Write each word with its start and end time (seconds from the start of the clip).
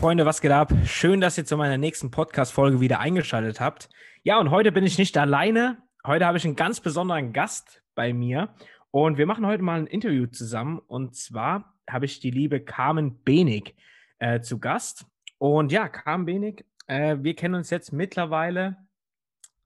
Freunde, 0.00 0.24
was 0.24 0.40
geht 0.40 0.50
ab? 0.50 0.72
Schön, 0.86 1.20
dass 1.20 1.36
ihr 1.36 1.44
zu 1.44 1.58
meiner 1.58 1.76
nächsten 1.76 2.10
Podcast-Folge 2.10 2.80
wieder 2.80 3.00
eingeschaltet 3.00 3.60
habt. 3.60 3.90
Ja, 4.22 4.40
und 4.40 4.50
heute 4.50 4.72
bin 4.72 4.84
ich 4.84 4.96
nicht 4.96 5.18
alleine. 5.18 5.76
Heute 6.06 6.24
habe 6.24 6.38
ich 6.38 6.46
einen 6.46 6.56
ganz 6.56 6.80
besonderen 6.80 7.34
Gast 7.34 7.82
bei 7.94 8.14
mir. 8.14 8.54
Und 8.90 9.18
wir 9.18 9.26
machen 9.26 9.44
heute 9.44 9.62
mal 9.62 9.78
ein 9.78 9.86
Interview 9.86 10.24
zusammen. 10.24 10.78
Und 10.78 11.16
zwar 11.16 11.74
habe 11.86 12.06
ich 12.06 12.18
die 12.18 12.30
liebe 12.30 12.60
Carmen 12.60 13.22
Benig 13.24 13.74
äh, 14.20 14.40
zu 14.40 14.58
Gast. 14.58 15.04
Und 15.36 15.70
ja, 15.70 15.86
Carmen 15.90 16.24
Benig, 16.24 16.64
äh, 16.86 17.18
wir 17.20 17.36
kennen 17.36 17.56
uns 17.56 17.68
jetzt 17.68 17.92
mittlerweile 17.92 18.78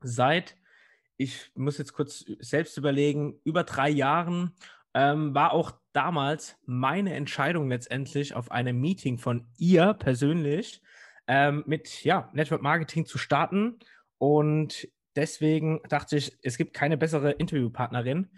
seit, 0.01 0.57
ich 1.17 1.53
muss 1.55 1.79
jetzt 1.79 1.93
kurz 1.93 2.25
selbst 2.41 2.77
überlegen, 2.77 3.39
über 3.45 3.63
drei 3.63 3.89
Jahren. 3.89 4.57
Ähm, 4.95 5.35
war 5.35 5.53
auch 5.53 5.73
damals 5.93 6.57
meine 6.67 7.15
Entscheidung 7.15 7.69
letztendlich 7.69 8.35
auf 8.35 8.51
einem 8.51 8.81
Meeting 8.81 9.19
von 9.19 9.47
ihr 9.57 9.95
persönlich 9.95 10.83
ähm, 11.27 11.65
mit 11.67 12.05
ja, 12.05 12.31
Network 12.33 12.63
Marketing 12.63 13.07
zu 13.07 13.19
starten. 13.19 13.79
Und 14.19 14.89
deswegen 15.17 15.81
dachte 15.89 16.17
ich, 16.17 16.39
es 16.43 16.57
gibt 16.57 16.75
keine 16.75 16.97
bessere 16.97 17.33
Interviewpartnerin, 17.33 18.31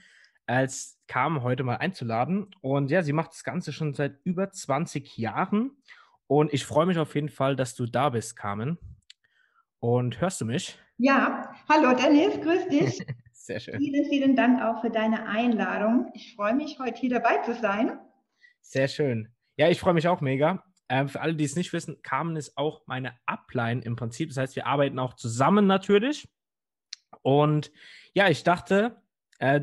als 0.47 0.99
Carmen 1.09 1.43
heute 1.43 1.65
mal 1.65 1.77
einzuladen. 1.77 2.55
Und 2.61 2.91
ja, 2.91 3.03
sie 3.03 3.13
macht 3.13 3.33
das 3.33 3.45
Ganze 3.45 3.73
schon 3.73 3.95
seit 3.95 4.19
über 4.25 4.51
20 4.51 5.17
Jahren. 5.17 5.73
Und 6.27 6.53
ich 6.53 6.65
freue 6.65 6.87
mich 6.87 6.99
auf 6.99 7.15
jeden 7.15 7.29
Fall, 7.29 7.57
dass 7.57 7.75
du 7.75 7.87
da 7.87 8.11
bist, 8.11 8.37
Carmen. 8.37 8.79
Und 9.79 10.21
hörst 10.21 10.41
du 10.41 10.45
mich? 10.45 10.79
Ja, 10.99 11.55
hallo 11.69 11.95
Dennis, 11.95 12.41
grüß 12.41 12.69
dich. 12.69 13.07
Sehr 13.47 13.61
schön. 13.61 13.79
Vielen, 13.79 14.05
vielen 14.07 14.35
Dank 14.35 14.61
auch 14.61 14.81
für 14.81 14.91
deine 14.91 15.29
Einladung. 15.29 16.11
Ich 16.15 16.35
freue 16.35 16.53
mich, 16.53 16.81
heute 16.81 16.99
hier 16.99 17.11
dabei 17.11 17.39
zu 17.45 17.55
sein. 17.55 17.97
Sehr 18.61 18.89
schön. 18.89 19.29
Ja, 19.57 19.69
ich 19.69 19.79
freue 19.79 19.95
mich 19.95 20.09
auch 20.09 20.21
mega. 20.21 20.65
Äh, 20.89 21.07
für 21.07 21.21
alle, 21.21 21.37
die 21.37 21.45
es 21.45 21.55
nicht 21.55 21.73
wissen, 21.73 22.03
Carmen 22.03 22.35
ist 22.35 22.59
auch 22.59 22.83
meine 22.87 23.13
Upline 23.25 23.83
im 23.83 23.95
Prinzip. 23.95 24.31
Das 24.31 24.39
heißt, 24.39 24.57
wir 24.57 24.67
arbeiten 24.67 24.99
auch 24.99 25.15
zusammen 25.15 25.69
natürlich. 25.69 26.29
Und 27.23 27.71
ja, 28.15 28.29
ich 28.29 28.43
dachte, 28.43 29.01
äh, 29.39 29.61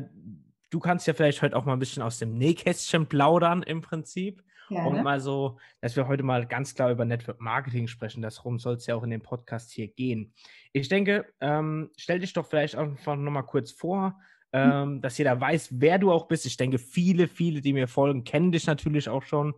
du 0.70 0.80
kannst 0.80 1.06
ja 1.06 1.12
vielleicht 1.12 1.42
heute 1.42 1.54
auch 1.54 1.66
mal 1.66 1.74
ein 1.74 1.78
bisschen 1.78 2.02
aus 2.02 2.18
dem 2.18 2.38
Nähkästchen 2.38 3.06
plaudern 3.06 3.62
im 3.62 3.82
Prinzip. 3.82 4.42
Gerne. 4.68 4.88
Und 4.88 5.02
mal 5.02 5.20
so, 5.20 5.58
dass 5.80 5.96
wir 5.96 6.08
heute 6.08 6.22
mal 6.22 6.46
ganz 6.46 6.74
klar 6.74 6.90
über 6.90 7.04
Network 7.04 7.40
Marketing 7.40 7.86
sprechen. 7.86 8.22
Darum 8.22 8.58
soll 8.58 8.74
es 8.74 8.86
ja 8.86 8.94
auch 8.94 9.02
in 9.02 9.10
dem 9.10 9.22
Podcast 9.22 9.70
hier 9.70 9.88
gehen. 9.88 10.32
Ich 10.72 10.88
denke, 10.88 11.26
ähm, 11.40 11.90
stell 11.96 12.18
dich 12.18 12.32
doch 12.32 12.46
vielleicht 12.46 12.76
einfach 12.76 13.16
nochmal 13.16 13.44
kurz 13.44 13.72
vor, 13.72 14.10
mhm. 14.52 14.60
ähm, 14.60 15.00
dass 15.02 15.18
jeder 15.18 15.40
weiß, 15.40 15.80
wer 15.80 15.98
du 15.98 16.12
auch 16.12 16.26
bist. 16.26 16.46
Ich 16.46 16.56
denke, 16.56 16.78
viele, 16.78 17.28
viele, 17.28 17.60
die 17.60 17.72
mir 17.72 17.88
folgen, 17.88 18.24
kennen 18.24 18.52
dich 18.52 18.66
natürlich 18.66 19.08
auch 19.08 19.22
schon. 19.22 19.54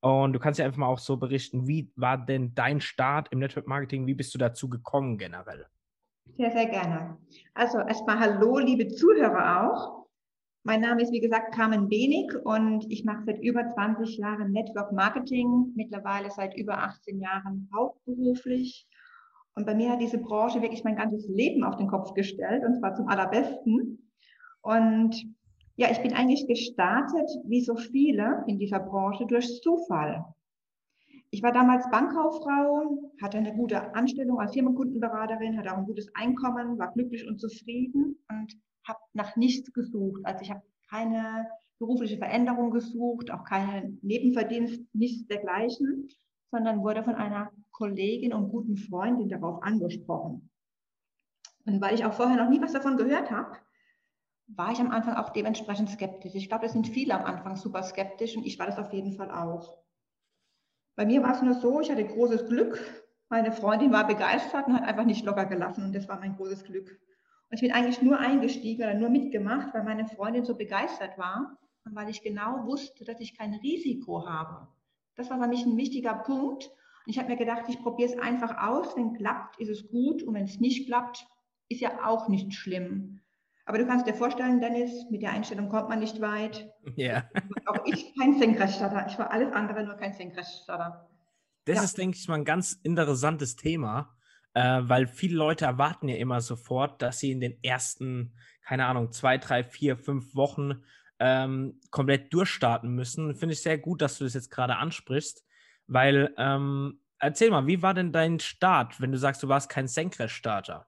Und 0.00 0.32
du 0.32 0.38
kannst 0.38 0.58
ja 0.58 0.64
einfach 0.64 0.78
mal 0.78 0.86
auch 0.86 0.98
so 0.98 1.16
berichten, 1.16 1.66
wie 1.66 1.90
war 1.96 2.18
denn 2.18 2.54
dein 2.54 2.80
Start 2.80 3.28
im 3.30 3.40
Network 3.40 3.66
Marketing? 3.66 4.06
Wie 4.06 4.14
bist 4.14 4.32
du 4.34 4.38
dazu 4.38 4.68
gekommen 4.68 5.18
generell? 5.18 5.66
Sehr, 6.36 6.52
sehr 6.52 6.66
gerne. 6.66 7.16
Also 7.54 7.78
erstmal 7.78 8.20
Hallo, 8.20 8.58
liebe 8.58 8.86
Zuhörer 8.88 9.62
auch. 9.62 9.97
Mein 10.64 10.80
Name 10.80 11.02
ist, 11.02 11.12
wie 11.12 11.20
gesagt, 11.20 11.54
Carmen 11.54 11.88
Benig 11.88 12.34
und 12.44 12.84
ich 12.90 13.04
mache 13.04 13.24
seit 13.24 13.42
über 13.42 13.66
20 13.74 14.18
Jahren 14.18 14.52
Network 14.52 14.92
Marketing, 14.92 15.72
mittlerweile 15.74 16.30
seit 16.30 16.56
über 16.56 16.78
18 16.78 17.20
Jahren 17.20 17.70
hauptberuflich. 17.74 18.86
Und 19.54 19.66
bei 19.66 19.74
mir 19.74 19.90
hat 19.90 20.00
diese 20.00 20.18
Branche 20.18 20.60
wirklich 20.60 20.84
mein 20.84 20.96
ganzes 20.96 21.26
Leben 21.28 21.64
auf 21.64 21.76
den 21.76 21.88
Kopf 21.88 22.12
gestellt 22.14 22.64
und 22.64 22.76
zwar 22.76 22.94
zum 22.94 23.08
allerbesten. 23.08 24.10
Und 24.62 25.16
ja, 25.76 25.90
ich 25.90 26.02
bin 26.02 26.12
eigentlich 26.12 26.46
gestartet, 26.46 27.30
wie 27.44 27.62
so 27.62 27.76
viele 27.76 28.44
in 28.46 28.58
dieser 28.58 28.80
Branche, 28.80 29.26
durch 29.26 29.60
Zufall. 29.62 30.24
Ich 31.30 31.42
war 31.42 31.52
damals 31.52 31.88
Bankkauffrau, 31.90 33.10
hatte 33.22 33.38
eine 33.38 33.54
gute 33.54 33.94
Anstellung 33.94 34.40
als 34.40 34.52
Firmenkundenberaterin, 34.54 35.56
hatte 35.56 35.72
auch 35.72 35.78
ein 35.78 35.86
gutes 35.86 36.08
Einkommen, 36.14 36.78
war 36.78 36.92
glücklich 36.92 37.26
und 37.28 37.38
zufrieden 37.38 38.18
und 38.28 38.56
habe 38.88 38.98
nach 39.12 39.36
nichts 39.36 39.72
gesucht. 39.72 40.22
Also 40.24 40.42
ich 40.42 40.50
habe 40.50 40.62
keine 40.88 41.48
berufliche 41.78 42.18
Veränderung 42.18 42.70
gesucht, 42.70 43.30
auch 43.30 43.44
keinen 43.44 43.98
Nebenverdienst, 44.02 44.82
nichts 44.94 45.26
dergleichen, 45.26 46.08
sondern 46.50 46.82
wurde 46.82 47.04
von 47.04 47.14
einer 47.14 47.50
Kollegin 47.70 48.32
und 48.32 48.50
guten 48.50 48.76
Freundin 48.76 49.28
darauf 49.28 49.62
angesprochen. 49.62 50.50
Und 51.66 51.80
weil 51.80 51.94
ich 51.94 52.04
auch 52.04 52.14
vorher 52.14 52.36
noch 52.36 52.50
nie 52.50 52.60
was 52.60 52.72
davon 52.72 52.96
gehört 52.96 53.30
habe, 53.30 53.56
war 54.48 54.72
ich 54.72 54.80
am 54.80 54.90
Anfang 54.90 55.14
auch 55.14 55.30
dementsprechend 55.30 55.90
skeptisch. 55.90 56.34
Ich 56.34 56.48
glaube, 56.48 56.66
es 56.66 56.72
sind 56.72 56.88
viele 56.88 57.14
am 57.14 57.24
Anfang 57.24 57.56
super 57.56 57.82
skeptisch 57.82 58.36
und 58.36 58.46
ich 58.46 58.58
war 58.58 58.66
das 58.66 58.78
auf 58.78 58.92
jeden 58.92 59.12
Fall 59.12 59.30
auch. 59.30 59.76
Bei 60.96 61.04
mir 61.04 61.22
war 61.22 61.34
es 61.34 61.42
nur 61.42 61.54
so, 61.54 61.80
ich 61.80 61.90
hatte 61.90 62.06
großes 62.06 62.46
Glück. 62.48 62.80
Meine 63.28 63.52
Freundin 63.52 63.92
war 63.92 64.06
begeistert 64.06 64.66
und 64.66 64.74
hat 64.74 64.84
einfach 64.84 65.04
nicht 65.04 65.24
locker 65.24 65.44
gelassen 65.44 65.84
und 65.84 65.94
das 65.94 66.08
war 66.08 66.18
mein 66.18 66.36
großes 66.36 66.64
Glück. 66.64 66.98
Und 67.50 67.54
ich 67.54 67.60
bin 67.60 67.72
eigentlich 67.72 68.02
nur 68.02 68.18
eingestiegen 68.18 68.82
oder 68.82 68.94
nur 68.94 69.08
mitgemacht, 69.08 69.72
weil 69.72 69.84
meine 69.84 70.06
Freundin 70.06 70.44
so 70.44 70.54
begeistert 70.54 71.16
war 71.16 71.58
und 71.84 71.94
weil 71.94 72.08
ich 72.10 72.22
genau 72.22 72.66
wusste, 72.66 73.04
dass 73.04 73.20
ich 73.20 73.36
kein 73.36 73.54
Risiko 73.54 74.28
habe. 74.28 74.68
Das 75.16 75.30
war 75.30 75.40
für 75.40 75.48
mich 75.48 75.64
ein 75.64 75.76
wichtiger 75.76 76.14
Punkt. 76.14 76.70
Und 77.06 77.10
ich 77.10 77.18
habe 77.18 77.28
mir 77.28 77.36
gedacht, 77.36 77.64
ich 77.68 77.80
probiere 77.80 78.10
es 78.10 78.18
einfach 78.18 78.58
aus. 78.58 78.96
Wenn 78.96 79.14
klappt, 79.14 79.58
ist 79.58 79.70
es 79.70 79.88
gut. 79.88 80.22
Und 80.22 80.34
wenn 80.34 80.44
es 80.44 80.60
nicht 80.60 80.86
klappt, 80.86 81.26
ist 81.68 81.80
ja 81.80 82.06
auch 82.06 82.28
nicht 82.28 82.52
schlimm. 82.54 83.20
Aber 83.68 83.76
du 83.76 83.86
kannst 83.86 84.06
dir 84.06 84.14
vorstellen, 84.14 84.60
Dennis, 84.60 85.10
mit 85.10 85.20
der 85.20 85.32
Einstellung 85.32 85.68
kommt 85.68 85.90
man 85.90 85.98
nicht 85.98 86.22
weit. 86.22 86.72
Ja. 86.96 87.24
Auch 87.66 87.84
ich 87.84 88.14
kein 88.18 88.38
Senkrechtstarter. 88.38 89.06
Ich 89.08 89.18
war 89.18 89.30
alles 89.30 89.52
andere, 89.52 89.84
nur 89.84 89.96
kein 89.96 90.14
Senkrechtstarter. 90.14 91.06
Das 91.66 91.76
ja. 91.76 91.82
ist, 91.82 91.98
denke 91.98 92.16
ich, 92.16 92.26
mal 92.28 92.36
ein 92.36 92.46
ganz 92.46 92.80
interessantes 92.82 93.56
Thema, 93.56 94.16
äh, 94.54 94.80
weil 94.82 95.06
viele 95.06 95.36
Leute 95.36 95.64
erwarten 95.64 96.08
ja 96.08 96.16
immer 96.16 96.40
sofort, 96.40 97.02
dass 97.02 97.18
sie 97.18 97.30
in 97.30 97.40
den 97.40 97.62
ersten, 97.62 98.34
keine 98.62 98.86
Ahnung, 98.86 99.12
zwei, 99.12 99.38
drei, 99.38 99.64
vier, 99.64 99.96
fünf 99.96 100.34
Wochen 100.34 100.82
ähm, 101.18 101.80
komplett 101.90 102.32
durchstarten 102.32 102.90
müssen. 102.94 103.34
Finde 103.34 103.54
ich 103.54 103.62
sehr 103.62 103.78
gut, 103.78 104.02
dass 104.02 104.18
du 104.18 104.24
das 104.24 104.34
jetzt 104.34 104.50
gerade 104.50 104.76
ansprichst, 104.76 105.44
weil 105.86 106.34
ähm, 106.38 107.00
erzähl 107.18 107.50
mal, 107.50 107.66
wie 107.66 107.82
war 107.82 107.94
denn 107.94 108.12
dein 108.12 108.40
Start, 108.40 109.00
wenn 109.00 109.12
du 109.12 109.18
sagst, 109.18 109.42
du 109.42 109.48
warst 109.48 109.68
kein 109.68 109.88
Senkrechtstarter? 109.88 110.86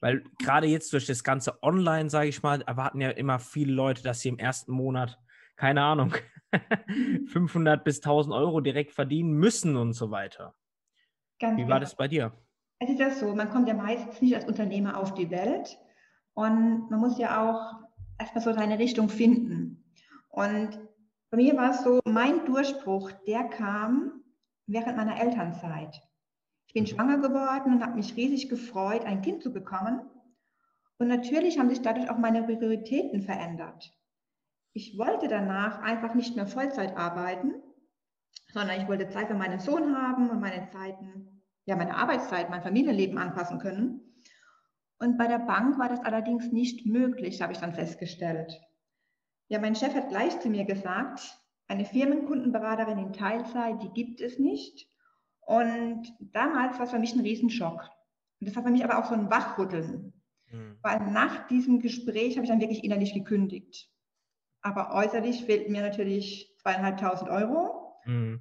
Weil 0.00 0.24
gerade 0.40 0.66
jetzt 0.66 0.92
durch 0.92 1.06
das 1.06 1.22
ganze 1.22 1.62
Online, 1.62 2.10
sage 2.10 2.28
ich 2.28 2.42
mal, 2.42 2.60
erwarten 2.62 3.00
ja 3.00 3.10
immer 3.10 3.38
viele 3.38 3.72
Leute, 3.72 4.02
dass 4.02 4.20
sie 4.20 4.30
im 4.30 4.38
ersten 4.38 4.72
Monat, 4.72 5.20
keine 5.54 5.82
Ahnung, 5.82 6.14
500 7.28 7.84
bis 7.84 7.98
1000 7.98 8.34
Euro 8.34 8.60
direkt 8.60 8.92
verdienen 8.92 9.32
müssen 9.32 9.76
und 9.76 9.92
so 9.92 10.10
weiter. 10.10 10.54
Ganz 11.38 11.56
Wie 11.56 11.62
war 11.62 11.68
genau. 11.68 11.80
das 11.80 11.94
bei 11.94 12.08
dir? 12.08 12.32
Es 12.82 12.90
ist 12.90 12.98
ja 12.98 13.10
so, 13.10 13.32
man 13.32 13.48
kommt 13.48 13.68
ja 13.68 13.74
meistens 13.74 14.20
nicht 14.20 14.34
als 14.34 14.44
Unternehmer 14.44 14.98
auf 14.98 15.14
die 15.14 15.30
Welt 15.30 15.78
und 16.34 16.90
man 16.90 16.98
muss 16.98 17.16
ja 17.16 17.48
auch 17.48 17.80
erstmal 18.18 18.42
so 18.42 18.52
seine 18.52 18.76
Richtung 18.76 19.08
finden. 19.08 19.84
Und 20.30 20.80
bei 21.30 21.36
mir 21.36 21.56
war 21.56 21.70
es 21.70 21.84
so, 21.84 22.00
mein 22.04 22.44
Durchbruch, 22.44 23.12
der 23.28 23.44
kam 23.44 24.24
während 24.66 24.96
meiner 24.96 25.20
Elternzeit. 25.20 26.02
Ich 26.66 26.74
bin 26.74 26.88
schwanger 26.88 27.18
geworden 27.18 27.74
und 27.74 27.84
habe 27.84 27.94
mich 27.94 28.16
riesig 28.16 28.48
gefreut, 28.48 29.04
ein 29.04 29.22
Kind 29.22 29.44
zu 29.44 29.52
bekommen. 29.52 30.00
Und 30.98 31.06
natürlich 31.06 31.60
haben 31.60 31.70
sich 31.70 31.82
dadurch 31.82 32.10
auch 32.10 32.18
meine 32.18 32.42
Prioritäten 32.42 33.22
verändert. 33.22 33.96
Ich 34.72 34.98
wollte 34.98 35.28
danach 35.28 35.82
einfach 35.82 36.14
nicht 36.14 36.34
mehr 36.34 36.48
Vollzeit 36.48 36.96
arbeiten, 36.96 37.54
sondern 38.52 38.80
ich 38.80 38.88
wollte 38.88 39.08
Zeit 39.08 39.28
für 39.28 39.34
meinen 39.34 39.60
Sohn 39.60 39.96
haben 39.96 40.30
und 40.30 40.40
meine 40.40 40.68
Zeiten 40.70 41.31
ja, 41.64 41.76
meine 41.76 41.96
Arbeitszeit, 41.96 42.50
mein 42.50 42.62
Familienleben 42.62 43.18
anpassen 43.18 43.58
können. 43.58 44.00
Und 44.98 45.18
bei 45.18 45.26
der 45.26 45.38
Bank 45.38 45.78
war 45.78 45.88
das 45.88 46.00
allerdings 46.00 46.52
nicht 46.52 46.86
möglich, 46.86 47.42
habe 47.42 47.52
ich 47.52 47.58
dann 47.58 47.74
festgestellt. 47.74 48.60
Ja, 49.48 49.58
mein 49.58 49.74
Chef 49.74 49.94
hat 49.94 50.08
gleich 50.08 50.38
zu 50.40 50.48
mir 50.48 50.64
gesagt, 50.64 51.38
eine 51.68 51.84
Firmenkundenberaterin 51.84 52.98
in 52.98 53.12
Teilzeit, 53.12 53.82
die 53.82 53.90
gibt 53.90 54.20
es 54.20 54.38
nicht. 54.38 54.88
Und 55.40 56.12
damals 56.20 56.78
war 56.78 56.84
es 56.84 56.92
für 56.92 56.98
mich 56.98 57.14
ein 57.14 57.20
Riesenschock. 57.20 57.90
Und 58.40 58.48
das 58.48 58.56
war 58.56 58.62
für 58.62 58.70
mich 58.70 58.84
aber 58.84 58.98
auch 58.98 59.08
so 59.08 59.14
ein 59.14 59.30
Wachrütteln. 59.30 60.12
Mhm. 60.50 60.78
Weil 60.82 61.00
nach 61.10 61.46
diesem 61.48 61.80
Gespräch 61.80 62.36
habe 62.36 62.44
ich 62.44 62.50
dann 62.50 62.60
wirklich 62.60 62.84
innerlich 62.84 63.14
gekündigt. 63.14 63.90
Aber 64.60 64.94
äußerlich 64.94 65.44
fehlten 65.44 65.72
mir 65.72 65.82
natürlich 65.82 66.54
zweieinhalbtausend 66.62 67.30
Euro. 67.30 67.96
Mhm. 68.04 68.40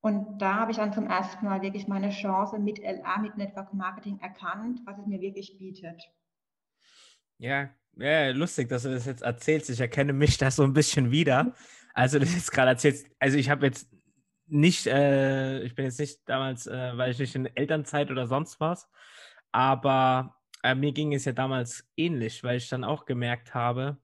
Und 0.00 0.38
da 0.38 0.54
habe 0.54 0.70
ich 0.70 0.76
dann 0.76 0.92
zum 0.92 1.06
ersten 1.06 1.44
Mal 1.44 1.62
wirklich 1.62 1.88
meine 1.88 2.10
Chance 2.10 2.58
mit 2.58 2.78
LA, 2.78 3.18
mit 3.18 3.36
Network 3.36 3.74
Marketing 3.74 4.18
erkannt, 4.20 4.80
was 4.84 4.98
es 4.98 5.06
mir 5.06 5.20
wirklich 5.20 5.58
bietet. 5.58 6.00
Ja, 7.38 7.70
ja, 7.96 8.30
lustig, 8.30 8.68
dass 8.68 8.84
du 8.84 8.90
das 8.90 9.06
jetzt 9.06 9.22
erzählst. 9.22 9.70
Ich 9.70 9.80
erkenne 9.80 10.12
mich 10.12 10.38
da 10.38 10.50
so 10.50 10.62
ein 10.62 10.72
bisschen 10.72 11.10
wieder. 11.10 11.54
Also, 11.94 12.18
das 12.18 12.32
jetzt 12.32 12.52
gerade 12.52 12.70
erzählst. 12.70 13.08
Also, 13.18 13.38
ich 13.38 13.50
habe 13.50 13.66
jetzt 13.66 13.88
nicht, 14.46 14.86
äh, 14.86 15.62
ich 15.62 15.74
bin 15.74 15.84
jetzt 15.84 15.98
nicht 15.98 16.20
damals, 16.26 16.66
äh, 16.66 16.96
weil 16.96 17.10
ich 17.10 17.18
nicht 17.18 17.34
in 17.34 17.46
Elternzeit 17.46 18.10
oder 18.10 18.26
sonst 18.26 18.60
was, 18.60 18.88
aber 19.52 20.36
äh, 20.62 20.74
mir 20.74 20.92
ging 20.92 21.12
es 21.12 21.24
ja 21.24 21.32
damals 21.32 21.86
ähnlich, 21.96 22.42
weil 22.44 22.56
ich 22.56 22.68
dann 22.68 22.84
auch 22.84 23.04
gemerkt 23.04 23.54
habe, 23.54 23.98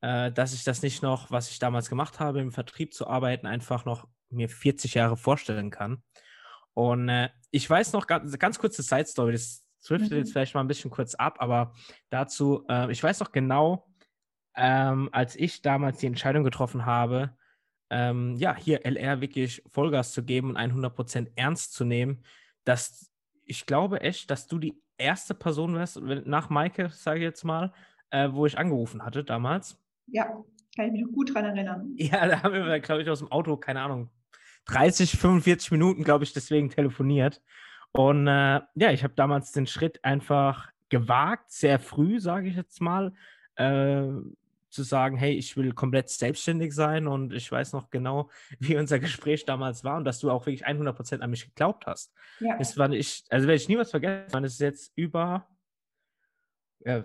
äh, 0.00 0.32
dass 0.32 0.54
ich 0.54 0.64
das 0.64 0.82
nicht 0.82 1.02
noch, 1.02 1.30
was 1.30 1.50
ich 1.50 1.58
damals 1.58 1.88
gemacht 1.88 2.20
habe, 2.20 2.40
im 2.40 2.52
Vertrieb 2.52 2.94
zu 2.94 3.06
arbeiten, 3.06 3.46
einfach 3.46 3.84
noch 3.84 4.08
mir 4.30 4.48
40 4.48 4.94
Jahre 4.94 5.16
vorstellen 5.16 5.70
kann. 5.70 6.02
Und 6.74 7.08
äh, 7.08 7.30
ich 7.50 7.68
weiß 7.68 7.92
noch 7.92 8.06
ganz, 8.06 8.38
ganz 8.38 8.58
kurze 8.58 8.82
Side-Story, 8.82 9.32
das 9.32 9.64
driftet 9.86 10.10
Mhm. 10.12 10.18
jetzt 10.18 10.32
vielleicht 10.32 10.54
mal 10.54 10.60
ein 10.60 10.68
bisschen 10.68 10.90
kurz 10.90 11.14
ab, 11.14 11.36
aber 11.40 11.74
dazu, 12.10 12.64
äh, 12.68 12.90
ich 12.92 13.02
weiß 13.02 13.20
noch 13.20 13.32
genau, 13.32 13.88
ähm, 14.54 15.08
als 15.12 15.36
ich 15.36 15.62
damals 15.62 15.98
die 15.98 16.06
Entscheidung 16.06 16.44
getroffen 16.44 16.84
habe, 16.84 17.36
ähm, 17.90 18.36
ja, 18.36 18.54
hier 18.54 18.84
LR 18.84 19.20
wirklich 19.20 19.62
Vollgas 19.66 20.12
zu 20.12 20.22
geben 20.24 20.50
und 20.50 20.56
100% 20.56 21.30
ernst 21.36 21.72
zu 21.72 21.84
nehmen, 21.84 22.22
dass 22.64 23.10
ich 23.44 23.64
glaube 23.66 24.00
echt, 24.02 24.30
dass 24.30 24.46
du 24.46 24.58
die 24.58 24.78
erste 24.98 25.34
Person 25.34 25.74
wärst, 25.74 25.98
nach 26.00 26.50
Maike, 26.50 26.90
sage 26.90 27.20
ich 27.20 27.24
jetzt 27.24 27.44
mal, 27.44 27.72
äh, 28.10 28.28
wo 28.32 28.44
ich 28.46 28.58
angerufen 28.58 29.04
hatte 29.04 29.24
damals. 29.24 29.78
Ja, 30.06 30.24
kann 30.76 30.86
ich 30.86 30.92
mich 30.92 31.02
noch 31.02 31.12
gut 31.12 31.32
dran 31.34 31.44
erinnern. 31.46 31.94
Ja, 31.96 32.26
da 32.26 32.42
haben 32.42 32.52
wir, 32.52 32.80
glaube 32.80 33.02
ich, 33.02 33.08
aus 33.08 33.20
dem 33.20 33.32
Auto, 33.32 33.56
keine 33.56 33.80
Ahnung, 33.80 34.10
30, 34.68 35.18
45 35.18 35.72
Minuten, 35.72 36.04
glaube 36.04 36.24
ich, 36.24 36.32
deswegen 36.32 36.70
telefoniert. 36.70 37.42
Und 37.92 38.26
äh, 38.26 38.60
ja, 38.74 38.92
ich 38.92 39.02
habe 39.02 39.14
damals 39.16 39.52
den 39.52 39.66
Schritt 39.66 40.04
einfach 40.04 40.68
gewagt, 40.88 41.50
sehr 41.50 41.78
früh, 41.78 42.20
sage 42.20 42.48
ich 42.48 42.56
jetzt 42.56 42.80
mal, 42.80 43.12
äh, 43.56 44.04
zu 44.70 44.82
sagen, 44.82 45.16
hey, 45.16 45.32
ich 45.32 45.56
will 45.56 45.72
komplett 45.72 46.10
selbstständig 46.10 46.74
sein 46.74 47.06
und 47.06 47.32
ich 47.32 47.50
weiß 47.50 47.72
noch 47.72 47.90
genau, 47.90 48.30
wie 48.58 48.76
unser 48.76 48.98
Gespräch 48.98 49.44
damals 49.46 49.84
war 49.84 49.96
und 49.96 50.04
dass 50.04 50.20
du 50.20 50.30
auch 50.30 50.46
wirklich 50.46 50.66
100% 50.66 51.20
an 51.20 51.30
mich 51.30 51.46
geglaubt 51.46 51.86
hast. 51.86 52.12
Ja, 52.40 52.56
Das 52.58 52.76
war 52.76 52.90
ich, 52.92 53.24
also 53.30 53.48
werde 53.48 53.60
ich 53.60 53.68
niemals 53.68 53.90
vergessen, 53.90 54.42
das 54.42 54.52
ist 54.52 54.60
jetzt 54.60 54.92
über, 54.96 55.48
ja, 56.80 57.04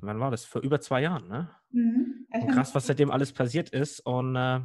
wann 0.00 0.20
war 0.20 0.30
das? 0.30 0.44
Vor 0.44 0.62
über 0.62 0.80
zwei 0.80 1.02
Jahren, 1.02 1.28
ne? 1.28 1.50
mhm. 1.70 2.26
Krass, 2.48 2.74
was 2.74 2.86
seitdem 2.86 3.10
alles 3.10 3.32
passiert 3.32 3.70
ist. 3.70 4.00
Und 4.00 4.36
äh, 4.36 4.60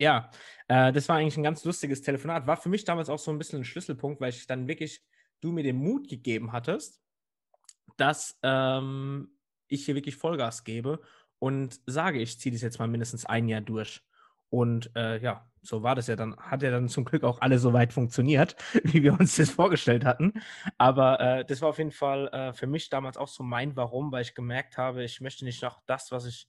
ja, 0.00 0.30
äh, 0.66 0.92
das 0.92 1.08
war 1.08 1.16
eigentlich 1.16 1.36
ein 1.36 1.44
ganz 1.44 1.64
lustiges 1.64 2.02
Telefonat. 2.02 2.46
War 2.46 2.56
für 2.56 2.70
mich 2.70 2.84
damals 2.84 3.10
auch 3.10 3.18
so 3.18 3.30
ein 3.30 3.38
bisschen 3.38 3.60
ein 3.60 3.64
Schlüsselpunkt, 3.64 4.20
weil 4.20 4.30
ich 4.30 4.46
dann 4.46 4.66
wirklich, 4.66 5.02
du 5.40 5.52
mir 5.52 5.62
den 5.62 5.76
Mut 5.76 6.08
gegeben 6.08 6.52
hattest, 6.52 7.00
dass 7.96 8.38
ähm, 8.42 9.36
ich 9.68 9.84
hier 9.84 9.94
wirklich 9.94 10.16
Vollgas 10.16 10.64
gebe 10.64 11.00
und 11.38 11.80
sage, 11.86 12.18
ich 12.18 12.40
ziehe 12.40 12.52
das 12.52 12.62
jetzt 12.62 12.78
mal 12.78 12.88
mindestens 12.88 13.26
ein 13.26 13.48
Jahr 13.48 13.60
durch. 13.60 14.02
Und 14.48 14.90
äh, 14.96 15.18
ja, 15.22 15.48
so 15.62 15.82
war 15.82 15.94
das 15.94 16.06
ja 16.06 16.16
dann, 16.16 16.34
hat 16.38 16.62
ja 16.62 16.70
dann 16.70 16.88
zum 16.88 17.04
Glück 17.04 17.22
auch 17.22 17.40
alle 17.42 17.58
so 17.58 17.72
weit 17.74 17.92
funktioniert, 17.92 18.56
wie 18.84 19.02
wir 19.02 19.12
uns 19.12 19.36
das 19.36 19.50
vorgestellt 19.50 20.06
hatten. 20.06 20.32
Aber 20.78 21.20
äh, 21.20 21.44
das 21.44 21.60
war 21.60 21.68
auf 21.68 21.78
jeden 21.78 21.92
Fall 21.92 22.28
äh, 22.28 22.52
für 22.54 22.66
mich 22.66 22.88
damals 22.88 23.18
auch 23.18 23.28
so 23.28 23.42
mein 23.42 23.76
Warum, 23.76 24.10
weil 24.12 24.22
ich 24.22 24.34
gemerkt 24.34 24.78
habe, 24.78 25.04
ich 25.04 25.20
möchte 25.20 25.44
nicht 25.44 25.62
noch 25.62 25.80
das, 25.86 26.10
was 26.10 26.24
ich 26.24 26.48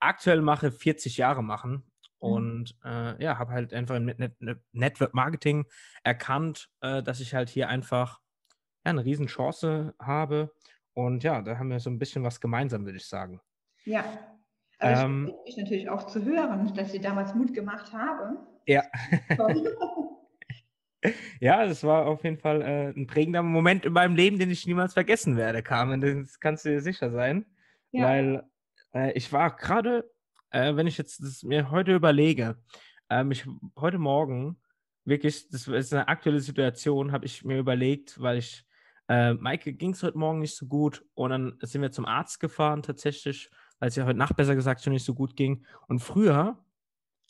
aktuell 0.00 0.42
mache, 0.42 0.70
40 0.70 1.16
Jahre 1.16 1.42
machen. 1.42 1.84
Und 2.20 2.76
äh, 2.84 3.22
ja, 3.22 3.38
habe 3.38 3.52
halt 3.52 3.72
einfach 3.72 3.96
im 3.96 4.04
Net 4.04 4.18
Net 4.18 4.60
Network 4.72 5.14
Marketing 5.14 5.66
erkannt, 6.04 6.70
äh, 6.80 7.02
dass 7.02 7.20
ich 7.20 7.34
halt 7.34 7.48
hier 7.48 7.68
einfach 7.68 8.20
ja, 8.84 8.90
eine 8.90 9.04
riesen 9.04 9.26
Chance 9.26 9.94
habe. 9.98 10.52
Und 10.92 11.24
ja, 11.24 11.40
da 11.42 11.58
haben 11.58 11.70
wir 11.70 11.80
so 11.80 11.90
ein 11.90 11.98
bisschen 11.98 12.22
was 12.22 12.40
gemeinsam, 12.40 12.84
würde 12.84 12.98
ich 12.98 13.06
sagen. 13.06 13.40
Ja, 13.84 14.04
also 14.78 15.04
Ähm, 15.04 15.26
ich 15.26 15.32
freue 15.32 15.44
mich 15.44 15.56
natürlich 15.56 15.88
auch 15.88 16.06
zu 16.06 16.24
hören, 16.24 16.74
dass 16.74 16.94
ich 16.94 17.00
damals 17.00 17.34
Mut 17.34 17.54
gemacht 17.54 17.92
habe. 17.92 18.36
Ja. 18.66 18.84
Ja, 21.40 21.64
das 21.64 21.82
war 21.82 22.06
auf 22.06 22.24
jeden 22.24 22.36
Fall 22.36 22.60
äh, 22.60 22.88
ein 22.90 23.06
prägender 23.06 23.42
Moment 23.42 23.86
in 23.86 23.92
meinem 23.94 24.16
Leben, 24.16 24.38
den 24.38 24.50
ich 24.50 24.66
niemals 24.66 24.92
vergessen 24.92 25.38
werde, 25.38 25.62
Carmen. 25.62 26.02
Das 26.02 26.40
kannst 26.40 26.66
du 26.66 26.68
dir 26.68 26.82
sicher 26.82 27.10
sein. 27.10 27.46
Ja. 27.90 28.04
Weil 28.04 28.44
äh, 28.92 29.12
ich 29.12 29.32
war 29.32 29.56
gerade, 29.56 30.10
äh, 30.50 30.76
wenn 30.76 30.86
ich 30.86 30.98
jetzt 30.98 31.22
das 31.22 31.42
mir 31.42 31.70
heute 31.70 31.94
überlege, 31.94 32.56
ähm, 33.08 33.30
ich 33.30 33.46
heute 33.76 33.98
Morgen 33.98 34.60
wirklich, 35.04 35.48
das 35.48 35.66
ist 35.66 35.92
eine 35.92 36.08
aktuelle 36.08 36.40
Situation, 36.40 37.12
habe 37.12 37.26
ich 37.26 37.44
mir 37.44 37.58
überlegt, 37.58 38.20
weil 38.20 38.38
ich, 38.38 38.64
äh, 39.08 39.34
Maike 39.34 39.72
ging 39.72 39.90
es 39.90 40.02
heute 40.02 40.18
Morgen 40.18 40.40
nicht 40.40 40.56
so 40.56 40.66
gut 40.66 41.04
und 41.14 41.30
dann 41.30 41.58
sind 41.62 41.82
wir 41.82 41.90
zum 41.90 42.06
Arzt 42.06 42.38
gefahren 42.40 42.82
tatsächlich, 42.82 43.50
weil 43.78 43.88
es 43.88 43.96
ja 43.96 44.04
heute 44.04 44.18
Nacht 44.18 44.36
besser 44.36 44.54
gesagt 44.54 44.82
schon 44.82 44.92
nicht 44.92 45.04
so 45.04 45.14
gut 45.14 45.36
ging. 45.36 45.64
Und 45.88 46.00
früher 46.00 46.62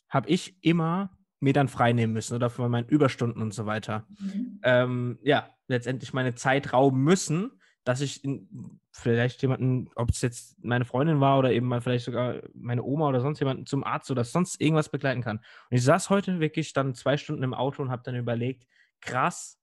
habe 0.09 0.29
ich 0.29 0.57
immer 0.61 1.17
mir 1.39 1.53
dann 1.53 1.69
frei 1.69 1.93
nehmen 1.93 2.13
müssen 2.13 2.35
oder 2.35 2.49
für 2.49 2.69
meine 2.69 2.87
Überstunden 2.87 3.41
und 3.41 3.53
so 3.53 3.65
weiter 3.65 4.05
Mhm. 4.19 4.59
ähm, 4.63 5.19
ja, 5.23 5.49
letztendlich 5.67 6.13
meine 6.13 6.35
Zeit 6.35 6.73
rauben 6.73 7.03
müssen, 7.03 7.51
dass 7.83 8.01
ich 8.01 8.23
in, 8.23 8.79
vielleicht 8.91 9.41
jemanden, 9.41 9.89
ob 9.95 10.09
es 10.09 10.21
jetzt 10.21 10.63
meine 10.63 10.85
Freundin 10.85 11.19
war 11.21 11.39
oder 11.39 11.51
eben 11.51 11.67
mal 11.67 11.81
vielleicht 11.81 12.05
sogar 12.05 12.41
meine 12.53 12.83
Oma 12.83 13.07
oder 13.09 13.21
sonst 13.21 13.39
jemanden 13.39 13.65
zum 13.65 13.83
Arzt 13.83 14.11
oder 14.11 14.23
sonst 14.23 14.59
irgendwas 14.59 14.89
begleiten 14.89 15.21
kann. 15.21 15.37
Und 15.37 15.77
ich 15.77 15.83
saß 15.83 16.09
heute 16.09 16.39
wirklich 16.39 16.73
dann 16.73 16.93
zwei 16.93 17.17
Stunden 17.17 17.43
im 17.43 17.53
Auto 17.53 17.81
und 17.81 17.89
habe 17.89 18.03
dann 18.03 18.15
überlegt, 18.15 18.67
krass, 18.99 19.59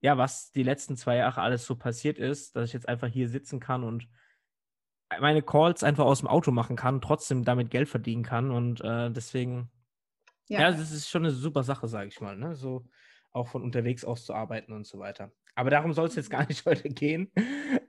ja, 0.00 0.16
was 0.18 0.52
die 0.52 0.62
letzten 0.62 0.96
zwei 0.96 1.16
Jahre 1.16 1.40
alles 1.40 1.66
so 1.66 1.76
passiert 1.76 2.18
ist, 2.18 2.54
dass 2.54 2.68
ich 2.68 2.72
jetzt 2.72 2.88
einfach 2.88 3.08
hier 3.08 3.28
sitzen 3.28 3.60
kann 3.60 3.82
und 3.82 4.08
meine 5.20 5.42
Calls 5.42 5.82
einfach 5.82 6.04
aus 6.04 6.20
dem 6.20 6.28
Auto 6.28 6.50
machen 6.50 6.76
kann, 6.76 7.00
trotzdem 7.00 7.44
damit 7.44 7.70
Geld 7.70 7.88
verdienen 7.88 8.22
kann 8.22 8.50
und 8.50 8.80
äh, 8.82 9.10
deswegen 9.10 9.70
ja. 10.48 10.60
Ja, 10.60 10.70
das 10.70 10.92
ist 10.92 11.08
schon 11.08 11.24
eine 11.24 11.32
super 11.32 11.64
Sache, 11.64 11.88
sage 11.88 12.08
ich 12.08 12.20
mal, 12.20 12.36
ne? 12.36 12.54
So 12.54 12.88
auch 13.32 13.48
von 13.48 13.62
unterwegs 13.62 14.04
aus 14.04 14.24
zu 14.24 14.34
arbeiten 14.34 14.72
und 14.72 14.86
so 14.86 14.98
weiter. 14.98 15.32
Aber 15.56 15.70
darum 15.70 15.92
soll 15.92 16.06
es 16.06 16.14
jetzt 16.14 16.30
gar 16.30 16.46
nicht 16.46 16.64
heute 16.66 16.88
gehen. 16.88 17.32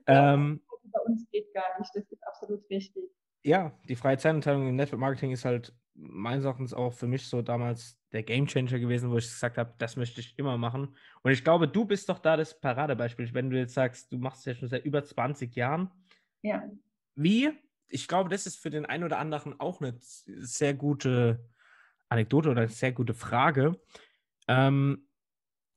Ja. 0.08 0.34
Ähm, 0.34 0.62
bei 0.92 1.00
uns 1.02 1.30
geht 1.32 1.54
gar 1.54 1.80
nicht, 1.80 1.92
das 1.94 2.04
ist 2.10 2.24
absolut 2.26 2.68
richtig. 2.70 3.04
ja, 3.44 3.78
die 3.88 3.96
freie 3.96 4.18
Zeitanteilung 4.18 4.68
im 4.68 4.76
Network 4.76 5.00
Marketing 5.00 5.32
ist 5.32 5.46
halt 5.46 5.74
meines 5.94 6.46
Erachtens 6.46 6.74
auch 6.74 6.94
für 6.94 7.08
mich 7.08 7.28
so 7.28 7.42
damals 7.42 8.00
der 8.12 8.24
Game 8.24 8.46
Changer 8.48 8.80
gewesen, 8.80 9.12
wo 9.12 9.18
ich 9.18 9.26
gesagt 9.26 9.58
habe, 9.58 9.74
das 9.80 9.96
möchte 9.98 10.22
ich 10.22 10.38
immer 10.38 10.58
machen. 10.58 10.96
Und 11.24 11.32
ich 11.32 11.44
glaube, 11.44 11.68
du 11.68 11.86
bist 11.86 12.08
doch 12.10 12.20
da 12.20 12.38
das 12.38 12.60
Paradebeispiel, 12.60 13.34
wenn 13.34 13.50
du 13.50 13.58
jetzt 13.58 13.74
sagst, 13.74 14.12
du 14.12 14.18
machst 14.18 14.40
es 14.40 14.46
ja 14.46 14.56
schon 14.56 14.70
seit 14.70 14.86
über 14.86 15.04
20 15.04 15.56
Jahren. 15.56 15.92
Ja, 16.42 16.64
Wie? 17.16 17.52
Ich 17.90 18.08
glaube, 18.08 18.30
das 18.30 18.46
ist 18.46 18.62
für 18.62 18.70
den 18.70 18.86
einen 18.86 19.04
oder 19.04 19.18
anderen 19.18 19.60
auch 19.60 19.82
eine 19.82 19.96
sehr 20.00 20.74
gute 20.74 21.40
Anekdote 22.10 22.52
oder 22.52 22.62
eine 22.62 22.70
sehr 22.70 22.92
gute 22.92 23.14
Frage. 23.14 23.80
Ähm, 24.48 25.07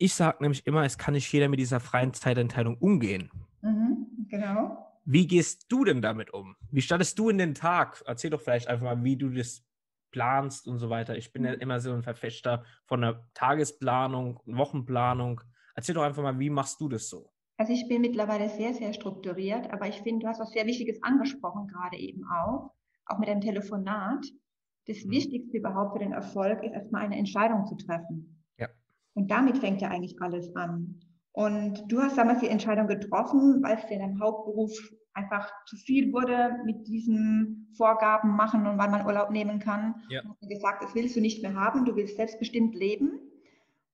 ich 0.01 0.15
sage 0.15 0.39
nämlich 0.43 0.67
immer, 0.67 0.85
es 0.85 0.99
kann 0.99 1.15
nicht 1.15 1.33
jeder 1.33 1.49
mit 1.49 1.61
dieser 1.61 1.79
freien 1.81 2.13
Zeiteinteilung 2.15 2.77
umgehen. 2.79 3.31
mhm. 3.63 4.27
genau. 4.29 4.87
Wie 5.05 5.27
gehst 5.27 5.67
du 5.73 5.85
denn 5.85 6.03
damit 6.03 6.33
um? 6.33 6.57
Wie 6.71 6.83
startest 6.83 7.19
du 7.19 7.31
in 7.31 7.39
den 7.39 7.55
Tag? 7.55 8.03
Erzähl 8.07 8.31
doch 8.31 8.41
vielleicht 8.41 8.69
einfach 8.69 8.85
mal, 8.85 9.03
wie 9.03 9.17
du 9.17 9.31
das 9.31 9.65
planst 10.13 10.69
und 10.69 10.79
so 10.79 10.91
weiter. 10.91 11.17
Ich 11.17 11.33
bin 11.33 11.45
ja 11.45 11.53
immer 11.55 11.81
so 11.81 11.93
ein 11.93 12.03
Verfechter 12.03 12.65
von 12.87 13.03
einer 13.03 13.27
Tagesplanung, 13.35 14.41
Wochenplanung. 14.47 15.41
Erzähl 15.75 15.95
doch 15.95 16.03
einfach 16.03 16.23
mal, 16.23 16.39
wie 16.39 16.51
machst 16.51 16.81
du 16.81 16.89
das 16.89 17.09
so? 17.09 17.31
Also 17.57 17.73
ich 17.73 17.89
bin 17.89 18.01
mittlerweile 18.03 18.49
sehr, 18.49 18.73
sehr 18.75 18.93
strukturiert, 18.93 19.71
aber 19.73 19.87
ich 19.89 20.01
finde, 20.03 20.25
du 20.25 20.29
hast 20.29 20.41
was 20.41 20.51
sehr 20.53 20.67
Wichtiges 20.67 21.03
angesprochen, 21.03 21.67
gerade 21.69 21.97
eben 21.99 22.23
auch, 22.29 22.73
auch 23.07 23.19
mit 23.19 23.29
einem 23.29 23.41
Telefonat. 23.41 24.25
Das 24.87 25.05
Mhm. 25.05 25.11
Wichtigste 25.11 25.59
überhaupt 25.59 25.93
für 25.93 25.99
den 25.99 26.13
Erfolg 26.13 26.63
ist 26.63 26.73
erstmal 26.73 27.03
eine 27.05 27.17
Entscheidung 27.17 27.67
zu 27.67 27.77
treffen. 27.77 28.40
Und 29.21 29.31
damit 29.31 29.59
fängt 29.59 29.83
ja 29.83 29.89
eigentlich 29.89 30.17
alles 30.23 30.57
an. 30.57 30.99
Und 31.33 31.85
du 31.89 32.01
hast 32.01 32.17
damals 32.17 32.41
die 32.41 32.49
Entscheidung 32.49 32.87
getroffen, 32.87 33.63
weil 33.63 33.77
es 33.77 33.87
dir 33.87 33.95
in 33.95 34.01
deinem 34.01 34.21
Hauptberuf 34.21 34.73
einfach 35.13 35.51
zu 35.67 35.77
viel 35.77 36.11
wurde 36.13 36.59
mit 36.65 36.87
diesen 36.89 37.69
Vorgaben 37.77 38.31
machen 38.31 38.67
und 38.67 38.79
wann 38.79 38.91
man 38.91 39.05
Urlaub 39.05 39.31
nehmen 39.31 39.59
kann. 39.59 39.97
Ja. 40.09 40.23
Und 40.23 40.49
gesagt, 40.49 40.83
das 40.83 40.95
willst 40.95 41.17
du 41.17 41.21
nicht 41.21 41.43
mehr 41.43 41.55
haben, 41.55 41.85
du 41.85 41.95
willst 41.97 42.17
selbstbestimmt 42.17 42.75
leben 42.75 43.21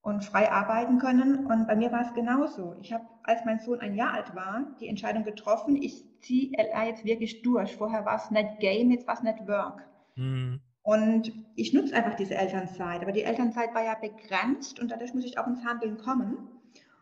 und 0.00 0.24
frei 0.24 0.52
arbeiten 0.52 0.98
können. 0.98 1.46
Und 1.46 1.66
bei 1.66 1.74
mir 1.74 1.90
war 1.90 2.02
es 2.02 2.14
genauso. 2.14 2.76
Ich 2.80 2.92
habe, 2.92 3.04
als 3.24 3.44
mein 3.44 3.58
Sohn 3.58 3.80
ein 3.80 3.96
Jahr 3.96 4.12
alt 4.12 4.32
war, 4.36 4.76
die 4.78 4.86
Entscheidung 4.86 5.24
getroffen, 5.24 5.74
ich 5.74 6.04
ziehe 6.20 6.52
LA 6.56 6.86
jetzt 6.86 7.04
wirklich 7.04 7.42
durch. 7.42 7.74
Vorher 7.74 8.04
war 8.04 8.16
es 8.16 8.30
nicht 8.30 8.60
Game, 8.60 8.92
jetzt 8.92 9.08
war 9.08 9.14
es 9.14 9.24
nicht 9.24 9.48
Work. 9.48 9.82
Hm, 10.14 10.60
Und 10.86 11.32
ich 11.56 11.72
nutze 11.72 11.96
einfach 11.96 12.14
diese 12.14 12.36
Elternzeit. 12.36 13.02
Aber 13.02 13.10
die 13.10 13.24
Elternzeit 13.24 13.74
war 13.74 13.84
ja 13.84 13.96
begrenzt 13.96 14.78
und 14.78 14.88
dadurch 14.92 15.14
muss 15.14 15.24
ich 15.24 15.36
auch 15.36 15.48
ins 15.48 15.64
Handeln 15.64 15.98
kommen. 15.98 16.36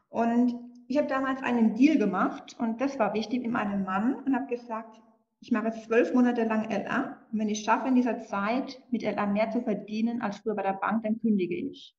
Und 0.08 0.54
ich 0.88 0.96
habe 0.96 1.06
damals 1.06 1.42
einen 1.42 1.74
Deal 1.74 1.98
gemacht 1.98 2.56
und 2.58 2.80
das 2.80 2.98
war 2.98 3.12
wichtig 3.12 3.42
mit 3.42 3.50
meinem 3.50 3.84
Mann 3.84 4.14
und 4.14 4.34
habe 4.34 4.46
gesagt, 4.46 5.02
ich 5.40 5.52
mache 5.52 5.70
zwölf 5.72 6.14
Monate 6.14 6.44
lang 6.44 6.70
LA 6.70 7.18
und 7.30 7.38
wenn 7.38 7.50
ich 7.50 7.62
schaffe 7.62 7.88
in 7.88 7.94
dieser 7.94 8.22
Zeit 8.22 8.80
mit 8.90 9.02
LA 9.02 9.26
mehr 9.26 9.50
zu 9.50 9.60
verdienen 9.60 10.22
als 10.22 10.38
früher 10.38 10.54
bei 10.54 10.62
der 10.62 10.78
Bank, 10.80 11.02
dann 11.02 11.20
kündige 11.20 11.54
ich. 11.54 11.94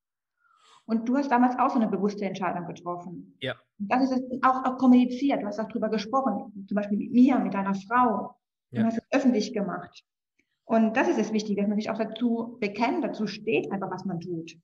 Und 0.88 1.08
du 1.08 1.18
hast 1.18 1.30
damals 1.30 1.56
auch 1.60 1.70
so 1.70 1.76
eine 1.76 1.88
bewusste 1.88 2.26
Entscheidung 2.26 2.66
getroffen. 2.66 3.38
Ja. 3.42 3.54
Und 3.78 3.92
das 3.92 4.10
ist 4.10 4.24
auch, 4.42 4.66
auch 4.66 4.80
kommuniziert. 4.80 5.44
Du 5.44 5.46
hast 5.46 5.60
auch 5.60 5.68
drüber 5.68 5.90
gesprochen, 5.90 6.66
zum 6.68 6.76
Beispiel 6.76 6.98
mit 6.98 7.12
mir, 7.12 7.38
mit 7.38 7.54
deiner 7.54 7.76
Frau. 7.76 8.36
Ja. 8.72 8.82
Du 8.82 8.88
hast 8.88 8.98
es 8.98 9.04
öffentlich 9.12 9.54
gemacht. 9.54 10.04
Und 10.66 10.98
das 10.98 11.08
ist 11.08 11.20
das 11.20 11.32
Wichtige, 11.32 11.62
dass 11.62 11.70
man 11.70 11.78
sich 11.78 11.90
auch 11.90 11.98
dazu 11.98 12.58
bekennt, 12.60 13.04
dazu 13.04 13.28
steht, 13.28 13.72
einfach 13.72 13.92
was 13.92 14.06
man 14.06 14.20
tut. 14.20 14.58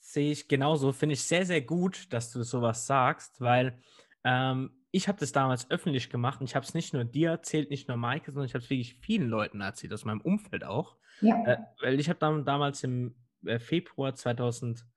Sehe 0.00 0.32
ich 0.32 0.48
genauso. 0.48 0.92
Finde 0.92 1.12
ich 1.12 1.22
sehr, 1.22 1.44
sehr 1.44 1.60
gut, 1.60 2.12
dass 2.12 2.32
du 2.32 2.42
sowas 2.42 2.86
sagst, 2.86 3.40
weil 3.40 3.78
ähm, 4.24 4.70
ich 4.90 5.06
habe 5.06 5.20
das 5.20 5.32
damals 5.32 5.70
öffentlich 5.70 6.10
gemacht 6.10 6.40
und 6.40 6.48
ich 6.48 6.56
habe 6.56 6.64
es 6.64 6.74
nicht 6.74 6.94
nur 6.94 7.04
dir 7.04 7.30
erzählt, 7.30 7.70
nicht 7.70 7.88
nur 7.88 7.96
Maike, 7.96 8.32
sondern 8.32 8.46
ich 8.46 8.54
habe 8.54 8.64
es 8.64 8.70
wirklich 8.70 8.96
vielen 8.96 9.28
Leuten 9.28 9.60
erzählt, 9.60 9.92
aus 9.92 10.04
meinem 10.04 10.20
Umfeld 10.20 10.64
auch. 10.64 10.96
Ja. 11.20 11.44
Äh, 11.44 11.58
weil 11.80 12.00
ich 12.00 12.08
habe 12.08 12.18
dann 12.18 12.44
damals 12.44 12.82
im 12.82 13.14
äh, 13.44 13.58
Februar 13.58 14.14
2018 14.14 14.90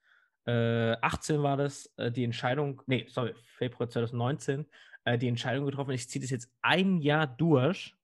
2018 0.46 1.44
war 1.44 1.58
das, 1.58 1.92
äh, 1.98 2.12
die 2.12 2.24
Entscheidung, 2.24 2.82
nee, 2.86 3.06
sorry, 3.08 3.34
Februar 3.58 3.90
2019, 3.90 4.66
äh, 5.06 5.18
die 5.18 5.28
Entscheidung 5.28 5.66
getroffen, 5.66 5.92
ich 5.92 6.10
ziehe 6.10 6.22
das 6.22 6.32
jetzt 6.32 6.52
ein 6.62 7.00
Jahr 7.00 7.28
durch. 7.28 7.96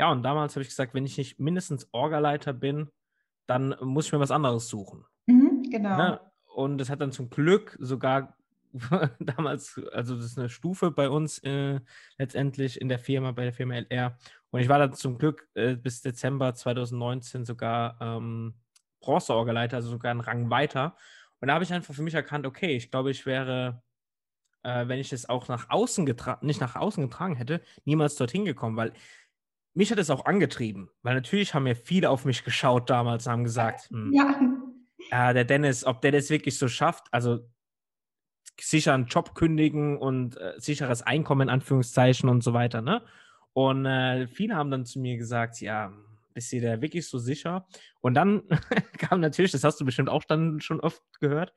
Ja, 0.00 0.10
und 0.10 0.22
damals 0.22 0.56
habe 0.56 0.62
ich 0.62 0.70
gesagt, 0.70 0.94
wenn 0.94 1.04
ich 1.04 1.18
nicht 1.18 1.38
mindestens 1.38 1.86
Orgaleiter 1.92 2.54
bin, 2.54 2.88
dann 3.46 3.76
muss 3.82 4.06
ich 4.06 4.12
mir 4.12 4.18
was 4.18 4.30
anderes 4.30 4.66
suchen. 4.66 5.04
Mhm, 5.26 5.64
genau. 5.70 5.94
Ne? 5.94 6.20
Und 6.46 6.78
das 6.78 6.88
hat 6.88 7.02
dann 7.02 7.12
zum 7.12 7.28
Glück 7.28 7.76
sogar 7.78 8.34
damals, 9.20 9.78
also 9.92 10.16
das 10.16 10.24
ist 10.24 10.38
eine 10.38 10.48
Stufe 10.48 10.90
bei 10.90 11.10
uns 11.10 11.40
äh, 11.40 11.80
letztendlich 12.16 12.80
in 12.80 12.88
der 12.88 12.98
Firma, 12.98 13.32
bei 13.32 13.44
der 13.44 13.52
Firma 13.52 13.74
LR. 13.74 14.16
Und 14.48 14.60
ich 14.60 14.70
war 14.70 14.78
dann 14.78 14.94
zum 14.94 15.18
Glück 15.18 15.46
äh, 15.52 15.76
bis 15.76 16.00
Dezember 16.00 16.54
2019 16.54 17.44
sogar 17.44 17.98
ähm, 18.00 18.54
Bronzeorgeleiter, 19.00 19.76
also 19.76 19.90
sogar 19.90 20.12
einen 20.12 20.20
Rang 20.20 20.48
weiter. 20.48 20.96
Und 21.40 21.48
da 21.48 21.54
habe 21.54 21.64
ich 21.64 21.74
einfach 21.74 21.92
für 21.92 22.02
mich 22.02 22.14
erkannt, 22.14 22.46
okay, 22.46 22.74
ich 22.74 22.90
glaube, 22.90 23.10
ich 23.10 23.26
wäre, 23.26 23.82
äh, 24.62 24.88
wenn 24.88 24.98
ich 24.98 25.10
das 25.10 25.28
auch 25.28 25.48
nach 25.48 25.68
außen 25.68 26.06
getragen, 26.06 26.46
nicht 26.46 26.62
nach 26.62 26.74
außen 26.74 27.02
getragen 27.02 27.36
hätte, 27.36 27.60
niemals 27.84 28.14
dorthin 28.14 28.46
gekommen, 28.46 28.78
weil 28.78 28.94
mich 29.74 29.90
hat 29.90 29.98
es 29.98 30.10
auch 30.10 30.24
angetrieben, 30.24 30.90
weil 31.02 31.14
natürlich 31.14 31.54
haben 31.54 31.66
ja 31.66 31.74
viele 31.74 32.10
auf 32.10 32.24
mich 32.24 32.44
geschaut 32.44 32.90
damals 32.90 33.26
und 33.26 33.32
haben 33.32 33.44
gesagt, 33.44 33.88
hm, 33.90 34.12
ja. 35.10 35.32
der 35.32 35.44
Dennis, 35.44 35.84
ob 35.84 36.00
der 36.02 36.12
das 36.12 36.30
wirklich 36.30 36.58
so 36.58 36.68
schafft, 36.68 37.06
also 37.12 37.48
sicher 38.60 38.94
einen 38.94 39.06
Job 39.06 39.34
kündigen 39.34 39.96
und 39.96 40.36
äh, 40.36 40.54
sicheres 40.58 41.02
Einkommen 41.02 41.42
in 41.42 41.48
Anführungszeichen 41.50 42.28
und 42.28 42.42
so 42.42 42.52
weiter, 42.52 42.82
ne? 42.82 43.02
Und 43.52 43.86
äh, 43.86 44.26
viele 44.28 44.54
haben 44.54 44.70
dann 44.70 44.86
zu 44.86 45.00
mir 45.00 45.16
gesagt, 45.16 45.60
ja, 45.60 45.92
bist 46.34 46.52
du 46.52 46.60
da 46.60 46.80
wirklich 46.80 47.08
so 47.08 47.18
sicher? 47.18 47.66
Und 48.00 48.14
dann 48.14 48.42
kam 48.98 49.20
natürlich, 49.20 49.52
das 49.52 49.64
hast 49.64 49.80
du 49.80 49.84
bestimmt 49.84 50.08
auch 50.08 50.24
dann 50.24 50.60
schon 50.60 50.80
oft 50.80 51.02
gehört, 51.20 51.52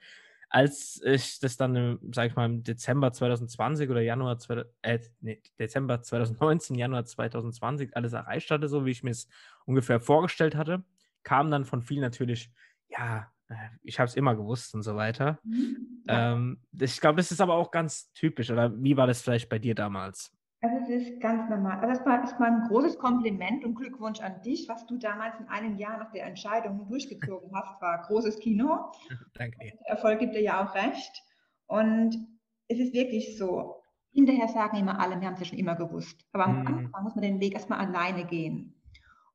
als 0.53 1.01
ich 1.03 1.39
das 1.39 1.57
dann, 1.57 1.97
sag 2.11 2.29
ich 2.29 2.35
mal, 2.35 2.45
im 2.45 2.63
Dezember 2.63 3.11
2020 3.11 3.89
oder 3.89 4.01
Januar, 4.01 4.37
äh, 4.83 4.99
nee, 5.19 5.41
Dezember 5.57 5.99
2019, 5.99 6.75
Januar 6.75 7.05
2020 7.05 7.97
alles 7.97 8.13
erreicht 8.13 8.51
hatte, 8.51 8.67
so 8.67 8.85
wie 8.85 8.91
ich 8.91 9.01
mir 9.01 9.09
es 9.09 9.27
ungefähr 9.65 9.99
vorgestellt 9.99 10.55
hatte, 10.55 10.83
kam 11.23 11.49
dann 11.49 11.65
von 11.65 11.81
vielen 11.81 12.01
natürlich, 12.01 12.51
ja, 12.87 13.31
äh, 13.49 13.55
ich 13.81 13.99
habe 13.99 14.07
es 14.07 14.15
immer 14.15 14.35
gewusst 14.35 14.75
und 14.75 14.83
so 14.83 14.95
weiter. 14.95 15.39
Mhm. 15.43 16.03
Ja. 16.07 16.33
Ähm, 16.33 16.59
ich 16.79 17.01
glaube, 17.01 17.17
das 17.17 17.31
ist 17.31 17.41
aber 17.41 17.55
auch 17.55 17.71
ganz 17.71 18.13
typisch. 18.13 18.51
Oder 18.51 18.71
wie 18.79 18.95
war 18.95 19.07
das 19.07 19.23
vielleicht 19.23 19.49
bei 19.49 19.57
dir 19.57 19.73
damals? 19.73 20.31
Also 20.63 20.77
es 20.77 21.07
ist 21.07 21.19
ganz 21.19 21.49
normal. 21.49 21.79
Also 21.79 21.87
erstmal, 21.87 22.19
erstmal 22.21 22.51
ein 22.51 22.67
großes 22.69 22.97
Kompliment 22.97 23.65
und 23.65 23.75
Glückwunsch 23.75 24.21
an 24.21 24.41
dich, 24.43 24.69
was 24.69 24.85
du 24.85 24.97
damals 24.97 25.37
in 25.37 25.47
einem 25.49 25.77
Jahr 25.77 25.97
nach 25.97 26.11
der 26.13 26.25
Entscheidung 26.25 26.87
durchgezogen 26.87 27.51
hast, 27.53 27.81
war 27.81 28.01
großes 28.03 28.39
Kino. 28.39 28.89
Danke. 29.33 29.57
Der 29.59 29.87
Erfolg 29.87 30.19
gibt 30.19 30.35
dir 30.35 30.41
ja 30.41 30.65
auch 30.65 30.73
recht. 30.73 31.21
Und 31.67 32.15
es 32.69 32.79
ist 32.79 32.93
wirklich 32.93 33.37
so. 33.37 33.75
Hinterher 34.13 34.47
sagen 34.47 34.77
immer 34.77 35.01
alle, 35.01 35.19
wir 35.19 35.27
haben 35.27 35.33
es 35.33 35.41
ja 35.41 35.47
schon 35.47 35.57
immer 35.57 35.75
gewusst. 35.75 36.25
Aber 36.31 36.45
am 36.45 36.61
mhm. 36.61 36.67
Anfang 36.67 37.03
muss 37.03 37.15
man 37.15 37.23
den 37.23 37.41
Weg 37.41 37.55
erstmal 37.55 37.79
alleine 37.79 38.25
gehen. 38.25 38.81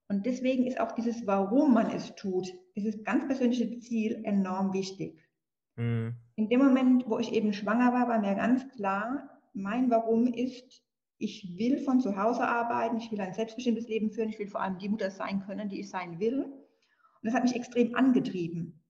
Und 0.09 0.25
deswegen 0.25 0.67
ist 0.67 0.81
auch 0.81 0.93
dieses, 0.93 1.27
warum 1.27 1.75
man 1.75 1.91
es 1.91 2.15
tut, 2.15 2.49
dieses 2.75 3.05
ganz 3.05 3.27
persönliche 3.27 3.79
Ziel 3.81 4.23
enorm 4.25 4.73
wichtig. 4.73 5.29
Mhm. 5.77 6.15
In 6.37 6.49
dem 6.49 6.61
Moment, 6.61 7.05
wo 7.07 7.19
ich 7.19 7.35
eben 7.35 7.53
schwanger 7.53 7.93
war, 7.93 8.09
war 8.09 8.19
mir 8.19 8.35
ganz 8.35 8.67
klar, 8.71 9.29
mein 9.53 9.91
Warum 9.91 10.27
ist, 10.27 10.88
ich 11.19 11.59
will 11.59 11.79
von 11.79 12.01
zu 12.01 12.17
Hause 12.17 12.47
arbeiten, 12.47 12.99
ich 12.99 13.11
will 13.11 13.21
ein 13.21 13.35
selbstbestimmtes 13.35 13.89
Leben 13.89 14.11
führen, 14.11 14.29
ich 14.29 14.39
will 14.39 14.47
vor 14.47 14.61
allem 14.61 14.79
die 14.79 14.89
Mutter 14.89 15.11
sein 15.11 15.41
können, 15.45 15.69
die 15.69 15.81
ich 15.81 15.91
sein 15.91 16.21
will. 16.21 16.45
Und 16.45 17.25
das 17.25 17.35
hat 17.35 17.43
mich 17.43 17.57
extrem 17.57 17.95
angetrieben. 17.97 18.81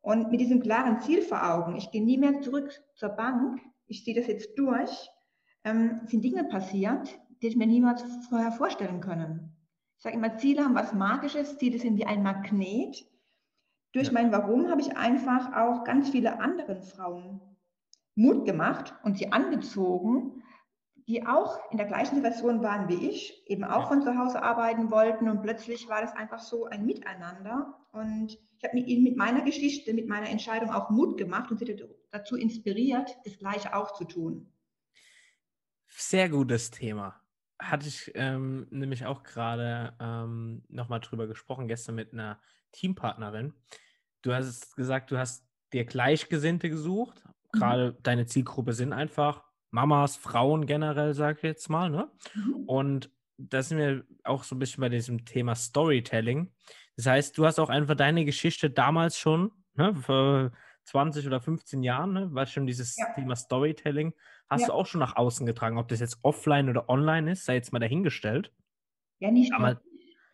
Und 0.00 0.30
mit 0.30 0.40
diesem 0.40 0.60
klaren 0.60 1.00
Ziel 1.00 1.22
vor 1.22 1.48
Augen, 1.48 1.76
ich 1.76 1.90
gehe 1.90 2.04
nie 2.04 2.18
mehr 2.18 2.40
zurück 2.40 2.70
zur 2.94 3.10
Bank, 3.10 3.60
ich 3.86 4.04
ziehe 4.04 4.16
das 4.16 4.26
jetzt 4.26 4.58
durch, 4.58 5.10
ähm, 5.64 6.00
sind 6.06 6.24
Dinge 6.24 6.44
passiert, 6.44 7.18
die 7.42 7.48
ich 7.48 7.56
mir 7.56 7.66
niemals 7.66 8.02
vorher 8.28 8.52
vorstellen 8.52 9.00
können. 9.00 9.56
Ich 9.96 10.02
sage 10.02 10.16
immer, 10.16 10.36
Ziele 10.38 10.64
haben 10.64 10.74
was 10.74 10.94
Magisches, 10.94 11.58
Ziele 11.58 11.78
sind 11.78 11.98
wie 11.98 12.06
ein 12.06 12.22
Magnet. 12.22 13.06
Durch 13.92 14.06
ja. 14.06 14.12
mein 14.14 14.32
Warum 14.32 14.68
habe 14.70 14.80
ich 14.80 14.96
einfach 14.96 15.54
auch 15.54 15.84
ganz 15.84 16.10
viele 16.10 16.40
anderen 16.40 16.82
Frauen 16.82 17.40
Mut 18.14 18.44
gemacht 18.44 18.94
und 19.04 19.18
sie 19.18 19.32
angezogen, 19.32 20.42
die 21.06 21.26
auch 21.26 21.58
in 21.70 21.78
der 21.78 21.86
gleichen 21.86 22.16
Situation 22.16 22.62
waren 22.62 22.88
wie 22.88 23.08
ich, 23.08 23.42
eben 23.46 23.64
auch 23.64 23.88
von 23.88 24.02
zu 24.02 24.16
Hause 24.16 24.42
arbeiten 24.42 24.90
wollten 24.90 25.28
und 25.28 25.42
plötzlich 25.42 25.88
war 25.88 26.00
das 26.00 26.14
einfach 26.14 26.40
so 26.40 26.66
ein 26.66 26.86
Miteinander 26.86 27.74
und 27.92 28.38
ich 28.58 28.68
habe 28.68 28.78
ihnen 28.78 29.02
mit 29.02 29.16
meiner 29.16 29.42
Geschichte, 29.42 29.94
mit 29.94 30.06
meiner 30.06 30.28
Entscheidung 30.28 30.70
auch 30.70 30.90
Mut 30.90 31.16
gemacht 31.16 31.50
und 31.50 31.58
sie 31.58 31.82
dazu 32.10 32.36
inspiriert, 32.36 33.16
das 33.24 33.38
Gleiche 33.38 33.74
auch 33.74 33.94
zu 33.94 34.04
tun. 34.04 34.52
Sehr 35.88 36.28
gutes 36.28 36.70
Thema 36.70 37.20
hatte 37.60 37.88
ich 37.88 38.10
ähm, 38.14 38.66
nämlich 38.70 39.06
auch 39.06 39.22
gerade 39.22 39.94
ähm, 40.00 40.62
nochmal 40.68 41.00
drüber 41.00 41.26
gesprochen, 41.26 41.68
gestern 41.68 41.94
mit 41.94 42.12
einer 42.12 42.40
Teampartnerin. 42.72 43.52
Du 44.22 44.32
hast 44.32 44.76
gesagt, 44.76 45.10
du 45.10 45.18
hast 45.18 45.46
dir 45.72 45.84
Gleichgesinnte 45.84 46.70
gesucht. 46.70 47.22
Mhm. 47.24 47.58
Gerade 47.58 47.92
mhm. 47.92 48.02
deine 48.02 48.26
Zielgruppe 48.26 48.72
sind 48.72 48.92
einfach 48.92 49.44
Mamas, 49.70 50.16
Frauen 50.16 50.66
generell, 50.66 51.14
sag 51.14 51.38
ich 51.38 51.42
jetzt 51.42 51.68
mal. 51.68 51.90
Ne? 51.90 52.10
Mhm. 52.34 52.64
Und 52.66 53.10
da 53.38 53.62
sind 53.62 53.78
wir 53.78 54.04
auch 54.24 54.44
so 54.44 54.54
ein 54.54 54.58
bisschen 54.58 54.80
bei 54.80 54.88
diesem 54.88 55.24
Thema 55.24 55.54
Storytelling. 55.54 56.52
Das 56.96 57.06
heißt, 57.06 57.38
du 57.38 57.46
hast 57.46 57.58
auch 57.58 57.70
einfach 57.70 57.94
deine 57.94 58.24
Geschichte 58.24 58.70
damals 58.70 59.18
schon, 59.18 59.50
ne, 59.74 59.94
vor 59.94 60.52
20 60.84 61.26
oder 61.26 61.40
15 61.40 61.82
Jahren, 61.82 62.12
ne, 62.12 62.34
war 62.34 62.46
schon 62.46 62.66
dieses 62.66 62.96
ja. 62.96 63.06
Thema 63.14 63.36
Storytelling, 63.36 64.12
hast 64.48 64.62
ja. 64.62 64.66
du 64.68 64.72
auch 64.74 64.86
schon 64.86 65.00
nach 65.00 65.16
außen 65.16 65.46
getragen. 65.46 65.78
Ob 65.78 65.88
das 65.88 66.00
jetzt 66.00 66.18
offline 66.22 66.68
oder 66.68 66.88
online 66.88 67.32
ist, 67.32 67.44
sei 67.44 67.54
jetzt 67.54 67.72
mal 67.72 67.78
dahingestellt. 67.78 68.52
Ja, 69.20 69.30
nicht 69.30 69.52
nur. 69.56 69.80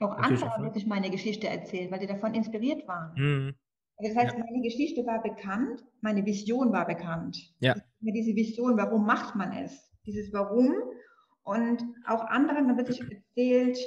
Auch 0.00 0.16
andere 0.16 0.50
haben 0.50 0.73
sich 0.73 0.87
meine 0.87 1.11
Geschichte 1.11 1.49
erzählt, 1.49 1.90
weil 1.90 2.00
sie 2.00 2.07
davon 2.07 2.35
inspiriert 2.35 2.87
waren. 2.87 3.14
Mhm. 3.16 3.55
Also 3.99 4.12
das 4.12 4.25
heißt, 4.25 4.37
ja. 4.37 4.45
meine 4.45 4.62
Geschichte 4.62 5.07
war 5.07 5.23
bekannt, 5.23 5.83
meine 6.02 6.25
Vision 6.26 6.71
war 6.73 6.87
bekannt. 6.87 7.55
Ja. 7.61 7.75
Diese 8.13 8.35
Vision, 8.35 8.77
warum 8.77 9.07
macht 9.07 9.35
man 9.35 9.53
es? 9.53 9.91
Dieses 10.05 10.33
Warum. 10.33 10.75
Und 11.43 11.83
auch 12.07 12.25
anderen, 12.25 12.69
dann 12.69 12.77
wird 12.77 12.89
sich 12.89 13.01
erzählt, 13.01 13.79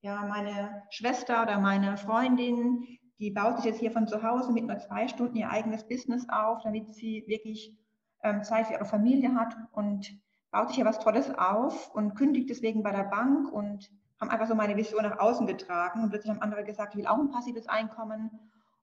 ja, 0.00 0.24
meine 0.26 0.82
Schwester 0.90 1.42
oder 1.42 1.58
meine 1.58 1.96
Freundin, 1.96 2.86
die 3.18 3.30
baut 3.30 3.56
sich 3.56 3.64
jetzt 3.64 3.80
hier 3.80 3.90
von 3.90 4.06
zu 4.06 4.22
Hause 4.22 4.52
mit 4.52 4.66
nur 4.66 4.78
zwei 4.78 5.08
Stunden 5.08 5.36
ihr 5.36 5.50
eigenes 5.50 5.88
Business 5.88 6.26
auf, 6.28 6.62
damit 6.62 6.94
sie 6.94 7.24
wirklich 7.26 7.76
ähm, 8.22 8.42
Zeit 8.42 8.66
für 8.66 8.74
ihre 8.74 8.84
Familie 8.84 9.34
hat 9.34 9.56
und 9.72 10.12
baut 10.50 10.68
sich 10.68 10.78
ja 10.78 10.84
was 10.84 10.98
Tolles 10.98 11.30
auf 11.36 11.94
und 11.94 12.14
kündigt 12.14 12.50
deswegen 12.50 12.82
bei 12.82 12.92
der 12.92 13.04
Bank 13.04 13.52
und 13.52 13.90
haben 14.20 14.30
einfach 14.30 14.46
so 14.46 14.54
meine 14.54 14.76
Vision 14.76 15.02
nach 15.02 15.18
außen 15.18 15.46
getragen 15.46 16.02
und 16.02 16.10
plötzlich 16.10 16.30
haben 16.30 16.42
andere 16.42 16.64
gesagt, 16.64 16.94
ich 16.94 17.00
will 17.00 17.06
auch 17.06 17.18
ein 17.18 17.30
passives 17.30 17.68
Einkommen 17.68 18.30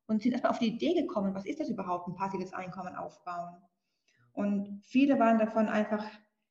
und 0.07 0.21
sind 0.21 0.31
erstmal 0.33 0.51
auf 0.51 0.59
die 0.59 0.67
Idee 0.67 0.93
gekommen, 0.93 1.33
was 1.33 1.45
ist 1.45 1.59
das 1.59 1.69
überhaupt, 1.69 2.07
ein 2.07 2.15
passives 2.15 2.53
Einkommen 2.53 2.95
aufbauen. 2.95 3.55
Und 4.33 4.81
viele 4.85 5.19
waren 5.19 5.39
davon 5.39 5.67
einfach 5.67 6.05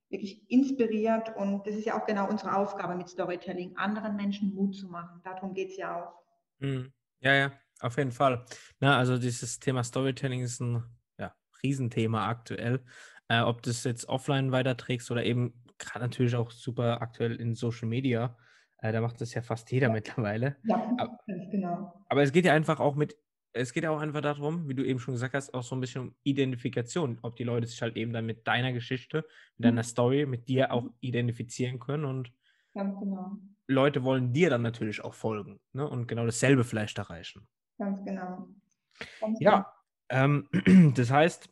wirklich 0.09 0.49
inspiriert 0.51 1.35
und 1.37 1.67
das 1.67 1.75
ist 1.75 1.87
ja 1.87 1.99
auch 1.99 2.07
genau 2.07 2.29
unsere 2.29 2.55
Aufgabe 2.57 2.95
mit 2.95 3.09
Storytelling, 3.09 3.77
anderen 3.77 4.15
Menschen 4.17 4.55
Mut 4.55 4.77
zu 4.77 4.89
machen. 4.89 5.21
Darum 5.25 5.55
geht 5.55 5.71
es 5.71 5.77
ja 5.77 6.03
auch. 6.03 6.13
Mhm. 6.59 6.93
Ja, 7.21 7.35
ja, 7.35 7.53
auf 7.81 7.97
jeden 7.97 8.13
Fall. 8.13 8.45
Na, 8.79 8.99
also 8.99 9.17
dieses 9.17 9.59
Thema 9.59 9.83
Storytelling 9.85 10.43
ist 10.43 10.61
ein 10.61 10.85
Riesenthema 11.63 12.29
aktuell. 12.29 12.85
Äh, 13.29 13.41
ob 13.41 13.63
das 13.63 13.85
jetzt 13.85 14.09
offline 14.09 14.53
weiterträgst 14.53 15.11
oder 15.11 15.25
eben 15.25 15.55
gerade 15.79 16.05
natürlich 16.05 16.35
auch 16.35 16.51
super 16.51 17.01
aktuell 17.01 17.37
in 17.37 17.55
Social 17.55 17.89
Media. 17.89 18.37
Äh, 18.79 18.93
da 18.93 19.01
macht 19.01 19.21
das 19.21 19.33
ja 19.35 19.43
fast 19.43 19.71
jeder 19.71 19.89
ja. 19.89 19.93
mittlerweile. 19.93 20.57
Ja, 20.65 20.77
aber, 20.99 21.19
genau. 21.51 22.05
Aber 22.09 22.23
es 22.23 22.33
geht 22.33 22.45
ja 22.45 22.53
einfach 22.53 22.81
auch 22.81 22.97
mit, 22.97 23.17
es 23.53 23.73
geht 23.73 23.85
ja 23.85 23.91
auch 23.91 24.01
einfach 24.01 24.21
darum, 24.21 24.69
wie 24.69 24.75
du 24.75 24.85
eben 24.85 24.99
schon 24.99 25.15
gesagt 25.15 25.35
hast, 25.35 25.53
auch 25.55 25.63
so 25.63 25.75
ein 25.77 25.81
bisschen 25.81 26.03
um 26.03 26.15
Identifikation, 26.23 27.19
ob 27.23 27.37
die 27.37 27.45
Leute 27.45 27.67
sich 27.67 27.83
halt 27.83 27.97
eben 27.97 28.13
dann 28.13 28.27
mit 28.27 28.47
deiner 28.47 28.73
Geschichte, 28.73 29.25
mit 29.57 29.67
deiner 29.67 29.83
mhm. 29.83 29.87
Story, 29.87 30.27
mit 30.27 30.49
dir 30.49 30.73
auch 30.73 30.85
mhm. 30.85 30.95
identifizieren 31.01 31.79
können 31.79 32.05
und 32.05 32.33
Ganz 32.75 32.99
genau. 32.99 33.37
Leute 33.69 34.03
wollen 34.03 34.33
dir 34.33 34.51
dann 34.51 34.63
natürlich 34.63 35.05
auch 35.05 35.15
folgen 35.15 35.61
ne? 35.73 35.89
und 35.89 36.07
genau 36.07 36.25
dasselbe 36.25 36.65
vielleicht 36.65 36.99
erreichen. 36.99 37.47
Ganz 37.79 38.05
genau. 38.05 38.49
Ganz 39.21 39.41
ja, 39.41 39.73
ähm, 40.09 40.49
das 40.95 41.11
heißt, 41.11 41.51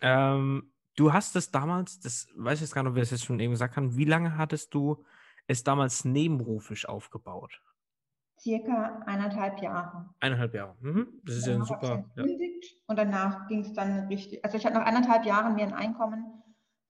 ähm, 0.00 0.72
du 0.96 1.12
hast 1.12 1.36
es 1.36 1.50
damals, 1.50 2.00
das 2.00 2.28
weiß 2.36 2.58
ich 2.58 2.62
jetzt 2.62 2.74
gar 2.74 2.82
nicht, 2.82 2.90
ob 2.90 2.96
wir 2.96 3.02
das 3.02 3.10
jetzt 3.10 3.24
schon 3.24 3.40
eben 3.40 3.52
gesagt 3.52 3.76
haben, 3.76 3.96
wie 3.96 4.04
lange 4.04 4.36
hattest 4.36 4.74
du 4.74 5.04
es 5.46 5.64
damals 5.64 6.04
nebenberuflich 6.04 6.88
aufgebaut? 6.88 7.60
Circa 8.40 9.02
eineinhalb 9.04 9.60
Jahre. 9.60 10.08
Eineinhalb 10.20 10.54
Jahre. 10.54 10.74
Mhm. 10.80 11.08
Das 11.24 11.36
ist 11.36 11.46
ja 11.46 11.54
ein 11.54 11.64
super. 11.64 12.04
Ja. 12.16 12.24
Und 12.86 12.98
danach 12.98 13.46
ging 13.48 13.60
es 13.60 13.74
dann 13.74 14.06
richtig. 14.06 14.42
Also 14.44 14.56
ich 14.56 14.64
habe 14.64 14.76
nach 14.76 14.86
eineinhalb 14.86 15.26
Jahren 15.26 15.54
mir 15.56 15.64
ein 15.64 15.74
Einkommen 15.74 16.24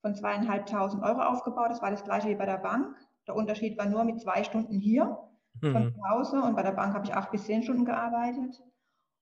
von 0.01 0.15
zweieinhalbtausend 0.15 1.03
Euro 1.03 1.21
aufgebaut. 1.21 1.69
Das 1.69 1.81
war 1.81 1.91
das 1.91 2.05
gleiche 2.05 2.29
wie 2.29 2.35
bei 2.35 2.45
der 2.45 2.57
Bank. 2.57 2.95
Der 3.27 3.35
Unterschied 3.35 3.77
war 3.77 3.85
nur 3.85 4.05
mit 4.05 4.21
zwei 4.21 4.43
Stunden 4.45 4.79
hier 4.79 5.17
mhm. 5.61 5.71
von 5.73 5.93
zu 5.93 6.09
Hause 6.09 6.41
und 6.41 6.55
bei 6.55 6.63
der 6.63 6.71
Bank 6.71 6.93
habe 6.93 7.05
ich 7.05 7.13
acht 7.13 7.31
bis 7.31 7.45
zehn 7.45 7.63
Stunden 7.63 7.83
gearbeitet. 7.83 8.61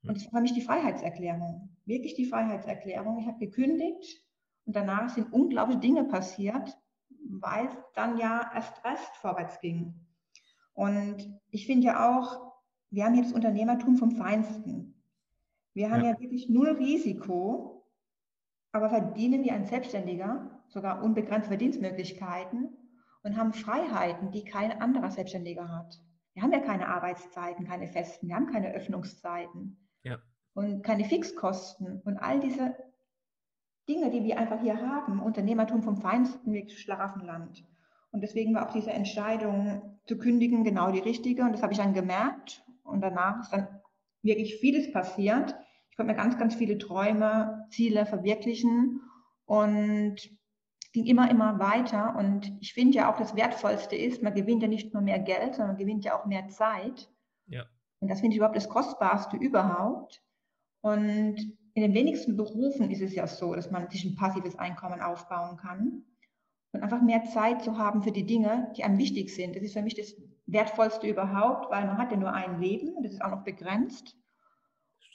Und 0.04 0.16
das 0.16 0.26
war 0.26 0.34
für 0.34 0.42
mich 0.42 0.54
die 0.54 0.62
Freiheitserklärung. 0.62 1.76
Wirklich 1.86 2.14
die 2.14 2.26
Freiheitserklärung. 2.26 3.18
Ich 3.20 3.28
habe 3.28 3.40
gekündigt 3.40 4.24
und 4.66 4.76
danach 4.76 5.10
sind 5.10 5.34
unglaubliche 5.34 5.80
Dinge 5.80 6.06
passiert, 6.06 6.78
weil 7.28 7.66
es 7.66 7.76
dann 7.96 8.18
ja 8.18 8.52
erst 8.54 8.86
recht 8.86 9.16
vorwärts 9.16 9.60
ging. 9.60 9.94
Und 10.80 11.38
ich 11.52 11.66
finde 11.66 11.88
ja 11.88 12.10
auch, 12.10 12.54
wir 12.90 13.04
haben 13.04 13.16
jetzt 13.16 13.34
Unternehmertum 13.34 13.98
vom 13.98 14.12
Feinsten. 14.12 15.04
Wir 15.74 15.92
haben 15.92 16.06
ja, 16.06 16.12
ja 16.12 16.20
wirklich 16.22 16.48
null 16.48 16.70
Risiko, 16.70 17.86
aber 18.72 18.90
verdienen 18.90 19.44
wie 19.44 19.52
ein 19.52 19.66
Selbstständiger, 19.66 20.64
sogar 20.70 21.04
unbegrenzte 21.04 21.50
Verdienstmöglichkeiten 21.50 22.70
und 23.24 23.36
haben 23.36 23.52
Freiheiten, 23.52 24.32
die 24.32 24.46
kein 24.46 24.82
anderer 24.82 25.12
Selbstständiger 25.12 25.68
hat. 25.68 26.02
Wir 26.34 26.44
haben 26.44 26.54
ja 26.54 26.62
keine 26.62 26.88
Arbeitszeiten, 26.88 27.68
keine 27.68 27.90
festen, 27.90 28.30
wir 28.30 28.36
haben 28.38 28.48
keine 28.48 28.72
Öffnungszeiten 28.72 29.86
ja. 30.04 30.18
und 30.54 30.82
keine 30.82 31.04
Fixkosten 31.04 32.00
und 32.06 32.20
all 32.20 32.40
diese 32.40 32.74
Dinge, 33.90 34.12
die 34.12 34.24
wir 34.24 34.40
einfach 34.40 34.62
hier 34.62 34.80
haben, 34.80 35.20
Unternehmertum 35.20 35.84
vom 35.84 35.98
Feinsten, 35.98 36.54
wirklich 36.54 36.80
Schlaraffenland. 36.80 37.66
Und 38.12 38.22
deswegen 38.22 38.56
war 38.56 38.68
auch 38.68 38.74
diese 38.74 38.92
Entscheidung 38.92 40.00
zu 40.06 40.18
kündigen 40.18 40.64
genau 40.64 40.92
die 40.92 41.00
richtige. 41.00 41.44
Und 41.44 41.54
das 41.54 41.62
habe 41.62 41.74
ich 41.74 41.80
dann 41.80 41.94
gemerkt. 41.94 42.64
Und 42.84 43.02
danach 43.02 43.42
ist 43.42 43.52
dann 43.54 43.68
wirklich 44.24 44.56
vieles 44.56 44.92
passiert. 44.92 45.56
Ich 45.92 45.98
konnte 45.98 46.12
mir 46.14 46.18
ganz, 46.18 46.38
ganz 46.38 46.56
viele 46.56 46.78
Träume, 46.78 47.66
Ziele 47.70 48.06
verwirklichen 48.06 49.02
und 49.46 50.16
ging 50.94 51.06
immer, 51.06 51.30
immer 51.30 51.60
weiter. 51.60 52.16
Und 52.16 52.52
ich 52.62 52.74
finde 52.74 52.98
ja 52.98 53.12
auch, 53.12 53.18
das 53.18 53.36
Wertvollste 53.36 53.96
ist, 53.96 54.24
man 54.24 54.34
gewinnt 54.34 54.64
ja 54.64 54.68
nicht 54.68 54.94
nur 54.94 55.04
mehr 55.04 55.20
Geld, 55.20 55.56
sondern 55.56 55.76
man 55.76 55.78
gewinnt 55.78 56.06
ja 56.06 56.20
auch 56.20 56.26
mehr 56.26 56.48
Zeit. 56.50 57.10
Ja. 57.48 57.66
Und 58.00 58.10
das 58.10 58.22
finde 58.22 58.34
ich 58.34 58.38
überhaupt 58.38 58.56
das 58.56 58.70
Kostbarste 58.70 59.38
überhaupt. 59.38 60.24
Und 60.82 61.36
in 61.74 61.82
den 61.82 61.94
wenigsten 61.94 62.38
Berufen 62.38 62.90
ist 62.90 63.02
es 63.02 63.14
ja 63.14 63.28
so, 63.28 63.54
dass 63.54 63.70
man 63.72 63.90
sich 63.90 64.06
ein 64.06 64.16
passives 64.16 64.58
Einkommen 64.58 65.02
aufbauen 65.02 65.58
kann. 65.58 66.04
Und 66.72 66.84
einfach 66.84 67.02
mehr 67.02 67.24
Zeit 67.24 67.64
zu 67.64 67.78
haben 67.78 68.04
für 68.04 68.12
die 68.12 68.26
Dinge, 68.26 68.72
die 68.78 68.84
einem 68.84 69.00
wichtig 69.00 69.34
sind. 69.34 69.56
Das 69.56 69.64
ist 69.64 69.74
für 69.74 69.82
mich 69.82 69.96
das 69.96 70.16
Wertvollste 70.46 71.08
überhaupt, 71.08 71.72
weil 71.72 71.86
man 71.86 71.98
hat 71.98 72.12
ja 72.12 72.18
nur 72.18 72.32
ein 72.32 72.60
Leben, 72.60 73.02
das 73.02 73.14
ist 73.14 73.22
auch 73.24 73.32
noch 73.32 73.44
begrenzt. 73.44 74.16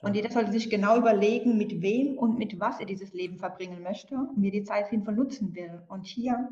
Und 0.01 0.15
jeder 0.15 0.31
sollte 0.31 0.53
sich 0.53 0.69
genau 0.69 0.99
überlegen, 0.99 1.57
mit 1.57 1.81
wem 1.81 2.19
und 2.19 2.39
mit 2.39 2.61
was 2.61 2.79
er 2.79 2.87
dieses 2.87 3.13
Leben 3.15 3.39
verbringen 3.39 3.83
möchte 3.83 4.17
und 4.17 4.43
wie 4.43 4.49
er 4.49 4.53
die 4.53 4.65
Zeit 4.65 4.89
sinnvoll 4.89 5.15
nutzen 5.15 5.55
will. 5.55 5.83
Und 5.89 6.07
hier 6.07 6.51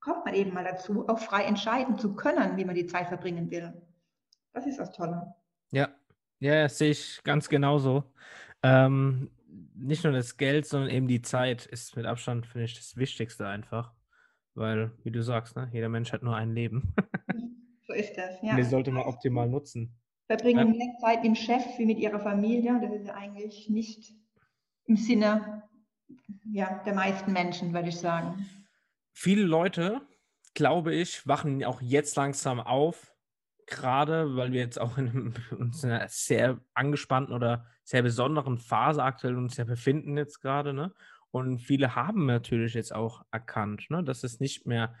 kommt 0.00 0.24
man 0.24 0.34
eben 0.34 0.52
mal 0.52 0.64
dazu, 0.64 1.08
auch 1.08 1.18
frei 1.18 1.44
entscheiden 1.44 1.98
zu 1.98 2.14
können, 2.14 2.56
wie 2.56 2.64
man 2.64 2.74
die 2.74 2.86
Zeit 2.86 3.08
verbringen 3.08 3.50
will. 3.50 3.72
Das 4.52 4.66
ist 4.66 4.78
das 4.78 4.92
Tolle. 4.92 5.34
Ja, 5.72 5.88
ja, 6.38 6.62
das 6.62 6.78
sehe 6.78 6.90
ich 6.90 7.20
ganz 7.24 7.48
genauso. 7.48 8.04
Ähm, 8.62 9.30
nicht 9.74 10.04
nur 10.04 10.12
das 10.12 10.36
Geld, 10.36 10.66
sondern 10.66 10.90
eben 10.90 11.08
die 11.08 11.22
Zeit 11.22 11.66
ist 11.66 11.96
mit 11.96 12.06
Abstand, 12.06 12.46
finde 12.46 12.66
ich, 12.66 12.74
das 12.74 12.96
Wichtigste 12.96 13.46
einfach. 13.46 13.92
Weil, 14.54 14.92
wie 15.02 15.10
du 15.10 15.22
sagst, 15.22 15.56
ne, 15.56 15.68
jeder 15.72 15.88
Mensch 15.88 16.12
hat 16.12 16.22
nur 16.22 16.36
ein 16.36 16.52
Leben. 16.52 16.94
so 17.86 17.92
ist 17.92 18.16
das, 18.16 18.42
ja. 18.42 18.50
Und 18.50 18.56
die 18.58 18.64
sollte 18.64 18.90
man 18.90 19.04
optimal 19.04 19.48
nutzen. 19.48 19.94
Verbringen 20.26 20.72
ähm, 20.72 20.78
mehr 20.78 20.94
Zeit 21.00 21.24
im 21.24 21.34
Chef 21.34 21.62
wie 21.78 21.86
mit 21.86 21.98
ihrer 21.98 22.20
Familie. 22.20 22.78
Das 22.80 22.92
ist 22.92 23.06
ja 23.06 23.14
eigentlich 23.14 23.68
nicht 23.68 24.14
im 24.86 24.96
Sinne 24.96 25.62
ja, 26.52 26.82
der 26.84 26.94
meisten 26.94 27.32
Menschen, 27.32 27.72
würde 27.72 27.88
ich 27.88 27.98
sagen. 27.98 28.46
Viele 29.12 29.42
Leute, 29.42 30.00
glaube 30.54 30.94
ich, 30.94 31.26
wachen 31.26 31.64
auch 31.64 31.80
jetzt 31.80 32.16
langsam 32.16 32.60
auf, 32.60 33.14
gerade 33.66 34.36
weil 34.36 34.52
wir 34.52 34.60
jetzt 34.60 34.80
auch 34.80 34.98
in, 34.98 35.34
uns 35.58 35.84
in 35.84 35.90
einer 35.90 36.08
sehr 36.08 36.60
angespannten 36.74 37.34
oder 37.34 37.66
sehr 37.84 38.02
besonderen 38.02 38.58
Phase 38.58 39.02
aktuell 39.02 39.36
uns 39.36 39.56
ja 39.56 39.64
befinden 39.64 40.16
jetzt 40.16 40.40
gerade, 40.40 40.72
ne? 40.72 40.92
Und 41.32 41.60
viele 41.60 41.96
haben 41.96 42.26
natürlich 42.26 42.74
jetzt 42.74 42.94
auch 42.94 43.24
erkannt, 43.30 43.86
ne, 43.88 44.04
dass 44.04 44.22
es 44.22 44.38
nicht 44.38 44.66
mehr 44.66 44.94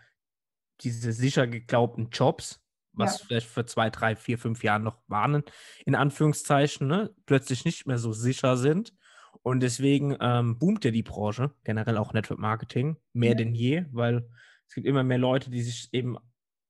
diese 0.80 1.12
sicher 1.12 1.46
geglaubten 1.46 2.08
Jobs, 2.10 2.64
was 2.92 3.18
ja. 3.18 3.26
vielleicht 3.26 3.46
vor 3.48 3.66
zwei, 3.66 3.90
drei, 3.90 4.16
vier, 4.16 4.38
fünf 4.38 4.64
Jahren 4.64 4.82
noch 4.82 4.98
waren, 5.08 5.44
in 5.84 5.94
Anführungszeichen, 5.94 6.88
ne, 6.88 7.14
plötzlich 7.26 7.66
nicht 7.66 7.86
mehr 7.86 7.98
so 7.98 8.12
sicher 8.12 8.56
sind. 8.56 8.94
Und 9.42 9.60
deswegen 9.60 10.16
ähm, 10.20 10.58
boomt 10.58 10.84
ja 10.86 10.90
die 10.90 11.02
Branche, 11.02 11.52
generell 11.64 11.98
auch 11.98 12.14
Network 12.14 12.38
Marketing, 12.38 12.96
mehr 13.12 13.30
ja. 13.30 13.36
denn 13.36 13.54
je, 13.54 13.84
weil 13.92 14.26
es 14.66 14.74
gibt 14.74 14.86
immer 14.86 15.04
mehr 15.04 15.18
Leute, 15.18 15.50
die 15.50 15.62
sich 15.62 15.92
eben 15.92 16.16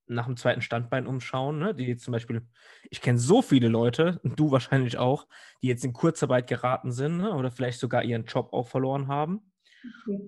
nach 0.07 0.27
dem 0.27 0.37
zweiten 0.37 0.61
Standbein 0.61 1.07
umschauen, 1.07 1.61
ne? 1.61 1.73
die 1.73 1.87
jetzt 1.87 2.03
zum 2.03 2.13
Beispiel, 2.13 2.45
ich 2.91 3.01
kenne 3.01 3.19
so 3.19 3.43
viele 3.43 3.69
Leute, 3.69 4.19
und 4.25 4.37
du 4.41 4.51
wahrscheinlich 4.51 4.99
auch, 4.99 5.29
die 5.63 5.69
jetzt 5.69 5.85
in 5.85 5.93
Kurzarbeit 5.93 6.49
geraten 6.49 6.91
sind 6.91 7.19
ne? 7.19 7.33
oder 7.33 7.53
vielleicht 7.53 7.79
sogar 7.79 8.03
ihren 8.03 8.25
Job 8.25 8.53
auch 8.53 8.67
verloren 8.67 9.07
haben 9.07 9.52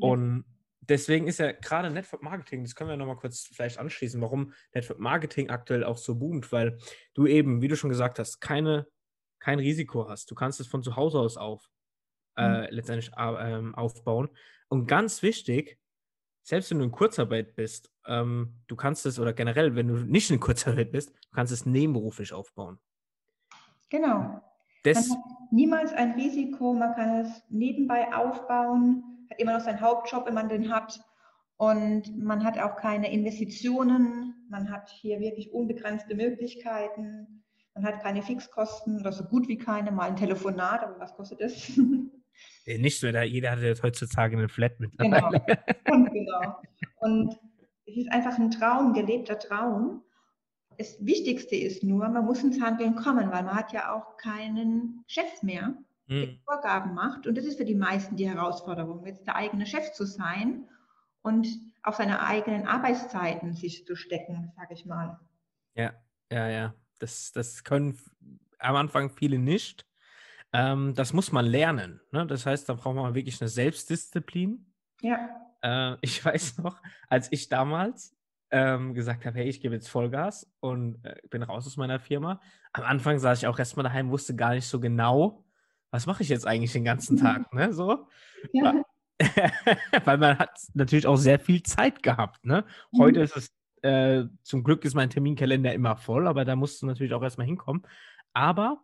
und 0.01 0.45
deswegen 0.89 1.27
ist 1.27 1.39
ja 1.39 1.53
gerade 1.53 1.91
Network 1.91 2.23
Marketing, 2.23 2.63
das 2.63 2.75
können 2.75 2.91
wir 2.91 2.97
nochmal 2.97 3.17
kurz 3.17 3.47
vielleicht 3.47 3.79
anschließen, 3.79 4.21
warum 4.21 4.53
Network 4.75 4.99
Marketing 4.99 5.51
aktuell 5.51 5.85
auch 5.85 5.97
so 5.97 6.17
boomt, 6.17 6.53
weil 6.53 6.79
du 7.15 7.27
eben, 7.27 7.63
wie 7.63 7.69
du 7.69 7.77
schon 7.77 7.91
gesagt 7.91 8.19
hast, 8.19 8.41
keine, 8.41 8.87
kein 9.39 9.59
Risiko 9.59 10.09
hast. 10.09 10.31
Du 10.31 10.35
kannst 10.35 10.61
es 10.61 10.67
von 10.67 10.83
zu 10.83 10.97
Hause 10.97 11.19
aus 11.19 11.37
auf, 11.37 11.69
äh, 12.37 12.63
mhm. 12.63 12.67
letztendlich 12.71 13.13
äh, 13.17 13.73
aufbauen. 13.75 14.29
Und 14.69 14.87
ganz 14.87 15.23
wichtig, 15.23 15.79
selbst 16.43 16.71
wenn 16.71 16.79
du 16.79 16.85
in 16.85 16.93
Kurzarbeit 16.93 17.55
bist, 17.55 17.91
ähm, 18.07 18.61
du 18.67 18.77
kannst 18.77 19.07
es, 19.07 19.19
oder 19.19 19.33
generell, 19.33 19.75
wenn 19.77 19.89
du 19.89 19.97
nicht 19.97 20.31
in 20.31 20.41
Kurzarbeit 20.41 20.93
bist, 20.93 21.11
du 21.11 21.31
kannst 21.35 21.53
es 21.53 21.65
nebenberuflich 21.65 22.33
aufbauen. 22.33 22.79
Genau. 23.89 24.43
Das, 24.83 25.09
man 25.09 25.19
hat 25.19 25.53
niemals 25.53 25.93
ein 25.95 26.13
Risiko, 26.13 26.75
man 26.75 26.95
kann 26.95 27.21
es 27.21 27.43
nebenbei 27.49 28.13
aufbauen 28.13 29.14
immer 29.39 29.55
noch 29.55 29.65
seinen 29.65 29.81
Hauptjob, 29.81 30.27
wenn 30.27 30.35
man 30.35 30.49
den 30.49 30.73
hat. 30.73 31.01
Und 31.57 32.19
man 32.19 32.45
hat 32.45 32.59
auch 32.59 32.77
keine 32.77 33.13
Investitionen. 33.13 34.35
Man 34.51 34.71
hat 34.71 34.91
hier 34.91 35.21
wirklich 35.21 35.53
unbegrenzte 35.53 36.15
Möglichkeiten. 36.15 37.45
Man 37.75 37.85
hat 37.85 38.03
keine 38.03 38.23
Fixkosten 38.23 39.01
oder 39.01 39.13
so 39.13 39.25
gut 39.25 39.49
wie 39.49 39.59
keine. 39.59 39.93
Mal 39.93 40.11
ein 40.11 40.17
Telefonat, 40.17 40.83
aber 40.83 40.99
was 40.99 41.15
kostet 41.15 41.41
das? 41.41 41.73
Nicht 42.67 42.99
so, 42.99 43.07
jeder 43.07 43.53
hat 43.53 43.61
jetzt 43.61 43.83
heutzutage 43.83 44.37
eine 44.37 44.49
Flat 44.49 44.81
mit. 44.81 44.97
Genau. 44.99 45.31
Und, 45.91 46.11
genau. 46.13 46.57
Und 47.01 47.39
es 47.87 47.97
ist 47.97 48.13
einfach 48.13 48.39
ein 48.39 48.51
Traum, 48.51 48.93
gelebter 48.93 49.39
Traum. 49.39 50.03
Das 50.79 50.97
Wichtigste 51.05 51.55
ist 51.55 51.85
nur, 51.85 52.09
man 52.09 52.25
muss 52.25 52.43
ins 52.43 52.61
Handeln 52.61 52.97
kommen, 52.97 53.31
weil 53.31 53.45
man 53.45 53.55
hat 53.55 53.73
ja 53.73 53.95
auch 53.95 54.17
keinen 54.17 55.05
Chef 55.07 55.43
mehr 55.43 55.75
mhm. 56.07 56.41
Vorgaben 56.45 56.95
macht. 56.95 57.27
Und 57.27 57.37
das 57.37 57.45
ist 57.45 57.59
für 57.59 57.65
die 57.65 57.75
meisten 57.75 58.17
die 58.17 58.29
Herausforderung, 58.29 59.05
jetzt 59.07 59.27
der 59.27 59.37
eigene 59.37 59.67
Chef 59.67 59.93
zu 59.93 60.05
sein 60.07 60.69
und 61.23 61.47
auf 61.83 61.97
seine 61.97 62.23
eigenen 62.23 62.67
Arbeitszeiten 62.67 63.55
sich 63.55 63.87
zu 63.87 63.97
stecken, 63.97 64.53
sage 64.57 64.75
ich 64.75 64.87
mal. 64.87 65.19
Ja, 65.75 65.93
ja, 66.31 66.49
ja. 66.49 66.75
Das, 66.99 67.33
das 67.33 67.65
können 67.65 67.99
am 68.59 68.77
Anfang 68.77 69.11
viele 69.11 69.39
nicht. 69.39 69.87
Ähm, 70.53 70.95
das 70.95 71.13
muss 71.13 71.33
man 71.33 71.45
lernen. 71.45 72.01
Ne? 72.13 72.27
Das 72.27 72.47
heißt, 72.47 72.69
da 72.69 72.75
braucht 72.75 72.95
man 72.95 73.15
wirklich 73.15 73.41
eine 73.41 73.49
Selbstdisziplin. 73.49 74.73
Ja. 75.01 75.29
Äh, 75.63 75.97
ich 76.03 76.25
weiß 76.25 76.59
noch, 76.59 76.81
als 77.09 77.31
ich 77.33 77.49
damals 77.49 78.17
ähm, 78.51 78.95
gesagt 78.95 79.27
habe, 79.27 79.39
hey, 79.39 79.49
ich 79.49 79.61
gebe 79.61 79.75
jetzt 79.75 79.89
Vollgas 79.89 80.51
und 80.61 81.05
äh, 81.05 81.17
bin 81.29 81.43
raus 81.43 81.67
aus 81.67 81.77
meiner 81.77 81.99
Firma. 81.99 82.41
Am 82.73 82.85
Anfang 82.85 83.19
saß 83.19 83.39
ich 83.39 83.47
auch 83.49 83.59
erstmal 83.59 83.85
daheim, 83.85 84.11
wusste 84.11 84.37
gar 84.37 84.55
nicht 84.55 84.67
so 84.67 84.79
genau, 84.79 85.44
was 85.95 86.07
mache 86.07 86.25
ich 86.25 86.29
jetzt 86.29 86.45
eigentlich 86.45 86.73
den 86.73 86.83
ganzen 86.83 87.17
Tag? 87.17 87.55
Ne? 87.55 87.73
So. 87.73 88.09
Ja. 88.53 88.83
Weil 90.05 90.19
man 90.19 90.41
hat 90.41 90.59
natürlich 90.75 91.07
auch 91.07 91.15
sehr 91.15 91.39
viel 91.39 91.63
Zeit 91.63 92.03
gehabt. 92.03 92.45
Ne? 92.45 92.65
Heute 92.99 93.21
mhm. 93.21 93.25
ist 93.25 93.37
es, 93.37 93.53
äh, 93.83 94.25
zum 94.43 94.65
Glück 94.65 94.85
ist 94.85 94.95
mein 94.95 95.09
Terminkalender 95.09 95.73
immer 95.73 95.97
voll, 95.97 96.27
aber 96.27 96.45
da 96.45 96.57
musst 96.57 96.83
du 96.83 96.87
natürlich 96.87 97.15
auch 97.15 97.23
erstmal 97.23 97.47
hinkommen. 97.47 97.87
Aber 98.33 98.83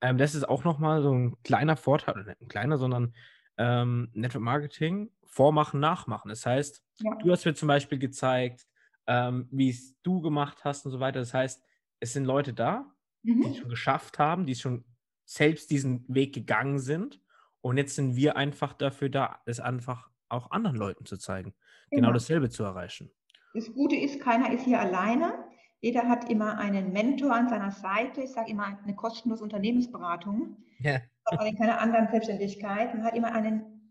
ähm, 0.00 0.18
das 0.18 0.36
ist 0.36 0.48
auch 0.48 0.62
nochmal 0.62 1.02
so 1.02 1.12
ein 1.12 1.36
kleiner 1.42 1.76
Vorteil, 1.76 2.22
nicht 2.22 2.40
ein 2.40 2.46
kleiner, 2.46 2.78
sondern 2.78 3.12
ähm, 3.58 4.10
Network 4.12 4.44
Marketing, 4.44 5.10
vormachen, 5.26 5.80
nachmachen. 5.80 6.28
Das 6.28 6.46
heißt, 6.46 6.80
ja. 6.98 7.10
du 7.16 7.32
hast 7.32 7.44
mir 7.44 7.54
zum 7.54 7.66
Beispiel 7.66 7.98
gezeigt, 7.98 8.68
ähm, 9.08 9.48
wie 9.50 9.70
es 9.70 10.00
du 10.02 10.20
gemacht 10.20 10.64
hast 10.64 10.86
und 10.86 10.92
so 10.92 11.00
weiter. 11.00 11.18
Das 11.18 11.34
heißt, 11.34 11.60
es 11.98 12.12
sind 12.12 12.24
Leute 12.24 12.54
da, 12.54 12.86
mhm. 13.24 13.42
die 13.42 13.50
es 13.50 13.56
schon 13.56 13.68
geschafft 13.68 14.20
haben, 14.20 14.46
die 14.46 14.52
es 14.52 14.60
schon 14.60 14.84
selbst 15.24 15.70
diesen 15.70 16.04
Weg 16.08 16.34
gegangen 16.34 16.78
sind. 16.78 17.20
Und 17.60 17.76
jetzt 17.76 17.94
sind 17.94 18.16
wir 18.16 18.36
einfach 18.36 18.72
dafür 18.72 19.08
da, 19.08 19.40
es 19.46 19.60
einfach 19.60 20.10
auch 20.28 20.50
anderen 20.50 20.76
Leuten 20.76 21.04
zu 21.04 21.16
zeigen, 21.16 21.54
genau, 21.90 22.02
genau 22.02 22.12
dasselbe 22.12 22.50
zu 22.50 22.64
erreichen. 22.64 23.10
Das 23.54 23.72
Gute 23.72 23.96
ist, 23.96 24.20
keiner 24.20 24.52
ist 24.52 24.64
hier 24.64 24.80
alleine. 24.80 25.44
Jeder 25.80 26.08
hat 26.08 26.30
immer 26.30 26.58
einen 26.58 26.92
Mentor 26.92 27.34
an 27.34 27.48
seiner 27.48 27.70
Seite. 27.70 28.22
Ich 28.22 28.30
sage 28.30 28.50
immer 28.50 28.78
eine 28.82 28.94
kostenlose 28.94 29.42
Unternehmensberatung. 29.42 30.56
Ja. 30.78 31.00
Aber 31.24 31.46
in 31.46 31.56
keiner 31.56 31.80
anderen 31.80 32.08
Selbstständigkeit. 32.08 32.94
Man 32.94 33.04
hat 33.04 33.14
immer 33.14 33.32
einen 33.32 33.82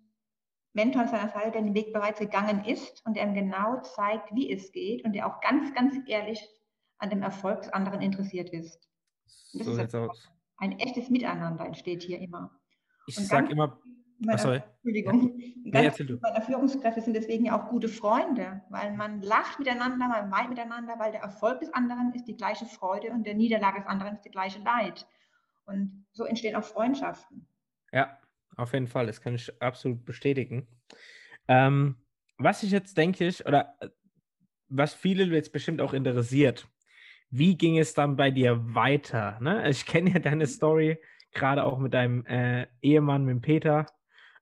Mentor 0.74 1.04
an 1.04 1.08
seiner 1.10 1.30
Seite, 1.30 1.52
der 1.52 1.62
den 1.62 1.76
Weg 1.76 1.94
bereits 1.94 2.20
gegangen 2.20 2.66
ist 2.66 3.06
und 3.06 3.16
der 3.16 3.28
ihm 3.28 3.34
genau 3.34 3.82
zeigt, 3.82 4.34
wie 4.34 4.52
es 4.52 4.72
geht 4.72 5.04
und 5.06 5.14
der 5.14 5.28
auch 5.28 5.42
ganz, 5.42 5.74
ganz 5.74 5.96
ehrlich 6.08 6.46
an 6.98 7.10
dem 7.10 7.22
Erfolg 7.22 7.62
des 7.62 7.74
anderen 7.74 8.02
interessiert 8.02 8.50
ist. 8.50 8.80
so 9.52 9.74
sieht's 9.74 9.94
aus 9.94 10.32
Ein 10.62 10.78
echtes 10.78 11.10
Miteinander 11.10 11.66
entsteht 11.66 12.04
hier 12.04 12.20
immer. 12.20 12.52
Ich 13.08 13.16
sage 13.16 13.52
immer, 13.52 13.82
meiner, 14.20 14.64
Entschuldigung, 14.64 15.40
ja. 15.64 15.82
ganz 15.82 16.00
nee, 16.00 16.18
meiner 16.22 16.42
Führungskräfte 16.44 17.02
sind 17.02 17.16
deswegen 17.16 17.46
ja 17.46 17.60
auch 17.60 17.70
gute 17.70 17.90
Freunde, 17.90 18.62
weil 18.70 18.94
man 18.94 19.24
lacht 19.24 19.58
miteinander, 19.58 20.08
man 20.08 20.30
weint 20.30 20.50
miteinander, 20.50 21.00
weil 21.00 21.12
der 21.12 21.22
Erfolg 21.22 21.62
des 21.62 21.74
anderen 21.74 22.14
ist 22.14 22.26
die 22.26 22.38
gleiche 22.38 22.68
Freude 22.68 23.10
und 23.10 23.26
der 23.26 23.34
Niederlage 23.34 23.80
des 23.80 23.88
anderen 23.88 24.14
ist 24.14 24.22
die 24.22 24.30
gleiche 24.30 24.60
Leid. 24.60 25.08
Und 25.66 26.06
so 26.12 26.26
entstehen 26.26 26.56
auch 26.56 26.64
Freundschaften. 26.64 27.48
Ja, 27.92 28.20
auf 28.56 28.74
jeden 28.74 28.88
Fall, 28.88 29.08
das 29.08 29.20
kann 29.20 29.34
ich 29.34 29.52
absolut 29.64 30.06
bestätigen. 30.06 30.68
Ähm, 31.48 31.96
was 32.38 32.62
ich 32.62 32.70
jetzt 32.70 32.96
denke 33.00 33.26
ich, 33.26 33.44
oder 33.48 33.76
äh, 33.80 33.90
was 34.68 34.94
viele 34.94 35.24
jetzt 35.24 35.54
bestimmt 35.54 35.82
auch 35.82 35.94
interessiert, 35.94 36.68
wie 37.32 37.58
ging 37.58 37.80
es 37.80 37.94
dann 37.94 38.18
bei 38.18 38.30
dir 38.30 38.60
weiter? 38.76 39.40
Ne? 39.40 39.68
Ich 39.70 39.86
kenne 39.86 40.12
ja 40.12 40.20
deine 40.20 40.46
Story, 40.46 41.00
gerade 41.32 41.64
auch 41.64 41.80
mit 41.80 41.94
deinem 41.94 42.26
äh, 42.26 42.68
Ehemann, 42.82 43.26
mit 43.26 43.42
Peter. 43.42 43.86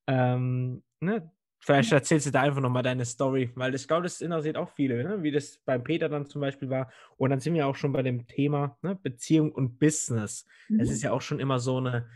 Ähm, 0.08 0.84
ne? 0.99 1.32
Vielleicht 1.60 1.91
erzählst 1.91 2.25
du 2.25 2.32
da 2.32 2.41
einfach 2.41 2.62
nochmal 2.62 2.84
deine 2.84 3.06
Story, 3.06 3.52
weil 3.56 3.75
ich 3.75 3.88
glaube, 3.88 4.04
das 4.04 4.21
interessiert 4.21 4.58
auch 4.58 4.69
viele, 4.69 5.04
ne? 5.04 5.21
wie 5.21 5.32
das 5.32 5.60
beim 5.65 5.84
Peter 5.84 6.10
dann 6.10 6.25
zum 6.25 6.41
Beispiel 6.41 6.69
war. 6.69 6.91
Und 7.17 7.30
dann 7.30 7.39
sind 7.39 7.54
wir 7.54 7.67
auch 7.67 7.75
schon 7.75 7.91
bei 7.91 8.02
dem 8.02 8.25
Thema 8.28 8.78
ne? 8.82 8.95
Beziehung 8.95 9.52
und 9.52 9.78
Business. 9.78 10.47
Mhm. 10.67 10.80
Es 10.80 10.89
ist 10.89 11.04
ja 11.04 11.12
auch 11.12 11.21
schon 11.21 11.39
immer 11.39 11.60
so 11.60 11.78
eine 11.78 12.08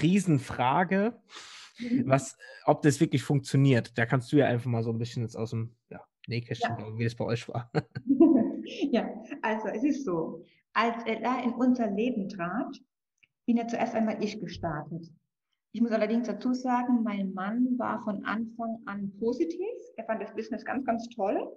Riesenfrage, 0.00 1.18
mhm. 1.78 2.04
was, 2.06 2.38
ob 2.66 2.82
das 2.82 3.00
wirklich 3.00 3.22
funktioniert. 3.24 3.98
Da 3.98 4.06
kannst 4.06 4.30
du 4.32 4.36
ja 4.36 4.46
einfach 4.46 4.70
mal 4.70 4.84
so 4.84 4.90
ein 4.90 4.98
bisschen 4.98 5.22
jetzt 5.22 5.36
aus 5.36 5.50
dem 5.50 5.74
ja, 5.88 6.00
Nähkästchen, 6.28 6.76
ja. 6.78 6.98
wie 6.98 7.04
das 7.04 7.16
bei 7.16 7.24
euch 7.24 7.48
war. 7.48 7.72
ja, 8.90 9.08
also 9.42 9.68
es 9.68 9.84
ist 9.84 10.04
so, 10.04 10.44
als 10.72 11.04
er 11.06 11.44
in 11.44 11.52
unser 11.54 11.90
Leben 11.90 12.28
trat, 12.28 12.80
bin 13.46 13.56
ja 13.56 13.66
zuerst 13.66 13.94
einmal 13.94 14.22
ich 14.22 14.40
gestartet. 14.40 15.10
Ich 15.72 15.80
muss 15.80 15.90
allerdings 15.90 16.28
dazu 16.28 16.54
sagen, 16.54 17.02
mein 17.02 17.34
Mann 17.34 17.78
war 17.78 18.02
von 18.04 18.24
Anfang 18.24 18.78
an 18.86 19.12
positiv. 19.18 19.66
Er 19.96 20.04
fand 20.04 20.22
das 20.22 20.32
Business 20.34 20.64
ganz, 20.64 20.84
ganz 20.84 21.08
toll. 21.08 21.52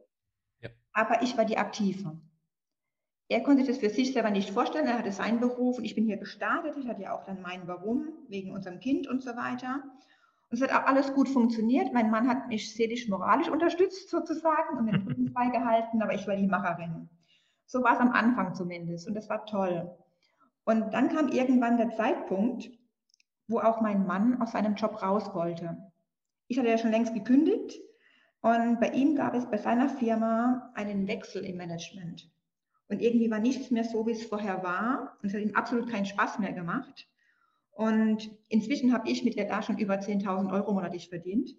Ja. 0.59 0.69
Aber 0.93 1.21
ich 1.21 1.37
war 1.37 1.45
die 1.45 1.57
Aktive. 1.57 2.19
Er 3.29 3.43
konnte 3.43 3.63
sich 3.63 3.75
das 3.75 3.83
für 3.83 3.93
sich 3.93 4.13
selber 4.13 4.31
nicht 4.31 4.49
vorstellen. 4.49 4.87
Er 4.87 4.97
hatte 4.97 5.11
seinen 5.11 5.39
Beruf 5.39 5.77
und 5.77 5.85
ich 5.85 5.95
bin 5.95 6.05
hier 6.05 6.17
gestartet. 6.17 6.75
Ich 6.77 6.87
hatte 6.87 7.03
ja 7.03 7.15
auch 7.15 7.25
dann 7.25 7.41
meinen 7.41 7.67
Warum, 7.67 8.07
wegen 8.27 8.51
unserem 8.51 8.79
Kind 8.79 9.07
und 9.07 9.21
so 9.21 9.31
weiter. 9.35 9.83
Es 10.49 10.61
hat 10.61 10.71
auch 10.71 10.85
alles 10.85 11.13
gut 11.13 11.27
funktioniert. 11.27 11.93
Mein 11.93 12.09
Mann 12.09 12.27
hat 12.27 12.47
mich 12.47 12.73
seelisch-moralisch 12.73 13.49
unterstützt 13.49 14.09
sozusagen 14.09 14.77
und 14.77 14.87
den 14.87 14.95
Rücken 15.07 15.31
freigehalten, 15.31 16.01
aber 16.01 16.13
ich 16.13 16.27
war 16.27 16.35
die 16.35 16.47
Macherin. 16.47 17.09
So 17.65 17.83
war 17.83 17.93
es 17.93 17.99
am 17.99 18.11
Anfang 18.11 18.55
zumindest 18.55 19.07
und 19.07 19.13
das 19.13 19.29
war 19.29 19.45
toll. 19.45 19.93
Und 20.63 20.93
dann 20.93 21.09
kam 21.09 21.29
irgendwann 21.29 21.77
der 21.77 21.91
Zeitpunkt, 21.91 22.69
wo 23.47 23.59
auch 23.59 23.81
mein 23.81 24.05
Mann 24.05 24.41
aus 24.41 24.51
seinem 24.51 24.75
Job 24.75 25.01
raus 25.01 25.33
wollte. 25.33 25.77
Ich 26.47 26.57
hatte 26.57 26.69
ja 26.69 26.77
schon 26.77 26.91
längst 26.91 27.13
gekündigt 27.13 27.79
und 28.41 28.79
bei 28.79 28.89
ihm 28.91 29.15
gab 29.15 29.33
es 29.33 29.49
bei 29.49 29.57
seiner 29.57 29.89
Firma 29.89 30.71
einen 30.75 31.07
Wechsel 31.07 31.43
im 31.43 31.57
Management. 31.57 32.29
Und 32.89 33.01
irgendwie 33.01 33.29
war 33.29 33.39
nichts 33.39 33.71
mehr 33.71 33.83
so, 33.83 34.07
wie 34.07 34.11
es 34.11 34.25
vorher 34.25 34.63
war. 34.63 35.17
Und 35.21 35.29
es 35.29 35.33
hat 35.33 35.41
ihm 35.41 35.55
absolut 35.55 35.89
keinen 35.89 36.05
Spaß 36.05 36.39
mehr 36.39 36.53
gemacht. 36.53 37.07
Und 37.77 38.31
inzwischen 38.49 38.91
habe 38.91 39.07
ich 39.07 39.23
mit 39.23 39.35
der 39.35 39.45
da 39.45 39.61
schon 39.61 39.77
über 39.77 39.93
10.000 39.93 40.51
Euro 40.51 40.73
monatlich 40.73 41.09
verdient. 41.09 41.51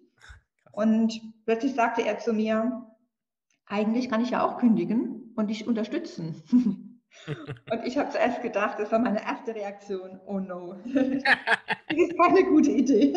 Und 0.73 1.21
plötzlich 1.45 1.73
sagte 1.73 2.05
er 2.05 2.19
zu 2.19 2.33
mir, 2.33 2.85
eigentlich 3.65 4.09
kann 4.09 4.21
ich 4.21 4.31
ja 4.31 4.45
auch 4.45 4.57
kündigen 4.57 5.31
und 5.37 5.49
dich 5.49 5.65
unterstützen. 5.65 6.35
Und 7.71 7.85
ich 7.85 7.97
habe 7.97 8.11
zuerst 8.11 8.43
gedacht, 8.43 8.77
das 8.77 8.91
war 8.91 8.99
meine 8.99 9.23
erste 9.23 9.55
Reaktion, 9.55 10.19
oh 10.27 10.39
no, 10.39 10.75
das 10.85 11.97
ist 11.97 12.17
keine 12.19 12.43
gute 12.43 12.69
Idee. 12.69 13.13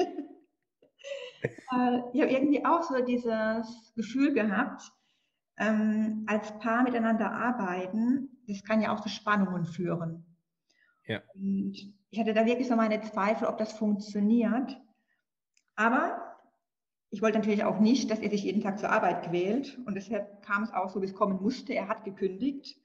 Äh, 1.42 1.98
ich 2.14 2.22
habe 2.22 2.32
irgendwie 2.32 2.64
auch 2.64 2.82
so 2.82 3.04
dieses 3.04 3.92
Gefühl 3.94 4.32
gehabt, 4.32 4.90
ähm, 5.58 6.24
als 6.26 6.58
Paar 6.58 6.84
miteinander 6.84 7.30
arbeiten, 7.30 8.30
das 8.48 8.64
kann 8.64 8.80
ja 8.80 8.94
auch 8.94 9.00
zu 9.00 9.10
Spannungen 9.10 9.66
führen. 9.66 10.24
Ja. 11.06 11.20
Und 11.34 11.76
ich 12.12 12.20
hatte 12.20 12.34
da 12.34 12.44
wirklich 12.44 12.68
so 12.68 12.76
meine 12.76 13.00
Zweifel, 13.00 13.48
ob 13.48 13.56
das 13.56 13.72
funktioniert. 13.72 14.78
Aber 15.76 16.36
ich 17.08 17.22
wollte 17.22 17.38
natürlich 17.38 17.64
auch 17.64 17.80
nicht, 17.80 18.10
dass 18.10 18.18
er 18.18 18.28
sich 18.28 18.44
jeden 18.44 18.60
Tag 18.60 18.78
zur 18.78 18.90
Arbeit 18.90 19.22
quält. 19.22 19.78
Und 19.86 19.94
deshalb 19.94 20.42
kam 20.42 20.62
es 20.62 20.72
auch 20.74 20.90
so, 20.90 21.00
wie 21.00 21.06
es 21.06 21.14
kommen 21.14 21.40
musste. 21.40 21.74
Er 21.74 21.88
hat 21.88 22.04
gekündigt. 22.04 22.76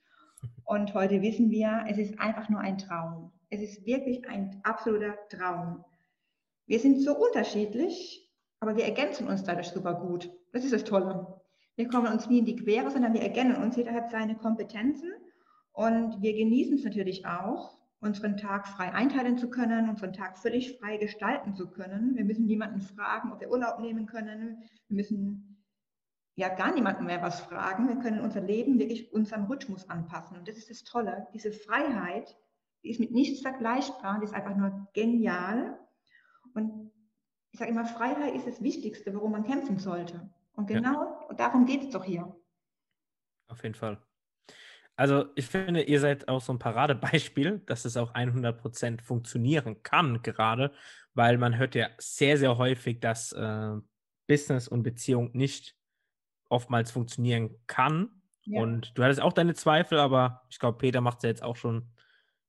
Und 0.64 0.94
heute 0.94 1.22
wissen 1.22 1.52
wir, 1.52 1.84
es 1.90 1.98
ist 1.98 2.18
einfach 2.22 2.48
nur 2.48 2.62
ein 2.62 2.78
Traum. 2.78 3.34
Es 3.50 3.62
ist 3.62 3.86
wirklich 3.86 4.26
ein 4.30 4.62
absoluter 4.64 5.18
Traum. 5.30 5.84
Wir 6.66 6.80
sind 6.80 7.02
so 7.02 7.14
unterschiedlich, 7.18 8.32
aber 8.62 8.78
wir 8.78 8.86
ergänzen 8.86 9.28
uns 9.28 9.44
dadurch 9.44 9.68
super 9.68 9.96
gut. 9.96 10.32
Das 10.54 10.64
ist 10.64 10.74
das 10.74 10.86
Tolle. 10.86 11.42
Wir 11.76 11.90
kommen 11.90 12.14
uns 12.14 12.30
nie 12.30 12.40
in 12.40 12.46
die 12.46 12.56
Quere, 12.56 12.90
sondern 12.92 13.14
wir 13.14 13.22
erkennen 13.24 13.62
uns. 13.62 13.76
Jeder 13.76 13.92
hat 13.92 14.10
seine 14.10 14.36
Kompetenzen 14.36 15.12
und 15.74 16.22
wir 16.22 16.34
genießen 16.34 16.76
es 16.76 16.86
natürlich 16.86 17.26
auch, 17.26 17.77
unseren 18.00 18.38
Tag 18.38 18.68
frei 18.68 18.94
einteilen 18.94 19.38
zu 19.38 19.50
können, 19.50 19.90
unseren 19.90 20.14
Tag 20.14 20.38
völlig 20.38 20.78
frei 20.78 20.98
gestalten 20.98 21.56
zu 21.56 21.70
können. 21.70 22.16
Wir 22.16 22.26
müssen 22.26 22.46
niemanden 22.46 22.82
fragen, 22.82 23.32
ob 23.32 23.40
wir 23.40 23.50
Urlaub 23.50 23.80
nehmen 23.80 24.06
können. 24.06 24.64
Wir 24.88 24.96
müssen 24.96 25.64
ja 26.36 26.50
gar 26.50 26.72
niemanden 26.74 27.06
mehr 27.06 27.22
was 27.22 27.40
fragen. 27.42 27.88
Wir 27.88 27.98
können 27.98 28.22
unser 28.22 28.42
Leben 28.42 28.78
wirklich 28.78 29.12
unserem 29.12 29.46
Rhythmus 29.46 29.90
anpassen. 29.90 30.38
Und 30.38 30.48
das 30.48 30.58
ist 30.58 30.70
das 30.70 30.84
Tolle. 30.84 31.28
Diese 31.34 31.52
Freiheit, 31.52 32.38
die 32.84 32.92
ist 32.92 33.00
mit 33.00 33.12
nichts 33.12 33.42
vergleichbar, 33.42 34.20
die 34.20 34.26
ist 34.26 34.36
einfach 34.36 34.56
nur 34.56 34.88
genial. 34.94 35.80
Und 36.54 36.92
ich 37.52 37.60
sage 37.60 37.72
immer, 37.72 37.86
Freiheit 37.86 38.36
ist 38.36 38.46
das 38.46 38.62
Wichtigste, 38.62 39.16
worum 39.16 39.32
man 39.32 39.44
kämpfen 39.44 39.80
sollte. 39.80 40.30
Und 40.54 40.68
genau 40.68 41.26
ja. 41.30 41.34
darum 41.36 41.66
geht 41.66 41.84
es 41.84 41.90
doch 41.90 42.04
hier. 42.04 42.36
Auf 43.48 43.64
jeden 43.64 43.76
Fall. 43.76 44.00
Also 44.98 45.26
ich 45.36 45.46
finde, 45.46 45.84
ihr 45.84 46.00
seid 46.00 46.28
auch 46.28 46.42
so 46.42 46.52
ein 46.52 46.60
Paradebeispiel, 46.60 47.62
dass 47.68 47.86
es 47.86 47.96
auch 47.98 48.16
100% 48.16 49.02
funktionieren 49.02 49.84
kann 49.84 50.24
gerade, 50.24 50.72
weil 51.14 51.38
man 51.38 51.58
hört 51.58 51.76
ja 51.76 51.88
sehr, 52.00 52.38
sehr 52.38 52.58
häufig, 52.58 53.00
dass 53.00 53.32
äh, 53.32 53.76
Business 54.28 54.68
und 54.68 54.82
Beziehung 54.82 55.30
nicht 55.34 55.76
oftmals 56.50 56.90
funktionieren 56.90 57.56
kann. 57.68 58.10
Ja. 58.46 58.62
Und 58.62 58.98
du 58.98 59.04
hattest 59.04 59.22
auch 59.22 59.34
deine 59.34 59.54
Zweifel, 59.54 60.00
aber 60.00 60.42
ich 60.50 60.58
glaube, 60.58 60.80
Peter 60.80 61.00
macht 61.00 61.18
es 61.18 61.24
ja 61.24 61.30
jetzt 61.30 61.44
auch 61.44 61.56
schon 61.56 61.92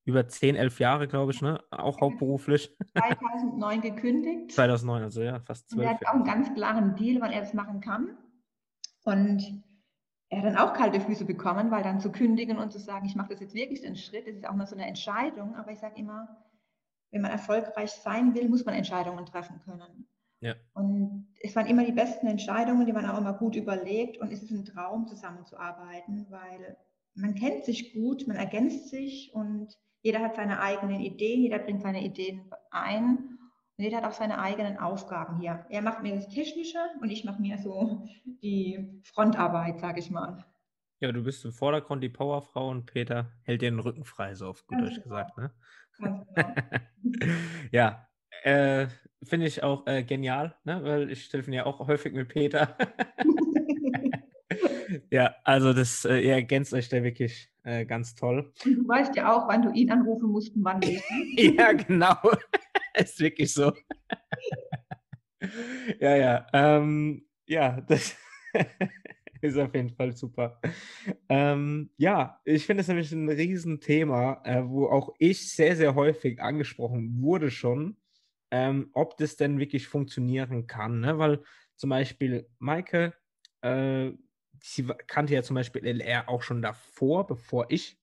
über 0.05 0.27
10, 0.27 0.57
11 0.57 0.81
Jahre, 0.81 1.07
glaube 1.07 1.33
ich, 1.33 1.43
ne? 1.43 1.63
Auch 1.71 2.01
hauptberuflich. 2.01 2.75
2009 2.97 3.81
gekündigt. 3.83 4.53
2009, 4.53 5.03
also 5.03 5.23
ja, 5.23 5.39
fast 5.41 5.69
zwölf. 5.69 5.87
Er 5.87 5.95
hat 5.95 6.07
auch 6.07 6.15
einen 6.15 6.25
ganz 6.25 6.55
klaren 6.55 6.97
Deal, 6.97 7.21
wann 7.21 7.31
er 7.31 7.41
das 7.41 7.53
machen 7.53 7.81
kann. 7.81 8.17
Und 9.05 9.63
er 10.31 10.39
hat 10.39 10.45
dann 10.45 10.57
auch 10.57 10.75
kalte 10.75 11.01
Füße 11.01 11.25
bekommen, 11.25 11.71
weil 11.71 11.83
dann 11.83 12.01
zu 12.01 12.13
kündigen 12.13 12.59
und 12.59 12.73
zu 12.73 12.79
sagen, 12.79 13.07
ich 13.07 13.17
mache 13.17 13.31
das 13.31 13.41
jetzt 13.41 13.55
wirklich 13.55 13.81
den 13.81 13.97
Schritt, 13.97 14.27
das 14.27 14.37
ist 14.37 14.47
auch 14.47 14.55
mal 14.55 14.67
so 14.67 14.75
eine 14.75 14.87
Entscheidung. 14.87 15.57
Aber 15.57 15.73
ich 15.73 15.79
sage 15.79 15.99
immer, 15.99 16.45
wenn 17.11 17.23
man 17.23 17.31
erfolgreich 17.31 17.91
sein 17.91 18.35
will, 18.35 18.49
muss 18.49 18.65
man 18.65 18.75
Entscheidungen 18.75 19.25
treffen 19.25 19.61
können. 19.65 20.07
Ja. 20.41 20.55
Und 20.75 21.29
es 21.41 21.57
waren 21.57 21.67
immer 21.67 21.85
die 21.85 21.93
besten 21.93 22.27
Entscheidungen, 22.27 22.87
die 22.87 22.93
man 22.93 23.07
auch 23.07 23.19
immer 23.19 23.33
gut 23.33 23.57
überlegt. 23.57 24.19
Und 24.19 24.33
es 24.33 24.43
ist 24.43 24.51
ein 24.51 24.67
Traum, 24.67 25.07
zusammenzuarbeiten, 25.07 26.27
weil 26.29 26.77
man 27.15 27.35
kennt 27.35 27.65
sich 27.65 27.95
gut, 27.95 28.29
man 28.29 28.37
ergänzt 28.37 28.89
sich 28.89 29.33
und 29.35 29.77
jeder 30.03 30.21
hat 30.21 30.37
seine 30.37 30.61
eigenen 30.61 31.01
Ideen, 31.01 31.43
jeder 31.43 31.59
bringt 31.59 31.83
seine 31.83 32.05
Ideen 32.05 32.51
ein 32.71 33.38
jeder 33.79 33.99
hat 33.99 34.05
auch 34.05 34.13
seine 34.13 34.41
eigenen 34.41 34.79
Aufgaben 34.79 35.41
hier. 35.41 35.65
Er 35.71 35.83
macht 35.83 36.03
mir 36.03 36.15
das 36.15 36.29
Technische 36.29 36.79
und 37.01 37.11
ich 37.11 37.25
mache 37.25 37.41
mir 37.41 37.59
so 37.59 38.05
die 38.43 39.01
Frontarbeit, 39.05 39.79
sage 39.79 40.01
ich 40.01 40.11
mal. 40.11 40.45
Ja, 41.01 41.13
du 41.13 41.23
bist 41.23 41.45
im 41.45 41.53
Vordergrund 41.53 42.03
die 42.03 42.09
Powerfrau 42.09 42.71
und 42.71 42.87
Peter 42.87 43.31
hält 43.43 43.63
dir 43.63 43.71
den 43.71 43.79
Rücken 43.79 44.05
frei, 44.05 44.35
so 44.35 44.49
auf 44.49 44.67
gut 44.67 44.81
Deutsch 44.81 44.95
genau. 44.95 45.05
gesagt. 45.05 45.39
Ne? 45.39 45.53
Genau. 45.97 46.27
ja, 47.71 48.09
äh, 48.43 48.89
Finde 49.23 49.47
ich 49.47 49.63
auch 49.63 49.87
äh, 49.87 50.05
genial, 50.05 50.55
ne? 50.65 50.81
weil 50.85 51.11
ich 51.11 51.29
telefoniere 51.29 51.67
auch 51.67 51.87
häufig 51.89 52.13
mit 52.13 52.29
Peter. 52.29 52.77
ja, 55.11 55.35
also 55.43 55.73
das, 55.73 56.05
äh, 56.05 56.21
ihr 56.21 56.35
ergänzt 56.35 56.73
euch 56.73 56.89
da 56.89 57.03
wirklich 57.03 57.51
äh, 57.65 57.85
ganz 57.85 58.15
toll. 58.15 58.53
Und 58.65 58.77
du 58.77 58.89
weißt 58.89 59.17
ja 59.17 59.33
auch, 59.33 59.49
wann 59.49 59.63
du 59.63 59.73
ihn 59.73 59.91
anrufen 59.91 60.31
musst 60.31 60.55
und 60.55 60.65
wann 60.65 60.79
nicht. 60.79 61.03
ja, 61.59 61.73
genau. 61.73 62.17
Ist 63.05 63.21
wirklich 63.21 63.53
so. 63.53 63.73
ja, 66.01 66.17
ja. 66.17 66.47
Ähm, 66.53 67.27
ja, 67.47 67.81
das 67.81 68.17
ist 69.41 69.57
auf 69.57 69.75
jeden 69.75 69.91
Fall 69.91 70.17
super. 70.17 70.61
Ähm, 71.29 71.91
ja, 71.97 72.41
ich 72.45 72.67
finde 72.67 72.81
es 72.83 72.89
nämlich 72.89 73.13
ein 73.13 73.29
Riesenthema, 73.29 74.43
äh, 74.45 74.63
wo 74.65 74.87
auch 74.89 75.15
ich 75.19 75.55
sehr, 75.55 75.77
sehr 75.77 75.95
häufig 75.95 76.41
angesprochen 76.41 77.23
wurde 77.23 77.51
schon 77.51 77.97
ähm, 78.51 78.91
ob 78.93 79.17
das 79.17 79.37
denn 79.37 79.59
wirklich 79.59 79.89
funktionieren 79.89 80.67
kann. 80.67 81.01
Ne? 81.01 81.19
Weil 81.19 81.43
zum 81.77 81.91
Beispiel 81.91 82.49
Maike, 82.59 83.15
äh, 83.61 84.11
sie 84.61 84.87
kannte 85.07 85.35
ja 85.35 85.43
zum 85.43 85.55
Beispiel 85.55 85.85
LR 85.85 86.29
auch 86.29 86.43
schon 86.43 86.63
davor, 86.63 87.27
bevor 87.27 87.67
ich 87.71 87.99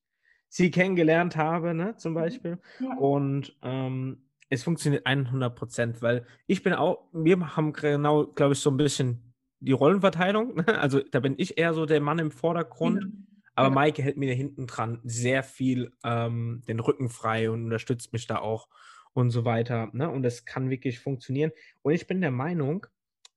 sie 0.48 0.72
kennengelernt 0.72 1.36
habe, 1.36 1.74
ne, 1.74 1.98
zum 1.98 2.14
mhm. 2.14 2.16
Beispiel. 2.16 2.60
Ja. 2.80 2.96
Und 2.96 3.58
ähm, 3.62 4.25
es 4.50 4.64
funktioniert 4.64 5.06
100 5.06 5.56
Prozent, 5.56 6.02
weil 6.02 6.26
ich 6.48 6.64
bin 6.64 6.74
auch, 6.74 7.08
wir 7.12 7.56
haben 7.56 7.74
genau, 7.74 8.28
glaube 8.28 8.54
ich, 8.54 8.60
so 8.60 8.70
ein 8.70 8.78
bisschen 8.78 9.34
die 9.60 9.72
Rollenverteilung. 9.72 10.56
Ne? 10.56 10.80
Also 10.80 11.00
da 11.00 11.20
bin 11.20 11.36
ich 11.38 11.58
eher 11.58 11.74
so 11.74 11.86
der 11.86 12.02
Mann 12.02 12.20
im 12.20 12.32
Vordergrund. 12.32 13.04
Ja. 13.04 13.10
Aber 13.56 13.70
ja. 13.70 13.74
Maike 13.74 14.04
hält 14.04 14.18
mir 14.18 14.34
hinten 14.34 14.68
dran 14.68 15.00
sehr 15.04 15.42
viel 15.42 15.94
ähm, 16.04 16.62
den 16.68 16.80
Rücken 16.80 17.10
frei 17.10 17.50
und 17.50 17.64
unterstützt 17.64 18.12
mich 18.12 18.28
da 18.28 18.40
auch 18.40 18.68
und 19.14 19.32
so 19.32 19.46
weiter. 19.46 19.90
Ne? 19.94 20.10
Und 20.10 20.24
das 20.24 20.46
kann 20.46 20.70
wirklich 20.70 21.00
funktionieren. 21.00 21.52
Und 21.82 21.94
ich 21.94 22.06
bin 22.06 22.20
der 22.20 22.32
Meinung, 22.32 22.86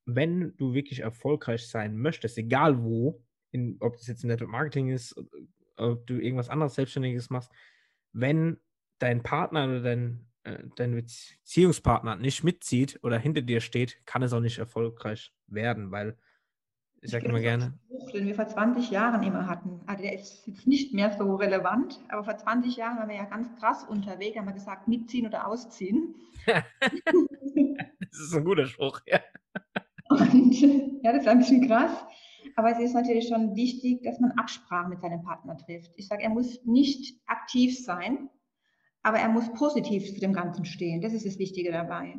wenn 0.05 0.55
du 0.57 0.73
wirklich 0.73 0.99
erfolgreich 0.99 1.67
sein 1.67 1.97
möchtest, 1.97 2.37
egal 2.37 2.83
wo, 2.83 3.23
in, 3.51 3.77
ob 3.79 3.95
das 3.97 4.07
jetzt 4.07 4.23
im 4.23 4.27
Network 4.27 4.51
Marketing 4.51 4.89
ist, 4.89 5.15
ob 5.77 6.05
du 6.05 6.19
irgendwas 6.19 6.49
anderes 6.49 6.75
Selbstständiges 6.75 7.29
machst, 7.29 7.51
wenn 8.11 8.57
dein 8.99 9.23
Partner 9.23 9.65
oder 9.65 9.81
dein, 9.81 10.27
dein 10.75 10.95
Beziehungspartner 10.95 12.15
nicht 12.15 12.43
mitzieht 12.43 12.99
oder 13.03 13.17
hinter 13.17 13.41
dir 13.41 13.61
steht, 13.61 14.05
kann 14.05 14.23
es 14.23 14.33
auch 14.33 14.39
nicht 14.39 14.57
erfolgreich 14.57 15.33
werden, 15.47 15.91
weil 15.91 16.17
ich 17.01 17.11
sage 17.11 17.27
immer 17.27 17.39
gerne. 17.39 17.79
Spruch, 17.87 18.11
den 18.11 18.27
wir 18.27 18.35
vor 18.35 18.47
20 18.47 18.91
Jahren 18.91 19.23
immer 19.23 19.47
hatten. 19.47 19.81
Also 19.85 20.03
der 20.03 20.13
ist 20.15 20.45
jetzt 20.47 20.67
nicht 20.67 20.93
mehr 20.93 21.15
so 21.17 21.35
relevant, 21.35 21.99
aber 22.09 22.23
vor 22.23 22.37
20 22.37 22.75
Jahren 22.75 22.97
waren 22.97 23.09
wir 23.09 23.15
ja 23.15 23.25
ganz 23.25 23.47
krass 23.57 23.83
unterwegs, 23.83 24.37
haben 24.37 24.47
wir 24.47 24.53
gesagt, 24.53 24.87
mitziehen 24.87 25.25
oder 25.25 25.47
ausziehen. 25.47 26.15
das 26.45 28.19
ist 28.19 28.35
ein 28.35 28.43
guter 28.43 28.65
Spruch, 28.65 28.99
ja. 29.05 29.19
Und 30.09 30.59
ja, 31.03 31.13
das 31.13 31.21
ist 31.21 31.27
ein 31.27 31.39
bisschen 31.39 31.67
krass. 31.67 31.91
Aber 32.55 32.71
es 32.71 32.79
ist 32.79 32.93
natürlich 32.93 33.29
schon 33.29 33.55
wichtig, 33.55 34.03
dass 34.03 34.19
man 34.19 34.31
Absprachen 34.31 34.89
mit 34.89 35.01
seinem 35.01 35.23
Partner 35.23 35.57
trifft. 35.57 35.91
Ich 35.95 36.07
sage, 36.07 36.23
er 36.23 36.29
muss 36.29 36.65
nicht 36.65 37.21
aktiv 37.27 37.81
sein, 37.81 38.29
aber 39.03 39.19
er 39.19 39.29
muss 39.29 39.51
positiv 39.53 40.13
zu 40.13 40.19
dem 40.19 40.33
Ganzen 40.33 40.65
stehen. 40.65 41.01
Das 41.01 41.13
ist 41.13 41.25
das 41.25 41.39
Wichtige 41.39 41.71
dabei. 41.71 42.13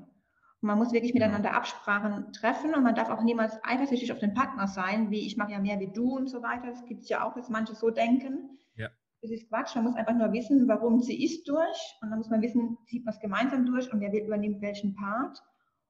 Und 0.62 0.66
man 0.66 0.78
muss 0.78 0.92
wirklich 0.92 1.14
miteinander 1.14 1.54
Absprachen 1.54 2.32
treffen 2.32 2.74
und 2.74 2.82
man 2.82 2.94
darf 2.94 3.08
auch 3.08 3.22
niemals 3.22 3.58
eifersüchtig 3.62 4.12
auf 4.12 4.18
den 4.18 4.34
Partner 4.34 4.66
sein, 4.66 5.10
wie 5.10 5.26
ich 5.26 5.36
mache 5.36 5.52
ja 5.52 5.58
mehr 5.58 5.80
wie 5.80 5.90
du 5.92 6.16
und 6.16 6.28
so 6.28 6.42
weiter. 6.42 6.66
Das 6.68 6.84
gibt 6.84 7.02
es 7.02 7.08
ja 7.08 7.26
auch, 7.26 7.34
dass 7.34 7.48
manche 7.48 7.74
so 7.74 7.90
denken. 7.90 8.58
Ja. 8.76 8.90
Das 9.22 9.30
ist 9.30 9.48
Quatsch. 9.48 9.74
Man 9.74 9.84
muss 9.84 9.96
einfach 9.96 10.14
nur 10.14 10.32
wissen, 10.32 10.68
warum 10.68 11.00
sie 11.00 11.24
ist 11.24 11.48
durch. 11.48 11.96
Und 12.02 12.10
dann 12.10 12.18
muss 12.18 12.28
man 12.28 12.42
wissen, 12.42 12.76
zieht 12.86 13.04
man 13.04 13.14
es 13.14 13.20
gemeinsam 13.20 13.66
durch 13.66 13.92
und 13.92 14.00
wer 14.00 14.12
übernimmt 14.12 14.60
welchen 14.60 14.94
Part. 14.94 15.38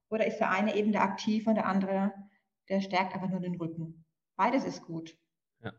Oder 0.08 0.26
ist 0.26 0.38
der 0.38 0.50
eine 0.50 0.74
eben 0.76 0.92
der 0.92 1.02
Aktive 1.02 1.50
und 1.50 1.56
der 1.56 1.66
andere, 1.66 2.12
der 2.68 2.80
stärkt 2.80 3.14
einfach 3.14 3.30
nur 3.30 3.40
den 3.40 3.56
Rücken. 3.56 4.04
Beides 4.36 4.64
ist 4.64 4.82
gut. 4.82 5.16
Ja. 5.62 5.72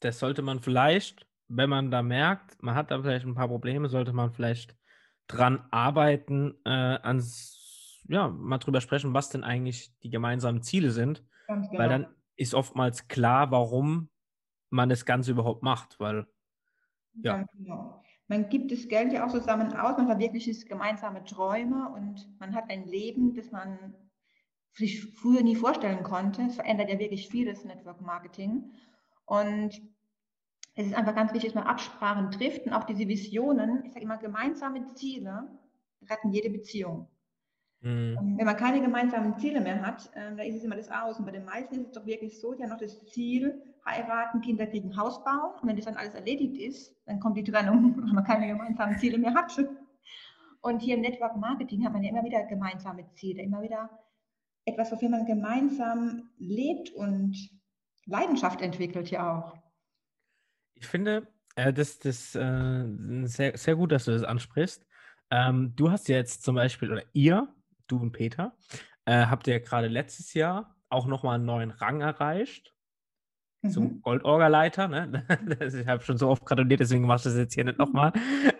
Das 0.00 0.18
sollte 0.18 0.42
man 0.42 0.60
vielleicht, 0.60 1.26
wenn 1.48 1.70
man 1.70 1.90
da 1.90 2.02
merkt, 2.02 2.62
man 2.62 2.74
hat 2.74 2.90
da 2.90 3.00
vielleicht 3.00 3.26
ein 3.26 3.34
paar 3.34 3.48
Probleme, 3.48 3.88
sollte 3.88 4.12
man 4.12 4.32
vielleicht 4.32 4.76
dran 5.26 5.64
arbeiten, 5.70 6.54
äh, 6.64 6.70
ans 6.70 8.02
ja, 8.08 8.28
mal 8.28 8.58
drüber 8.58 8.80
sprechen, 8.80 9.14
was 9.14 9.30
denn 9.30 9.44
eigentlich 9.44 9.96
die 10.00 10.10
gemeinsamen 10.10 10.62
Ziele 10.62 10.90
sind. 10.90 11.24
Genau. 11.48 11.68
Weil 11.72 11.88
dann 11.88 12.06
ist 12.36 12.54
oftmals 12.54 13.08
klar, 13.08 13.50
warum 13.50 14.10
man 14.70 14.88
das 14.88 15.04
Ganze 15.04 15.30
überhaupt 15.32 15.62
macht, 15.62 15.98
weil 16.00 16.26
ja. 17.22 17.44
Genau. 17.54 18.02
Man 18.28 18.48
gibt 18.48 18.72
das 18.72 18.88
Geld 18.88 19.12
ja 19.12 19.24
auch 19.24 19.30
zusammen 19.30 19.72
aus, 19.74 19.96
man 19.96 20.08
verwirklicht 20.08 20.68
gemeinsame 20.68 21.24
Träume 21.24 21.90
und 21.94 22.28
man 22.40 22.54
hat 22.54 22.68
ein 22.70 22.84
Leben, 22.84 23.34
das 23.34 23.52
man 23.52 23.94
sich 24.72 25.04
früher 25.14 25.42
nie 25.42 25.54
vorstellen 25.54 26.02
konnte. 26.02 26.42
Es 26.42 26.56
verändert 26.56 26.90
ja 26.90 26.98
wirklich 26.98 27.28
vieles 27.28 27.64
Network 27.64 28.00
Marketing. 28.00 28.72
Und 29.24 29.80
es 30.76 30.86
ist 30.86 30.94
einfach 30.94 31.14
ganz 31.14 31.32
wichtig, 31.32 31.52
dass 31.52 31.62
man 31.62 31.66
Absprachen 31.72 32.30
trifft 32.30 32.66
und 32.66 32.74
auch 32.74 32.84
diese 32.84 33.08
Visionen, 33.08 33.82
ich 33.84 33.92
sage 33.92 34.04
immer, 34.04 34.18
gemeinsame 34.18 34.86
Ziele 34.94 35.48
retten 36.08 36.30
jede 36.30 36.50
Beziehung. 36.50 37.08
Mhm. 37.80 38.34
Wenn 38.36 38.44
man 38.44 38.56
keine 38.56 38.82
gemeinsamen 38.82 39.38
Ziele 39.38 39.60
mehr 39.60 39.80
hat, 39.80 40.10
äh, 40.14 40.36
da 40.36 40.42
ist 40.42 40.56
es 40.56 40.64
immer 40.64 40.76
das 40.76 40.90
Aus. 40.90 41.18
Und 41.18 41.24
bei 41.24 41.32
den 41.32 41.46
meisten 41.46 41.76
ist 41.76 41.86
es 41.86 41.92
doch 41.92 42.04
wirklich 42.04 42.38
so, 42.38 42.52
die 42.52 42.62
haben 42.62 42.70
noch 42.70 42.78
das 42.78 43.04
Ziel, 43.06 43.62
heiraten, 43.86 44.42
Kinder 44.42 44.66
kriegen, 44.66 44.96
Haus 44.96 45.24
bauen. 45.24 45.54
Und 45.60 45.68
wenn 45.68 45.76
das 45.76 45.86
dann 45.86 45.96
alles 45.96 46.14
erledigt 46.14 46.58
ist, 46.58 46.94
dann 47.06 47.20
kommt 47.20 47.38
die 47.38 47.44
Trennung, 47.44 47.96
wenn 48.06 48.14
man 48.14 48.24
keine 48.24 48.46
gemeinsamen 48.46 48.98
Ziele 48.98 49.16
mehr 49.16 49.34
hat. 49.34 49.58
Und 50.60 50.80
hier 50.80 50.96
im 50.96 51.00
Network 51.00 51.36
Marketing 51.36 51.86
hat 51.86 51.92
man 51.94 52.02
ja 52.02 52.10
immer 52.10 52.24
wieder 52.24 52.44
gemeinsame 52.44 53.08
Ziele, 53.14 53.42
immer 53.42 53.62
wieder 53.62 53.88
etwas, 54.66 54.92
wofür 54.92 55.08
man 55.08 55.24
gemeinsam 55.24 56.28
lebt 56.38 56.90
und 56.90 57.34
Leidenschaft 58.04 58.60
entwickelt 58.60 59.10
ja 59.10 59.38
auch. 59.38 59.65
Ich 60.76 60.86
finde, 60.86 61.26
äh, 61.56 61.72
das, 61.72 61.98
das 61.98 62.34
äh, 62.34 62.84
sehr, 63.24 63.56
sehr 63.56 63.76
gut, 63.76 63.92
dass 63.92 64.04
du 64.04 64.12
das 64.12 64.22
ansprichst. 64.22 64.86
Ähm, 65.30 65.72
du 65.74 65.90
hast 65.90 66.08
jetzt 66.08 66.44
zum 66.44 66.54
Beispiel, 66.54 66.92
oder 66.92 67.02
ihr 67.12 67.48
du 67.88 67.98
und 67.98 68.12
Peter, 68.12 68.56
äh, 69.04 69.26
habt 69.26 69.46
ihr 69.46 69.60
gerade 69.60 69.88
letztes 69.88 70.34
Jahr 70.34 70.76
auch 70.88 71.06
nochmal 71.06 71.36
einen 71.36 71.46
neuen 71.46 71.70
Rang 71.70 72.00
erreicht. 72.00 72.74
Mhm. 73.62 73.70
Zum 73.70 74.02
Goldorgerleiter. 74.02 74.88
Ne? 74.88 75.24
ich 75.60 75.86
habe 75.86 76.02
schon 76.02 76.18
so 76.18 76.28
oft 76.28 76.44
gratuliert, 76.44 76.80
deswegen 76.80 77.06
machst 77.06 77.26
du 77.26 77.30
das 77.30 77.38
jetzt 77.38 77.54
hier 77.54 77.64
nicht 77.64 77.78
nochmal. 77.78 78.12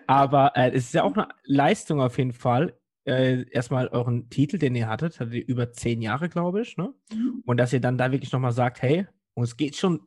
Aber 0.06 0.56
äh, 0.56 0.70
es 0.70 0.86
ist 0.86 0.94
ja 0.94 1.02
auch 1.02 1.14
eine 1.14 1.28
Leistung 1.44 2.00
auf 2.00 2.18
jeden 2.18 2.32
Fall. 2.32 2.78
Äh, 3.04 3.48
erstmal 3.50 3.88
euren 3.88 4.28
Titel, 4.30 4.58
den 4.58 4.74
ihr 4.74 4.88
hattet, 4.88 5.20
hattet 5.20 5.34
ihr 5.34 5.46
über 5.46 5.72
zehn 5.72 6.02
Jahre, 6.02 6.28
glaube 6.28 6.62
ich. 6.62 6.76
Ne? 6.76 6.92
Mhm. 7.12 7.42
Und 7.44 7.58
dass 7.58 7.72
ihr 7.72 7.80
dann 7.80 7.98
da 7.98 8.10
wirklich 8.10 8.32
nochmal 8.32 8.52
sagt, 8.52 8.82
hey, 8.82 9.06
uns 9.34 9.56
geht 9.56 9.76
schon 9.76 10.00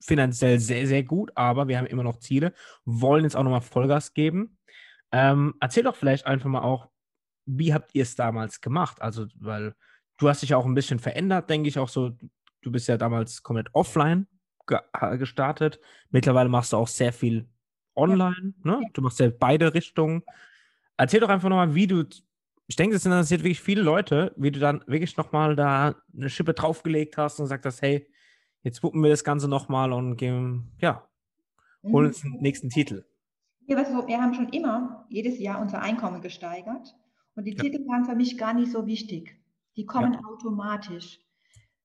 finanziell 0.00 0.58
sehr, 0.58 0.86
sehr 0.86 1.02
gut, 1.02 1.32
aber 1.34 1.68
wir 1.68 1.78
haben 1.78 1.86
immer 1.86 2.02
noch 2.02 2.18
Ziele, 2.18 2.52
wollen 2.84 3.24
jetzt 3.24 3.36
auch 3.36 3.42
nochmal 3.42 3.60
Vollgas 3.60 4.14
geben. 4.14 4.58
Ähm, 5.12 5.54
erzähl 5.60 5.84
doch 5.84 5.96
vielleicht 5.96 6.26
einfach 6.26 6.48
mal 6.48 6.62
auch, 6.62 6.88
wie 7.46 7.72
habt 7.72 7.94
ihr 7.94 8.02
es 8.02 8.14
damals 8.14 8.60
gemacht? 8.60 9.00
Also, 9.00 9.26
weil 9.34 9.74
du 10.18 10.28
hast 10.28 10.42
dich 10.42 10.54
auch 10.54 10.66
ein 10.66 10.74
bisschen 10.74 10.98
verändert, 10.98 11.48
denke 11.48 11.68
ich 11.68 11.78
auch 11.78 11.88
so. 11.88 12.12
Du 12.60 12.72
bist 12.72 12.88
ja 12.88 12.96
damals 12.96 13.42
komplett 13.42 13.68
offline 13.72 14.26
ge 14.66 14.78
gestartet. 15.16 15.80
Mittlerweile 16.10 16.48
machst 16.48 16.72
du 16.72 16.76
auch 16.76 16.88
sehr 16.88 17.12
viel 17.12 17.48
online. 17.94 18.54
Ne? 18.62 18.82
Du 18.92 19.00
machst 19.00 19.20
ja 19.20 19.30
beide 19.30 19.72
Richtungen. 19.72 20.22
Erzähl 20.96 21.20
doch 21.20 21.28
einfach 21.28 21.48
nochmal, 21.48 21.74
wie 21.74 21.86
du, 21.86 22.04
ich 22.66 22.76
denke, 22.76 22.96
es 22.96 23.06
interessiert 23.06 23.42
wirklich 23.42 23.60
viele 23.60 23.82
Leute, 23.82 24.34
wie 24.36 24.50
du 24.50 24.58
dann 24.58 24.82
wirklich 24.86 25.16
nochmal 25.16 25.56
da 25.56 25.94
eine 26.14 26.28
Schippe 26.28 26.52
draufgelegt 26.52 27.16
hast 27.16 27.38
und 27.38 27.44
gesagt 27.44 27.64
hast, 27.64 27.80
hey, 27.80 28.08
jetzt 28.68 28.82
gucken 28.82 29.02
wir 29.02 29.10
das 29.10 29.24
Ganze 29.24 29.48
nochmal 29.48 29.92
und 29.92 30.16
gehen, 30.16 30.70
ja, 30.78 31.08
holen 31.82 32.08
uns 32.08 32.20
den 32.20 32.38
nächsten 32.40 32.68
Titel. 32.68 33.04
Ja, 33.66 33.76
wir 33.76 34.22
haben 34.22 34.34
schon 34.34 34.50
immer 34.50 35.06
jedes 35.08 35.38
Jahr 35.38 35.60
unser 35.60 35.80
Einkommen 35.80 36.20
gesteigert. 36.20 36.94
Und 37.34 37.44
die 37.44 37.54
ja. 37.54 37.62
Titel 37.62 37.86
waren 37.86 38.04
für 38.04 38.14
mich 38.14 38.36
gar 38.36 38.54
nicht 38.54 38.72
so 38.72 38.86
wichtig. 38.86 39.40
Die 39.76 39.86
kommen 39.86 40.14
ja. 40.14 40.20
automatisch. 40.28 41.20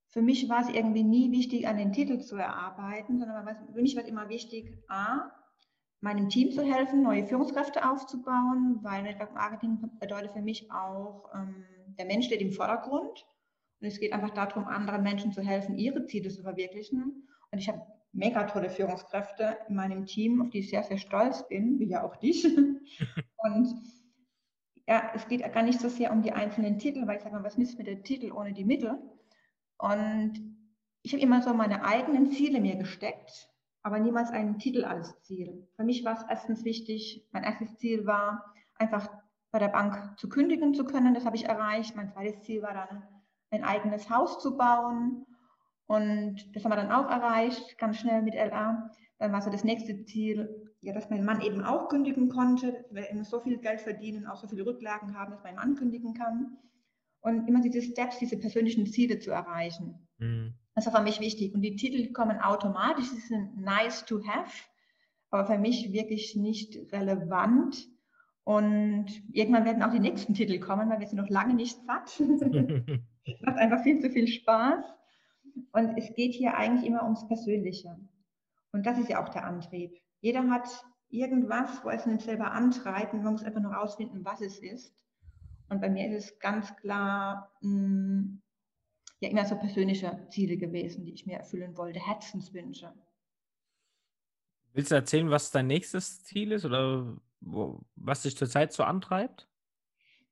Für 0.10 0.22
mich 0.22 0.50
war 0.50 0.62
es 0.62 0.70
irgendwie 0.70 1.04
nie 1.04 1.32
wichtig, 1.32 1.68
an 1.68 1.78
den 1.78 1.92
Titel 1.92 2.20
zu 2.20 2.36
erarbeiten, 2.36 3.20
sondern 3.20 3.48
für 3.74 3.82
mich 3.82 3.96
war 3.96 4.04
es 4.04 4.10
immer 4.10 4.30
wichtig, 4.30 4.78
A, 4.88 5.32
meinem 6.02 6.30
Team 6.30 6.52
zu 6.52 6.64
helfen, 6.64 7.02
neue 7.02 7.26
Führungskräfte 7.26 7.90
aufzubauen, 7.90 8.80
weil 8.82 9.04
Network 9.04 9.34
Marketing 9.34 9.80
bedeutet 10.00 10.32
für 10.32 10.42
mich 10.42 10.70
auch, 10.72 11.30
ähm, 11.34 11.66
der 11.98 12.06
Mensch 12.06 12.26
steht 12.26 12.42
im 12.42 12.52
Vordergrund. 12.52 13.26
Und 13.84 13.90
es 13.90 14.00
geht 14.00 14.14
einfach 14.14 14.30
darum, 14.30 14.64
anderen 14.64 15.04
Menschen 15.04 15.34
zu 15.34 15.42
helfen, 15.42 15.78
ihre 15.78 16.06
Ziele 16.06 16.30
zu 16.30 16.42
verwirklichen. 16.42 17.28
Und 17.52 17.60
ich 17.60 17.68
habe 17.68 17.82
mega 18.14 18.46
tolle 18.46 18.70
Führungskräfte 18.70 19.58
in 19.68 19.76
meinem 19.76 20.06
Team, 20.06 20.42
auf 20.42 20.52
die 20.52 20.60
ich 20.60 20.70
sehr, 20.70 20.84
sehr 20.84 20.98
stolz 20.98 21.46
bin, 21.50 21.78
wie 21.80 21.90
ja 21.90 22.02
auch 22.02 22.16
dich. 22.16 22.46
Und 23.36 23.68
ja, 24.88 25.12
es 25.14 25.28
geht 25.28 25.42
gar 25.54 25.64
nicht 25.64 25.82
so 25.82 25.90
sehr 25.90 26.14
um 26.14 26.22
die 26.22 26.32
einzelnen 26.32 26.80
Titel, 26.80 27.06
weil 27.06 27.18
ich 27.18 27.24
sage 27.24 27.36
mal, 27.36 27.44
was 27.44 27.58
nützt 27.58 27.78
mir 27.78 27.84
der 27.84 28.04
Titel 28.04 28.32
ohne 28.32 28.54
die 28.54 28.64
Mittel? 28.64 28.98
Und 29.78 30.56
ich 31.02 31.12
habe 31.12 31.22
immer 31.22 31.42
so 31.42 31.54
meine 31.54 31.84
eigenen 31.84 32.32
Ziele 32.32 32.62
mir 32.62 32.78
gesteckt, 32.78 33.50
aber 33.82 34.00
niemals 34.00 34.32
einen 34.32 34.60
Titel 34.60 34.86
als 34.86 35.22
Ziel. 35.24 35.68
Für 35.76 35.84
mich 35.84 36.06
war 36.06 36.14
es 36.14 36.24
erstens 36.30 36.64
wichtig, 36.64 37.28
mein 37.34 37.44
erstes 37.44 37.76
Ziel 37.80 38.06
war, 38.06 38.46
einfach 38.76 39.10
bei 39.52 39.60
der 39.60 39.68
Bank 39.68 40.18
zu 40.18 40.30
kündigen 40.30 40.74
zu 40.74 40.86
können. 40.86 41.14
Das 41.14 41.26
habe 41.26 41.36
ich 41.36 41.50
erreicht. 41.50 41.98
Mein 41.98 42.08
zweites 42.08 42.42
Ziel 42.44 42.62
war 42.62 42.74
dann, 42.74 43.13
ein 43.54 43.64
eigenes 43.64 44.10
Haus 44.10 44.40
zu 44.40 44.58
bauen. 44.58 45.26
Und 45.86 46.56
das 46.56 46.64
haben 46.64 46.72
wir 46.72 46.78
dann 46.78 46.92
auch 46.92 47.10
erreicht, 47.10 47.78
ganz 47.78 47.98
schnell 47.98 48.22
mit 48.22 48.34
LA. 48.34 48.90
Dann 49.20 49.32
war 49.32 49.42
so 49.42 49.50
das 49.50 49.64
nächste 49.64 50.04
Ziel, 50.06 50.72
ja, 50.82 50.94
dass 50.94 51.10
mein 51.10 51.24
Mann 51.24 51.42
eben 51.42 51.64
auch 51.64 51.88
kündigen 51.88 52.30
konnte, 52.30 52.86
dass 52.92 52.92
wir 52.92 53.24
so 53.24 53.40
viel 53.40 53.58
Geld 53.60 53.82
verdienen, 53.82 54.28
auch 54.28 54.38
so 54.38 54.48
viele 54.48 54.66
Rücklagen 54.66 55.18
haben, 55.18 55.32
dass 55.32 55.44
mein 55.44 55.56
Mann 55.56 55.76
kündigen 55.76 56.14
kann. 56.14 56.58
Und 57.22 57.48
immer 57.48 57.62
diese 57.62 57.82
Steps, 57.82 58.20
diese 58.20 58.38
persönlichen 58.38 58.86
Ziele 58.86 59.20
zu 59.20 59.32
erreichen. 59.32 60.08
Mhm. 60.18 60.56
Das 60.76 60.86
war 60.88 60.94
für 60.94 61.04
mich 61.04 61.20
wichtig. 61.20 61.54
Und 61.54 61.62
die 61.62 61.76
Titel 61.76 62.12
kommen 62.12 62.40
automatisch, 62.40 63.10
sie 63.10 63.22
sind 63.22 63.58
nice 63.62 64.04
to 64.06 64.22
have, 64.26 64.52
aber 65.30 65.46
für 65.46 65.58
mich 65.58 65.94
wirklich 65.94 66.36
nicht 66.36 66.92
relevant. 66.92 67.88
Und 68.44 69.06
irgendwann 69.32 69.64
werden 69.64 69.84
auch 69.84 69.92
die 69.92 70.00
nächsten 70.00 70.34
Titel 70.34 70.60
kommen, 70.60 70.90
weil 70.90 71.00
wir 71.00 71.08
sind 71.08 71.20
noch 71.20 71.30
lange 71.30 71.54
nicht 71.54 71.78
satt. 71.86 72.22
macht 73.42 73.58
einfach 73.58 73.84
viel 73.84 74.00
zu 74.00 74.10
viel 74.10 74.28
Spaß. 74.28 74.84
Und 75.72 75.98
es 75.98 76.14
geht 76.16 76.34
hier 76.34 76.56
eigentlich 76.56 76.88
immer 76.88 77.04
ums 77.04 77.28
Persönliche. 77.28 77.98
Und 78.72 78.86
das 78.86 78.98
ist 78.98 79.10
ja 79.10 79.24
auch 79.24 79.30
der 79.30 79.46
Antrieb. 79.46 80.02
Jeder 80.22 80.50
hat 80.50 80.68
irgendwas, 81.10 81.84
wo 81.84 81.90
es 81.90 82.06
einen 82.06 82.20
selber 82.20 82.52
antreibt 82.52 83.14
und 83.14 83.24
man 83.24 83.34
muss 83.34 83.44
einfach 83.44 83.62
nur 83.62 83.74
rausfinden, 83.74 84.26
was 84.26 84.42
es 84.42 84.58
ist. 84.58 84.94
Und 85.70 85.80
bei 85.80 85.90
mir 85.90 86.08
ist 86.10 86.26
es 86.26 86.40
ganz 86.40 86.76
klar 86.78 87.52
mh, 87.62 87.70
hm, 87.70 88.42
ja 89.20 89.30
immer 89.30 89.46
so 89.46 89.56
persönliche 89.56 90.28
Ziele 90.30 90.58
gewesen, 90.58 91.06
die 91.06 91.14
ich 91.14 91.26
mir 91.26 91.38
erfüllen 91.38 91.78
wollte, 91.78 92.00
Herzenswünsche. 92.00 92.94
Willst 94.74 94.92
du 94.92 94.96
erzählen, 94.96 95.30
was 95.30 95.52
dein 95.52 95.68
nächstes 95.68 96.24
Ziel 96.24 96.52
ist 96.52 96.66
oder 96.66 97.16
wo, 97.40 97.82
was 97.96 98.24
dich 98.24 98.36
zurzeit 98.36 98.74
so 98.74 98.84
antreibt? 98.84 99.48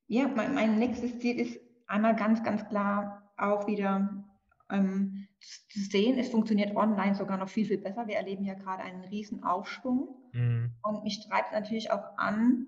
Ja, 0.08 0.28
mein, 0.28 0.54
mein 0.54 0.80
nächstes 0.80 1.20
Ziel 1.20 1.40
ist 1.40 1.60
einmal 1.92 2.16
ganz, 2.16 2.44
ganz 2.44 2.68
klar 2.68 3.32
auch 3.38 3.68
wieder 3.68 4.24
ähm, 4.70 5.28
zu 5.42 5.80
sehen, 5.80 6.18
es 6.18 6.30
funktioniert 6.30 6.76
online 6.76 7.16
sogar 7.16 7.38
noch 7.38 7.50
viel, 7.50 7.66
viel 7.66 7.78
besser. 7.78 8.08
Wir 8.08 8.16
erleben 8.16 8.46
ja 8.46 8.54
gerade 8.54 8.84
einen 8.84 9.04
riesen 9.04 9.44
Aufschwung. 9.44 10.16
Mhm. 10.34 10.74
Und 10.82 11.04
mich 11.04 11.28
treibt 11.28 11.52
natürlich 11.52 11.92
auch 11.92 12.18
an, 12.18 12.68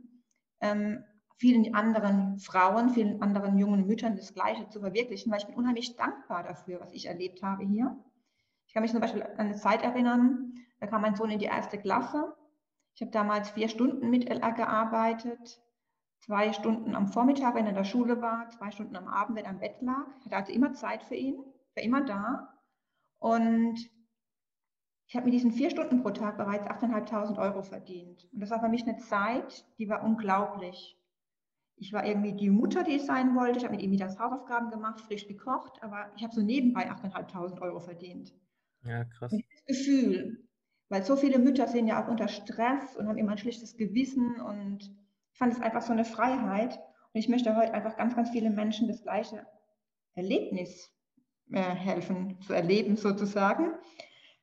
ähm, 0.60 1.04
vielen 1.38 1.74
anderen 1.76 2.40
Frauen, 2.40 2.90
vielen 2.90 3.22
anderen 3.22 3.58
jungen 3.58 3.88
Müttern 3.88 4.16
das 4.16 4.34
Gleiche 4.34 4.70
zu 4.70 4.80
verwirklichen, 4.80 5.32
weil 5.32 5.40
ich 5.40 5.48
bin 5.48 5.56
unheimlich 5.56 5.96
dankbar 5.96 6.44
dafür, 6.44 6.80
was 6.80 6.94
ich 6.94 7.08
erlebt 7.08 7.42
habe 7.42 7.66
hier. 7.66 7.98
Ich 8.68 8.74
kann 8.74 8.84
mich 8.84 8.92
zum 8.92 9.02
Beispiel 9.02 9.24
an 9.24 9.38
eine 9.38 9.56
Zeit 9.56 9.84
erinnern, 9.84 10.54
da 10.80 10.88
kam 10.88 11.02
mein 11.02 11.16
Sohn 11.16 11.32
in 11.32 11.40
die 11.40 11.46
erste 11.46 11.78
Klasse. 11.78 12.36
Ich 12.96 13.02
habe 13.02 13.12
damals 13.12 13.52
vier 13.52 13.70
Stunden 13.70 14.10
mit 14.10 14.30
LR 14.30 14.52
gearbeitet, 14.52 15.62
zwei 16.26 16.54
Stunden 16.54 16.96
am 16.96 17.08
Vormittag, 17.08 17.56
wenn 17.56 17.66
er 17.66 17.72
in 17.72 17.76
der 17.76 17.84
Schule 17.84 18.22
war, 18.22 18.50
zwei 18.50 18.72
Stunden 18.72 18.96
am 18.96 19.08
Abend, 19.08 19.38
wenn 19.38 19.46
er 19.46 19.52
am 19.52 19.60
Bett 19.60 19.82
lag. 19.82 20.06
Ich 20.20 20.26
hatte 20.26 20.38
also 20.38 20.54
immer 20.54 20.74
Zeit 20.74 21.04
für 21.04 21.16
ihn, 21.16 21.36
war 21.76 21.84
immer 21.84 22.06
da. 22.06 22.54
Und 23.20 23.78
ich 25.08 25.16
habe 25.16 25.26
mit 25.26 25.34
diesen 25.34 25.52
vier 25.52 25.70
Stunden 25.70 26.02
pro 26.02 26.12
Tag 26.12 26.38
bereits 26.38 26.66
8.500 26.66 27.38
Euro 27.38 27.62
verdient. 27.62 28.28
Und 28.32 28.40
das 28.40 28.52
war 28.52 28.62
für 28.62 28.70
mich 28.70 28.88
eine 28.88 28.98
Zeit, 28.98 29.66
die 29.78 29.90
war 29.90 30.04
unglaublich. 30.04 30.98
Ich 31.76 31.92
war 31.92 32.06
irgendwie 32.06 32.34
die 32.34 32.50
Mutter, 32.50 32.84
die 32.84 32.96
ich 32.96 33.06
sein 33.06 33.36
wollte. 33.36 33.58
Ich 33.58 33.66
habe 33.66 33.76
mit 33.76 33.84
ihm 33.84 33.92
wieder 33.92 34.08
Hausaufgaben 34.08 34.70
gemacht, 34.70 35.02
frisch 35.02 35.28
gekocht, 35.28 35.82
aber 35.82 36.12
ich 36.16 36.24
habe 36.24 36.34
so 36.34 36.42
nebenbei 36.42 36.90
8.500 36.90 37.62
Euro 37.62 37.80
verdient. 37.80 38.34
Ja, 38.84 39.04
krass. 39.06 39.34
Und 39.34 39.44
dieses 39.44 39.66
Gefühl, 39.66 40.48
weil 40.90 41.04
so 41.04 41.16
viele 41.16 41.40
Mütter 41.40 41.68
sind 41.68 41.88
ja 41.88 42.04
auch 42.04 42.08
unter 42.08 42.28
Stress 42.28 42.96
und 42.96 43.08
haben 43.08 43.18
immer 43.18 43.34
ein 43.34 43.38
schlechtes 43.38 43.76
Gewissen 43.76 44.40
und 44.40 45.03
ich 45.34 45.40
fand 45.40 45.54
es 45.54 45.62
einfach 45.62 45.82
so 45.82 45.92
eine 45.92 46.06
Freiheit. 46.06 46.78
Und 47.12 47.20
ich 47.20 47.28
möchte 47.28 47.56
heute 47.56 47.74
einfach 47.74 47.98
ganz, 47.98 48.16
ganz 48.16 48.30
viele 48.30 48.52
Menschen 48.52 48.88
das 48.88 49.02
gleiche 49.02 49.46
Erlebnis 50.14 50.92
äh, 51.52 51.62
helfen 51.62 52.40
zu 52.42 52.54
erleben 52.54 52.96
sozusagen. 52.96 53.74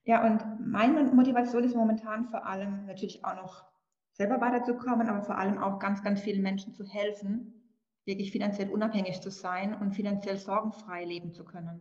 Ja, 0.05 0.27
und 0.27 0.67
meine 0.67 1.05
Motivation 1.13 1.65
ist 1.65 1.77
momentan 1.77 2.29
vor 2.29 2.45
allem 2.47 2.87
natürlich 2.87 3.25
auch 3.25 3.37
noch 3.37 3.65
selber 4.13 4.41
weiterzukommen, 4.41 5.09
aber 5.09 5.23
vor 5.23 5.39
allem 5.39 5.59
auch 5.59 5.79
ganz, 5.79 6.03
ganz 6.03 6.21
vielen 6.21 6.43
Menschen 6.43 6.75
zu 6.75 6.85
helfen, 6.85 7.55
wirklich 8.05 8.33
finanziell 8.33 8.71
unabhängig 8.71 9.21
zu 9.21 9.31
sein 9.31 9.75
und 9.75 9.95
finanziell 9.95 10.37
sorgenfrei 10.37 11.05
leben 11.05 11.33
zu 11.33 11.45
können. 11.45 11.81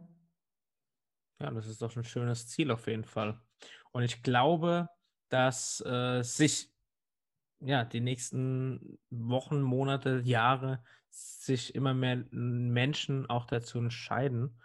Ja, 1.40 1.50
das 1.52 1.68
ist 1.68 1.82
doch 1.82 1.96
ein 1.96 2.04
schönes 2.04 2.48
Ziel 2.48 2.70
auf 2.70 2.88
jeden 2.88 3.06
Fall. 3.06 3.40
Und 3.92 4.04
ich 4.04 4.22
glaube, 4.22 4.88
dass 5.30 5.82
äh, 5.82 6.22
sich 6.22 6.72
ja 7.62 7.84
die 7.86 8.02
nächsten 8.02 9.00
Wochen, 9.10 9.62
Monate, 9.62 10.22
Jahre 10.24 10.84
sich 11.12 11.76
immer 11.76 11.94
mehr 11.94 12.24
Menschen 12.32 13.30
auch 13.30 13.46
dazu 13.46 13.80
entscheiden 13.80 14.60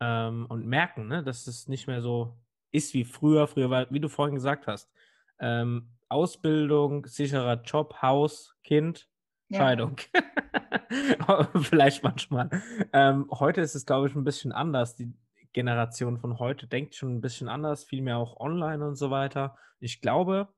ähm, 0.00 0.46
und 0.48 0.66
merken, 0.66 1.08
ne, 1.08 1.22
dass 1.22 1.46
es 1.46 1.68
nicht 1.68 1.86
mehr 1.86 2.02
so 2.02 2.36
ist 2.72 2.94
wie 2.94 3.04
früher. 3.04 3.46
Früher 3.46 3.70
war, 3.70 3.90
wie 3.90 4.00
du 4.00 4.08
vorhin 4.08 4.34
gesagt 4.34 4.66
hast, 4.66 4.90
ähm, 5.38 5.90
Ausbildung, 6.08 7.06
sicherer 7.06 7.62
Job, 7.62 8.02
Haus, 8.02 8.56
Kind, 8.64 9.08
ja. 9.48 9.58
Scheidung. 9.58 9.96
Vielleicht 11.62 12.02
manchmal. 12.02 12.50
Ähm, 12.92 13.26
heute 13.30 13.60
ist 13.60 13.74
es, 13.74 13.86
glaube 13.86 14.08
ich, 14.08 14.14
ein 14.14 14.24
bisschen 14.24 14.52
anders. 14.52 14.96
Die 14.96 15.12
Generation 15.52 16.18
von 16.18 16.38
heute 16.38 16.66
denkt 16.66 16.94
schon 16.94 17.16
ein 17.16 17.20
bisschen 17.20 17.48
anders, 17.48 17.84
viel 17.84 18.02
mehr 18.02 18.18
auch 18.18 18.38
online 18.38 18.86
und 18.86 18.96
so 18.96 19.10
weiter. 19.10 19.56
Ich 19.80 20.00
glaube, 20.00 20.48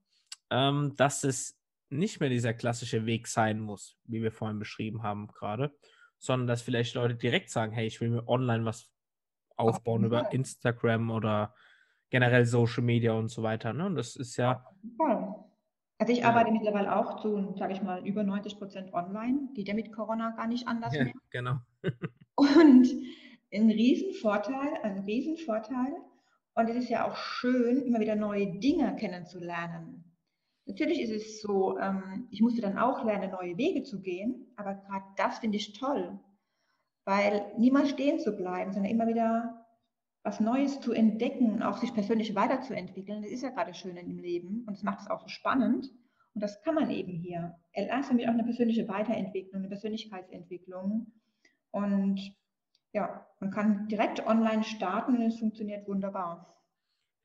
ähm, 0.50 0.94
dass 0.96 1.24
es 1.24 1.58
nicht 1.92 2.20
mehr 2.20 2.28
dieser 2.28 2.54
klassische 2.54 3.06
Weg 3.06 3.28
sein 3.28 3.60
muss, 3.60 3.98
wie 4.04 4.22
wir 4.22 4.32
vorhin 4.32 4.58
beschrieben 4.58 5.02
haben 5.02 5.28
gerade, 5.28 5.72
sondern 6.18 6.46
dass 6.46 6.62
vielleicht 6.62 6.94
Leute 6.94 7.14
direkt 7.14 7.50
sagen, 7.50 7.72
hey, 7.72 7.86
ich 7.86 8.00
will 8.00 8.10
mir 8.10 8.28
online 8.28 8.64
was 8.64 8.90
aufbauen 9.56 10.04
über 10.04 10.32
Instagram 10.32 11.10
oder 11.10 11.54
generell 12.10 12.46
Social 12.46 12.82
Media 12.82 13.12
und 13.12 13.28
so 13.28 13.42
weiter. 13.42 13.72
Ne? 13.72 13.86
Und 13.86 13.96
das 13.96 14.16
ist 14.16 14.36
ja. 14.36 14.64
Also 15.98 16.12
ich 16.12 16.24
arbeite 16.24 16.48
ja. 16.48 16.54
mittlerweile 16.54 16.96
auch 16.96 17.20
zu, 17.20 17.54
sage 17.56 17.74
ich 17.74 17.82
mal, 17.82 18.06
über 18.06 18.24
90 18.24 18.58
Prozent 18.58 18.92
online. 18.92 19.48
Geht 19.54 19.68
ja 19.68 19.74
mit 19.74 19.92
Corona 19.92 20.30
gar 20.30 20.46
nicht 20.46 20.66
anders 20.66 20.94
ja, 20.94 21.04
mehr. 21.04 21.14
Genau. 21.30 21.58
und 22.34 22.88
ein 23.52 23.70
Riesenvorteil, 23.70 24.78
ein 24.82 25.00
Riesenvorteil. 25.00 25.94
Und 26.54 26.68
es 26.68 26.76
ist 26.76 26.90
ja 26.90 27.08
auch 27.08 27.16
schön, 27.16 27.82
immer 27.82 28.00
wieder 28.00 28.16
neue 28.16 28.58
Dinge 28.58 28.94
kennenzulernen. 28.96 30.11
Natürlich 30.66 31.00
ist 31.00 31.10
es 31.10 31.42
so, 31.42 31.78
ähm, 31.78 32.28
ich 32.30 32.40
musste 32.40 32.60
dann 32.60 32.78
auch 32.78 33.04
lernen, 33.04 33.32
neue 33.32 33.56
Wege 33.56 33.82
zu 33.82 34.00
gehen, 34.00 34.52
aber 34.56 34.74
gerade 34.74 35.04
das 35.16 35.40
finde 35.40 35.56
ich 35.56 35.78
toll, 35.78 36.18
weil 37.04 37.52
niemals 37.58 37.90
stehen 37.90 38.20
zu 38.20 38.32
bleiben, 38.36 38.72
sondern 38.72 38.92
immer 38.92 39.08
wieder 39.08 39.66
was 40.22 40.38
Neues 40.38 40.80
zu 40.80 40.92
entdecken, 40.92 41.62
auch 41.62 41.78
sich 41.78 41.92
persönlich 41.92 42.34
weiterzuentwickeln, 42.34 43.22
das 43.22 43.32
ist 43.32 43.42
ja 43.42 43.50
gerade 43.50 43.74
schön 43.74 43.96
im 43.96 44.18
Leben 44.18 44.64
und 44.66 44.76
das 44.76 44.84
macht 44.84 45.00
es 45.00 45.10
auch 45.10 45.20
so 45.20 45.28
spannend. 45.28 45.90
Und 46.34 46.40
das 46.40 46.62
kann 46.62 46.74
man 46.74 46.90
eben 46.90 47.12
hier. 47.12 47.58
LA 47.74 48.00
ist 48.00 48.08
für 48.08 48.14
mich 48.14 48.26
auch 48.26 48.32
eine 48.32 48.44
persönliche 48.44 48.88
Weiterentwicklung, 48.88 49.60
eine 49.60 49.68
Persönlichkeitsentwicklung. 49.68 51.12
Und 51.70 52.20
ja, 52.92 53.26
man 53.40 53.50
kann 53.50 53.88
direkt 53.88 54.26
online 54.26 54.64
starten 54.64 55.16
und 55.16 55.22
es 55.22 55.38
funktioniert 55.38 55.86
wunderbar. 55.86 56.56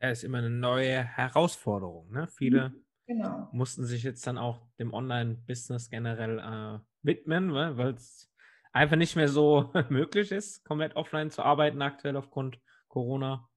Ja, 0.02 0.10
ist 0.10 0.24
immer 0.24 0.40
eine 0.40 0.50
neue 0.50 1.04
Herausforderung. 1.04 2.12
Ne? 2.12 2.28
Viele 2.28 2.70
mhm, 2.70 2.86
genau. 3.08 3.50
mussten 3.52 3.86
sich 3.86 4.04
jetzt 4.04 4.26
dann 4.28 4.38
auch 4.38 4.62
dem 4.80 4.94
Online-Business 4.94 5.90
generell 5.90 6.40
äh, 6.40 6.80
widmen, 7.02 7.54
weil 7.54 7.94
es 7.94 8.32
einfach 8.72 8.98
nicht 8.98 9.16
mehr 9.16 9.30
so 9.30 9.72
möglich 9.90 10.32
ist, 10.32 10.64
komplett 10.66 10.96
offline 10.96 11.32
zu 11.32 11.44
arbeiten 11.44 11.82
aktuell 11.82 12.16
aufgrund 12.16 12.60
Corona. 12.88 13.50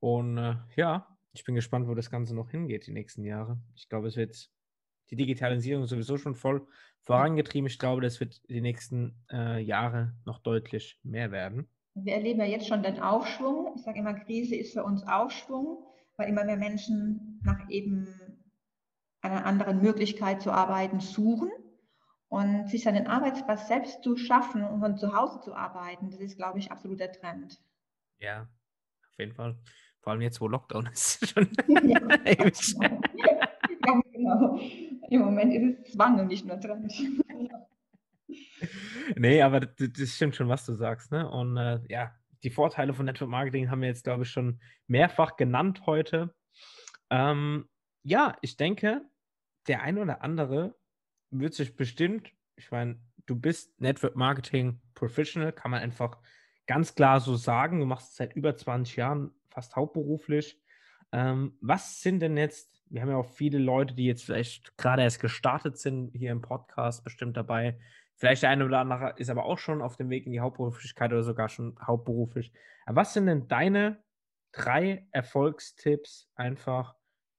Und 0.00 0.38
äh, 0.38 0.56
ja, 0.76 1.06
ich 1.32 1.44
bin 1.44 1.54
gespannt, 1.54 1.88
wo 1.88 1.94
das 1.94 2.10
Ganze 2.10 2.34
noch 2.34 2.50
hingeht 2.50 2.86
die 2.86 2.92
nächsten 2.92 3.24
Jahre. 3.24 3.60
Ich 3.74 3.88
glaube, 3.88 4.08
es 4.08 4.16
wird 4.16 4.50
die 5.10 5.16
Digitalisierung 5.16 5.86
sowieso 5.86 6.18
schon 6.18 6.34
voll 6.34 6.66
vorangetrieben. 7.02 7.66
Ich 7.66 7.78
glaube, 7.78 8.02
das 8.02 8.20
wird 8.20 8.42
die 8.48 8.60
nächsten 8.60 9.14
äh, 9.30 9.60
Jahre 9.60 10.14
noch 10.26 10.40
deutlich 10.40 10.98
mehr 11.02 11.30
werden. 11.30 11.68
Wir 11.94 12.14
erleben 12.14 12.40
ja 12.40 12.46
jetzt 12.46 12.68
schon 12.68 12.82
den 12.82 13.00
Aufschwung. 13.00 13.72
Ich 13.76 13.82
sage 13.82 13.98
immer, 13.98 14.14
Krise 14.14 14.56
ist 14.56 14.72
für 14.72 14.84
uns 14.84 15.02
Aufschwung, 15.06 15.84
weil 16.16 16.28
immer 16.28 16.44
mehr 16.44 16.56
Menschen 16.56 17.40
nach 17.44 17.68
eben 17.70 18.06
einer 19.20 19.46
anderen 19.46 19.80
Möglichkeit 19.82 20.42
zu 20.42 20.50
arbeiten 20.52 21.00
suchen 21.00 21.50
und 22.28 22.68
sich 22.68 22.82
seinen 22.82 23.06
Arbeitsplatz 23.06 23.68
selbst 23.68 24.02
zu 24.02 24.16
schaffen 24.16 24.64
und 24.64 24.80
von 24.80 24.96
zu 24.96 25.14
Hause 25.14 25.40
zu 25.40 25.54
arbeiten. 25.54 26.10
Das 26.10 26.20
ist, 26.20 26.36
glaube 26.36 26.58
ich, 26.58 26.70
absoluter 26.70 27.10
Trend. 27.10 27.60
Ja, 28.18 28.42
auf 28.42 29.18
jeden 29.18 29.34
Fall. 29.34 29.58
Vor 30.00 30.12
allem 30.12 30.22
jetzt, 30.22 30.40
wo 30.40 30.48
Lockdown 30.48 30.86
ist. 30.92 31.28
schon 31.28 31.48
ja, 31.68 32.00
ewig. 32.24 32.74
ja, 32.80 34.00
genau. 34.12 34.60
Im 35.10 35.20
Moment 35.20 35.54
ist 35.54 35.86
es 35.86 35.92
Zwang 35.92 36.20
und 36.20 36.28
nicht 36.28 36.46
nur 36.46 36.60
Trend. 36.60 36.92
nee, 39.16 39.42
aber 39.42 39.60
das, 39.60 39.92
das, 39.96 40.10
stimmt 40.10 40.36
schon, 40.36 40.48
was 40.48 40.66
du 40.66 40.74
sagst. 40.74 41.10
Ne? 41.10 41.28
Und 41.28 41.56
äh, 41.56 41.80
ja, 41.88 42.14
die 42.42 42.50
Vorteile 42.50 42.92
von 42.92 43.06
Network 43.06 43.30
Marketing 43.30 43.70
haben 43.70 43.80
wir 43.80 43.88
jetzt, 43.88 44.04
glaube 44.04 44.24
ich, 44.24 44.30
schon 44.30 44.60
mehrfach 44.86 45.36
genannt 45.36 45.86
heute. 45.86 46.34
Ähm, 47.10 47.68
ja, 48.02 48.36
ich 48.42 48.56
denke, 48.56 49.02
der 49.66 49.82
ein 49.82 49.98
oder 49.98 50.22
andere 50.22 50.74
wird 51.30 51.54
sich 51.54 51.76
bestimmt, 51.76 52.30
ich 52.56 52.70
meine, 52.70 53.00
du 53.26 53.36
bist 53.36 53.80
Network 53.80 54.16
Marketing 54.16 54.80
Professional, 54.94 55.52
kann 55.52 55.70
man 55.70 55.82
einfach 55.82 56.18
ganz 56.66 56.94
klar 56.94 57.20
so 57.20 57.36
sagen. 57.36 57.80
Du 57.80 57.86
machst 57.86 58.10
es 58.10 58.16
seit 58.16 58.34
über 58.34 58.56
20 58.56 58.96
Jahren 58.96 59.30
fast 59.50 59.76
hauptberuflich. 59.76 60.60
Ähm, 61.12 61.56
was 61.60 62.00
sind 62.00 62.20
denn 62.20 62.36
jetzt 62.36 62.78
wir 62.90 63.02
haben 63.02 63.10
ja 63.10 63.16
auch 63.16 63.30
viele 63.30 63.58
Leute, 63.58 63.94
die 63.94 64.06
jetzt 64.06 64.24
vielleicht 64.24 64.76
gerade 64.76 65.02
erst 65.02 65.20
gestartet 65.20 65.78
sind, 65.78 66.10
hier 66.14 66.32
im 66.32 66.42
Podcast 66.42 67.04
bestimmt 67.04 67.36
dabei. 67.36 67.78
Vielleicht 68.16 68.42
der 68.42 68.50
eine 68.50 68.64
oder 68.64 68.80
andere 68.80 69.14
ist 69.16 69.30
aber 69.30 69.44
auch 69.44 69.58
schon 69.58 69.82
auf 69.82 69.96
dem 69.96 70.10
Weg 70.10 70.26
in 70.26 70.32
die 70.32 70.40
Hauptberuflichkeit 70.40 71.12
oder 71.12 71.22
sogar 71.22 71.48
schon 71.48 71.76
hauptberuflich. 71.80 72.52
Aber 72.86 72.96
was 72.96 73.14
sind 73.14 73.26
denn 73.26 73.46
deine 73.48 74.02
drei 74.52 75.06
Erfolgstipps 75.12 76.30
einfach 76.34 76.96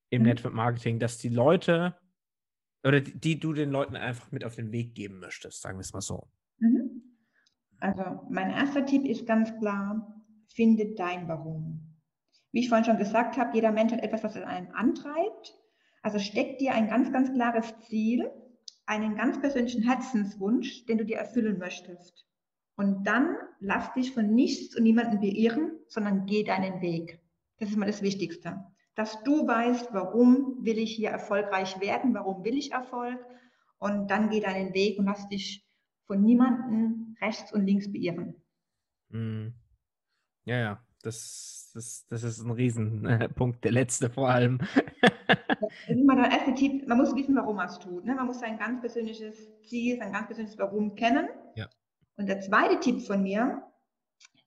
im 0.09 0.21
mhm. 0.21 0.27
Network 0.29 0.53
Marketing, 0.53 0.99
dass 0.99 1.17
die 1.17 1.29
Leute 1.29 1.95
oder 2.83 3.01
die, 3.01 3.19
die, 3.19 3.39
du 3.39 3.53
den 3.53 3.71
Leuten 3.71 3.95
einfach 3.95 4.31
mit 4.31 4.45
auf 4.45 4.55
den 4.55 4.71
Weg 4.71 4.95
geben 4.95 5.19
möchtest, 5.19 5.61
sagen 5.61 5.77
wir 5.77 5.81
es 5.81 5.93
mal 5.93 6.01
so? 6.01 6.29
Mhm. 6.59 7.01
Also 7.79 8.03
mein 8.29 8.51
erster 8.51 8.85
Tipp 8.85 9.05
ist 9.05 9.25
ganz 9.25 9.57
klar, 9.57 10.23
finde 10.53 10.93
dein 10.95 11.27
Warum. 11.27 11.97
Wie 12.51 12.61
ich 12.61 12.69
vorhin 12.69 12.85
schon 12.85 12.97
gesagt 12.97 13.37
habe, 13.37 13.55
jeder 13.55 13.71
Mensch 13.71 13.93
hat 13.93 14.01
etwas, 14.01 14.23
was 14.23 14.35
einen 14.35 14.71
antreibt. 14.71 15.55
Also 16.01 16.19
steck 16.19 16.57
dir 16.57 16.73
ein 16.73 16.87
ganz, 16.87 17.11
ganz 17.11 17.31
klares 17.33 17.73
Ziel, 17.87 18.29
einen 18.85 19.15
ganz 19.15 19.39
persönlichen 19.39 19.83
Herzenswunsch, 19.83 20.85
den 20.85 20.97
du 20.97 21.05
dir 21.05 21.17
erfüllen 21.17 21.59
möchtest. 21.59 22.25
Und 22.75 23.03
dann 23.05 23.35
lass 23.59 23.93
dich 23.93 24.13
von 24.13 24.33
nichts 24.33 24.75
und 24.75 24.83
niemandem 24.83 25.19
beirren, 25.19 25.71
sondern 25.87 26.25
geh 26.25 26.43
deinen 26.43 26.81
Weg. 26.81 27.19
Das 27.59 27.69
ist 27.69 27.77
mal 27.77 27.85
das 27.85 28.01
Wichtigste. 28.01 28.65
Dass 28.99 29.23
du 29.23 29.47
weißt, 29.47 29.93
warum 29.93 30.57
will 30.59 30.77
ich 30.77 30.93
hier 30.93 31.09
erfolgreich 31.09 31.79
werden, 31.79 32.13
warum 32.13 32.43
will 32.43 32.57
ich 32.57 32.73
Erfolg. 32.73 33.17
Und 33.77 34.11
dann 34.11 34.29
geh 34.29 34.41
deinen 34.41 34.73
Weg 34.73 34.99
und 34.99 35.05
lass 35.05 35.29
dich 35.29 35.65
von 36.05 36.21
niemandem 36.21 37.15
rechts 37.21 37.53
und 37.53 37.65
links 37.65 37.89
beirren. 37.89 38.35
Mhm. 39.07 39.53
Ja, 40.43 40.57
ja, 40.57 40.83
das, 41.01 41.71
das, 41.73 42.07
das 42.09 42.23
ist 42.23 42.41
ein 42.41 42.51
Riesenpunkt, 42.51 43.63
der 43.63 43.71
letzte 43.71 44.09
vor 44.09 44.29
allem. 44.29 44.59
erste 46.29 46.53
Tipp, 46.55 46.85
man 46.85 46.97
muss 46.97 47.15
wissen, 47.15 47.37
warum 47.37 47.55
man 47.55 47.69
es 47.69 47.79
tut. 47.79 48.03
Ne? 48.03 48.15
Man 48.15 48.25
muss 48.25 48.41
sein 48.41 48.59
ganz 48.59 48.81
persönliches 48.81 49.47
Ziel, 49.61 49.97
sein 49.97 50.11
ganz 50.11 50.27
persönliches 50.27 50.59
Warum 50.59 50.95
kennen. 50.95 51.29
Ja. 51.55 51.69
Und 52.17 52.27
der 52.27 52.41
zweite 52.41 52.81
Tipp 52.81 53.01
von 53.03 53.23
mir, 53.23 53.63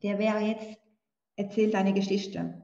der 0.02 0.18
wäre 0.18 0.40
jetzt, 0.40 0.78
erzähl 1.36 1.70
deine 1.70 1.94
Geschichte. 1.94 2.61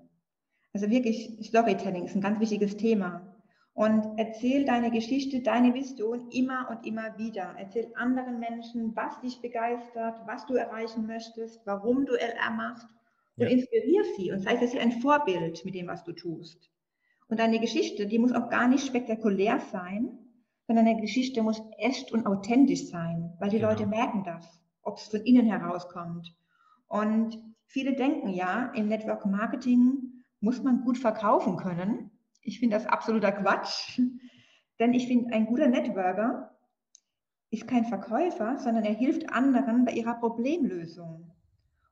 Also 0.73 0.91
wirklich, 0.91 1.39
Storytelling 1.43 2.05
ist 2.05 2.14
ein 2.14 2.21
ganz 2.21 2.41
wichtiges 2.41 2.77
Thema. 2.77 3.35
Und 3.75 4.19
erzähl 4.19 4.64
deine 4.64 4.91
Geschichte, 4.91 5.41
deine 5.41 5.73
Vision 5.73 6.31
immer 6.31 6.69
und 6.71 6.85
immer 6.85 7.16
wieder. 7.16 7.55
Erzähl 7.57 7.93
anderen 7.95 8.41
Menschen, 8.41 8.95
was 8.97 9.21
dich 9.21 9.41
begeistert, 9.41 10.21
was 10.27 10.47
du 10.47 10.55
erreichen 10.55 11.07
möchtest, 11.07 11.64
warum 11.64 12.05
du 12.05 12.14
LR 12.14 12.51
machst 12.57 12.89
und 13.37 13.45
ja. 13.45 13.49
inspirier 13.49 14.03
sie 14.16 14.33
und 14.33 14.41
sei 14.41 14.57
für 14.57 14.66
sie 14.66 14.81
ein 14.81 15.01
Vorbild 15.01 15.64
mit 15.64 15.77
dem, 15.77 15.87
was 15.87 16.03
du 16.03 16.12
tust. 16.12 16.71
Und 17.29 17.39
deine 17.39 17.61
Geschichte, 17.61 18.07
die 18.07 18.19
muss 18.19 18.33
auch 18.33 18.49
gar 18.49 18.66
nicht 18.66 18.85
spektakulär 18.85 19.61
sein, 19.71 20.19
sondern 20.66 20.87
deine 20.87 21.01
Geschichte 21.01 21.43
muss 21.43 21.62
echt 21.79 22.11
und 22.11 22.27
authentisch 22.27 22.89
sein, 22.89 23.33
weil 23.39 23.51
die 23.51 23.59
genau. 23.59 23.71
Leute 23.71 23.87
merken 23.87 24.25
das 24.25 24.59
ob 24.89 24.99
es 24.99 25.09
von 25.09 25.21
innen 25.21 25.47
herauskommt. 25.47 26.35
Und 26.87 27.39
viele 27.66 27.95
denken 27.95 28.31
ja, 28.31 28.73
im 28.75 28.89
Network 28.89 29.27
Marketing 29.27 30.08
muss 30.41 30.62
man 30.62 30.82
gut 30.82 30.99
verkaufen 30.99 31.57
können. 31.57 32.11
Ich 32.43 32.61
finde 32.61 32.76
das 32.76 32.86
absoluter 32.86 33.32
Quatsch, 33.32 34.01
denn 34.78 34.93
ich 34.93 35.07
finde, 35.07 35.34
ein 35.34 35.47
guter 35.47 35.68
Networker 35.68 36.57
ist 37.51 37.66
kein 37.66 37.84
Verkäufer, 37.84 38.59
sondern 38.59 38.84
er 38.84 38.95
hilft 38.95 39.32
anderen 39.32 39.84
bei 39.84 39.93
ihrer 39.93 40.14
Problemlösung. 40.14 41.32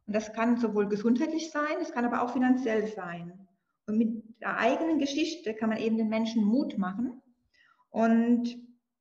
Und 0.07 0.15
das 0.15 0.33
kann 0.33 0.59
sowohl 0.59 0.89
gesundheitlich 0.89 1.51
sein, 1.51 1.79
es 1.81 1.93
kann 1.93 2.05
aber 2.05 2.23
auch 2.23 2.33
finanziell 2.33 2.87
sein. 2.87 3.47
Und 3.87 3.99
mit 3.99 4.23
der 4.41 4.59
eigenen 4.59 4.99
Geschichte 4.99 5.55
kann 5.55 5.71
man 5.71 5.79
eben 5.79 5.97
den 5.97 6.09
Menschen 6.09 6.45
Mut 6.45 6.77
machen. 6.79 7.23
Und 7.91 8.57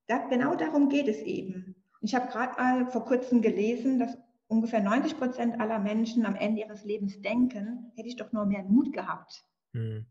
da, 0.08 0.28
genau 0.28 0.56
darum 0.56 0.90
geht 0.90 1.08
es 1.08 1.22
eben. 1.22 1.76
Ich 2.02 2.16
habe 2.16 2.28
gerade 2.28 2.92
vor 2.92 3.06
kurzem 3.06 3.42
gelesen, 3.42 4.00
dass 4.00 4.18
ungefähr 4.48 4.82
90 4.82 5.18
Prozent 5.18 5.60
aller 5.60 5.80
Menschen 5.80 6.26
am 6.26 6.36
Ende 6.36 6.62
ihres 6.62 6.84
Lebens 6.84 7.22
denken, 7.22 7.92
hätte 7.96 8.08
ich 8.08 8.16
doch 8.16 8.32
nur 8.32 8.46
mehr 8.46 8.64
Mut 8.64 8.94
gehabt. 8.94 9.44
Mhm. 9.74 10.06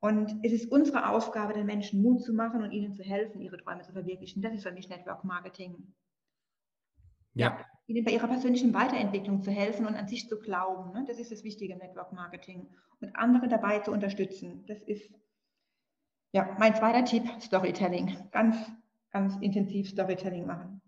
Und 0.00 0.38
es 0.42 0.52
ist 0.52 0.72
unsere 0.72 1.10
Aufgabe, 1.10 1.52
den 1.52 1.66
Menschen 1.66 2.02
Mut 2.02 2.22
zu 2.22 2.32
machen 2.32 2.62
und 2.62 2.72
ihnen 2.72 2.94
zu 2.94 3.02
helfen, 3.02 3.40
ihre 3.40 3.58
Träume 3.58 3.82
zu 3.82 3.92
verwirklichen. 3.92 4.40
Das 4.40 4.54
ist 4.54 4.62
für 4.62 4.72
mich 4.72 4.88
Network 4.88 5.24
Marketing. 5.24 5.94
Ja. 7.34 7.48
ja 7.48 7.66
ihnen 7.90 8.04
bei 8.04 8.12
ihrer 8.12 8.28
persönlichen 8.28 8.72
Weiterentwicklung 8.72 9.42
zu 9.42 9.50
helfen 9.50 9.84
und 9.84 9.96
an 9.96 10.06
sich 10.06 10.28
zu 10.28 10.38
glauben. 10.38 10.92
Ne? 10.92 11.04
Das 11.08 11.18
ist 11.18 11.32
das 11.32 11.42
Wichtige 11.42 11.72
im 11.72 11.80
Network 11.80 12.12
Marketing. 12.12 12.68
Und 13.00 13.16
andere 13.16 13.48
dabei 13.48 13.80
zu 13.80 13.90
unterstützen. 13.90 14.64
Das 14.66 14.80
ist 14.82 15.12
ja 16.32 16.56
mein 16.58 16.74
zweiter 16.76 17.04
Tipp, 17.04 17.24
Storytelling. 17.40 18.16
Ganz, 18.30 18.56
ganz 19.10 19.36
intensiv 19.40 19.88
Storytelling 19.88 20.46
machen. 20.46 20.80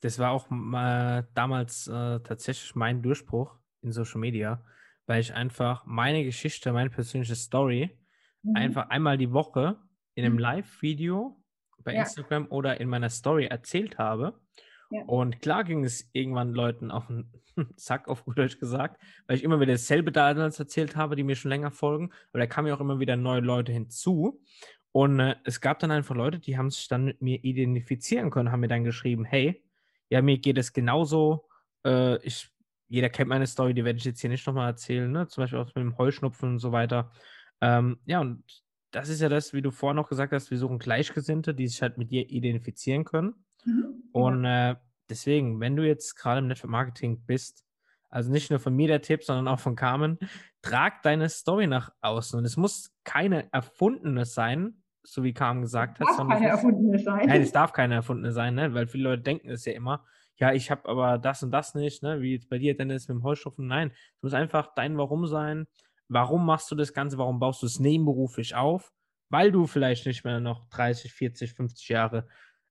Das 0.00 0.18
war 0.18 0.30
auch 0.30 0.50
äh, 0.50 1.24
damals 1.34 1.88
äh, 1.88 2.20
tatsächlich 2.20 2.74
mein 2.74 3.02
Durchbruch 3.02 3.56
in 3.82 3.92
Social 3.92 4.20
Media, 4.20 4.64
weil 5.06 5.20
ich 5.20 5.34
einfach 5.34 5.84
meine 5.86 6.24
Geschichte, 6.24 6.72
meine 6.72 6.90
persönliche 6.90 7.34
Story 7.34 7.98
mhm. 8.42 8.56
einfach 8.56 8.90
einmal 8.90 9.18
die 9.18 9.32
Woche 9.32 9.76
in 10.14 10.24
einem 10.24 10.34
mhm. 10.34 10.40
Live-Video 10.40 11.42
bei 11.84 11.94
ja. 11.94 12.00
Instagram 12.00 12.46
oder 12.50 12.80
in 12.80 12.88
meiner 12.88 13.10
Story 13.10 13.46
erzählt 13.46 13.98
habe. 13.98 14.40
Ja. 14.90 15.02
Und 15.02 15.40
klar 15.40 15.64
ging 15.64 15.84
es 15.84 16.08
irgendwann 16.12 16.54
Leuten 16.54 16.90
auf 16.90 17.06
den 17.08 17.30
Zack, 17.76 18.08
auf 18.08 18.24
gut 18.24 18.38
Deutsch 18.38 18.58
gesagt, 18.58 19.00
weil 19.26 19.36
ich 19.36 19.44
immer 19.44 19.60
wieder 19.60 19.72
dasselbe 19.72 20.12
damals 20.12 20.58
erzählt 20.58 20.96
habe, 20.96 21.16
die 21.16 21.24
mir 21.24 21.36
schon 21.36 21.50
länger 21.50 21.70
folgen. 21.70 22.10
Aber 22.30 22.38
da 22.38 22.46
kamen 22.46 22.68
ja 22.68 22.74
auch 22.74 22.80
immer 22.80 23.00
wieder 23.00 23.16
neue 23.16 23.40
Leute 23.40 23.72
hinzu. 23.72 24.40
Und 24.92 25.20
äh, 25.20 25.36
es 25.44 25.60
gab 25.60 25.78
dann 25.80 25.90
einfach 25.90 26.14
Leute, 26.14 26.38
die 26.38 26.56
haben 26.56 26.70
sich 26.70 26.88
dann 26.88 27.04
mit 27.04 27.20
mir 27.20 27.44
identifizieren 27.44 28.30
können, 28.30 28.50
haben 28.50 28.60
mir 28.60 28.68
dann 28.68 28.84
geschrieben, 28.84 29.24
hey, 29.24 29.62
ja, 30.10 30.22
mir 30.22 30.38
geht 30.38 30.58
es 30.58 30.72
genauso. 30.72 31.48
Äh, 31.84 32.16
ich, 32.24 32.50
jeder 32.88 33.10
kennt 33.10 33.28
meine 33.28 33.46
Story, 33.46 33.74
die 33.74 33.84
werde 33.84 33.98
ich 33.98 34.04
jetzt 34.04 34.20
hier 34.20 34.30
nicht 34.30 34.46
nochmal 34.46 34.70
erzählen, 34.70 35.10
ne? 35.10 35.28
Zum 35.28 35.42
Beispiel 35.42 35.58
auch 35.58 35.66
mit 35.66 35.76
dem 35.76 35.98
Heuschnupfen 35.98 36.50
und 36.50 36.58
so 36.58 36.72
weiter. 36.72 37.12
Ähm, 37.60 37.98
ja, 38.06 38.20
und 38.20 38.44
das 38.90 39.08
ist 39.08 39.20
ja 39.20 39.28
das, 39.28 39.52
wie 39.52 39.62
du 39.62 39.70
vorhin 39.70 39.96
noch 39.96 40.08
gesagt 40.08 40.32
hast, 40.32 40.50
wir 40.50 40.58
suchen 40.58 40.78
Gleichgesinnte, 40.78 41.54
die 41.54 41.68
sich 41.68 41.82
halt 41.82 41.98
mit 41.98 42.10
dir 42.10 42.28
identifizieren 42.30 43.04
können. 43.04 43.44
Mhm. 43.64 44.04
Und 44.12 44.44
äh, 44.44 44.76
deswegen, 45.10 45.60
wenn 45.60 45.76
du 45.76 45.86
jetzt 45.86 46.14
gerade 46.16 46.38
im 46.38 46.46
Network 46.46 46.70
Marketing 46.70 47.24
bist, 47.26 47.64
also 48.10 48.32
nicht 48.32 48.50
nur 48.50 48.58
von 48.58 48.74
mir 48.74 48.88
der 48.88 49.02
Tipp, 49.02 49.22
sondern 49.22 49.48
auch 49.48 49.60
von 49.60 49.76
Carmen, 49.76 50.18
trag 50.62 51.02
deine 51.02 51.28
Story 51.28 51.66
nach 51.66 51.92
außen. 52.00 52.38
Und 52.38 52.44
es 52.46 52.56
muss 52.56 52.94
keine 53.04 53.52
erfundene 53.52 54.24
sein, 54.24 54.82
so 55.12 55.24
wie 55.24 55.32
Carmen 55.32 55.62
gesagt 55.62 56.00
hat. 56.00 56.08
Es 56.08 56.16
darf 56.16 56.28
keine 56.28 56.48
erfundene 56.48 56.98
sein. 56.98 57.26
Nein, 57.26 57.42
es 57.42 57.52
darf 57.52 57.72
keine 57.72 57.94
erfundene 57.94 58.32
sein, 58.32 58.54
ne? 58.54 58.74
weil 58.74 58.86
viele 58.86 59.04
Leute 59.04 59.22
denken 59.22 59.50
es 59.50 59.64
ja 59.64 59.72
immer, 59.72 60.04
ja, 60.36 60.52
ich 60.52 60.70
habe 60.70 60.88
aber 60.88 61.18
das 61.18 61.42
und 61.42 61.50
das 61.50 61.74
nicht, 61.74 62.02
ne? 62.02 62.20
wie 62.20 62.34
jetzt 62.34 62.48
bei 62.48 62.58
dir, 62.58 62.76
Dennis, 62.76 63.08
mit 63.08 63.16
dem 63.16 63.24
Heuschnupfen. 63.24 63.66
Nein, 63.66 63.90
es 64.16 64.22
muss 64.22 64.34
einfach 64.34 64.74
dein 64.74 64.96
Warum 64.96 65.26
sein. 65.26 65.66
Warum 66.08 66.46
machst 66.46 66.70
du 66.70 66.74
das 66.74 66.92
Ganze? 66.92 67.18
Warum 67.18 67.38
baust 67.40 67.62
du 67.62 67.66
es 67.66 67.80
nebenberuflich 67.80 68.54
auf? 68.54 68.92
Weil 69.30 69.52
du 69.52 69.66
vielleicht 69.66 70.06
nicht 70.06 70.24
mehr 70.24 70.40
noch 70.40 70.68
30, 70.70 71.12
40, 71.12 71.54
50 71.54 71.88
Jahre 71.88 72.26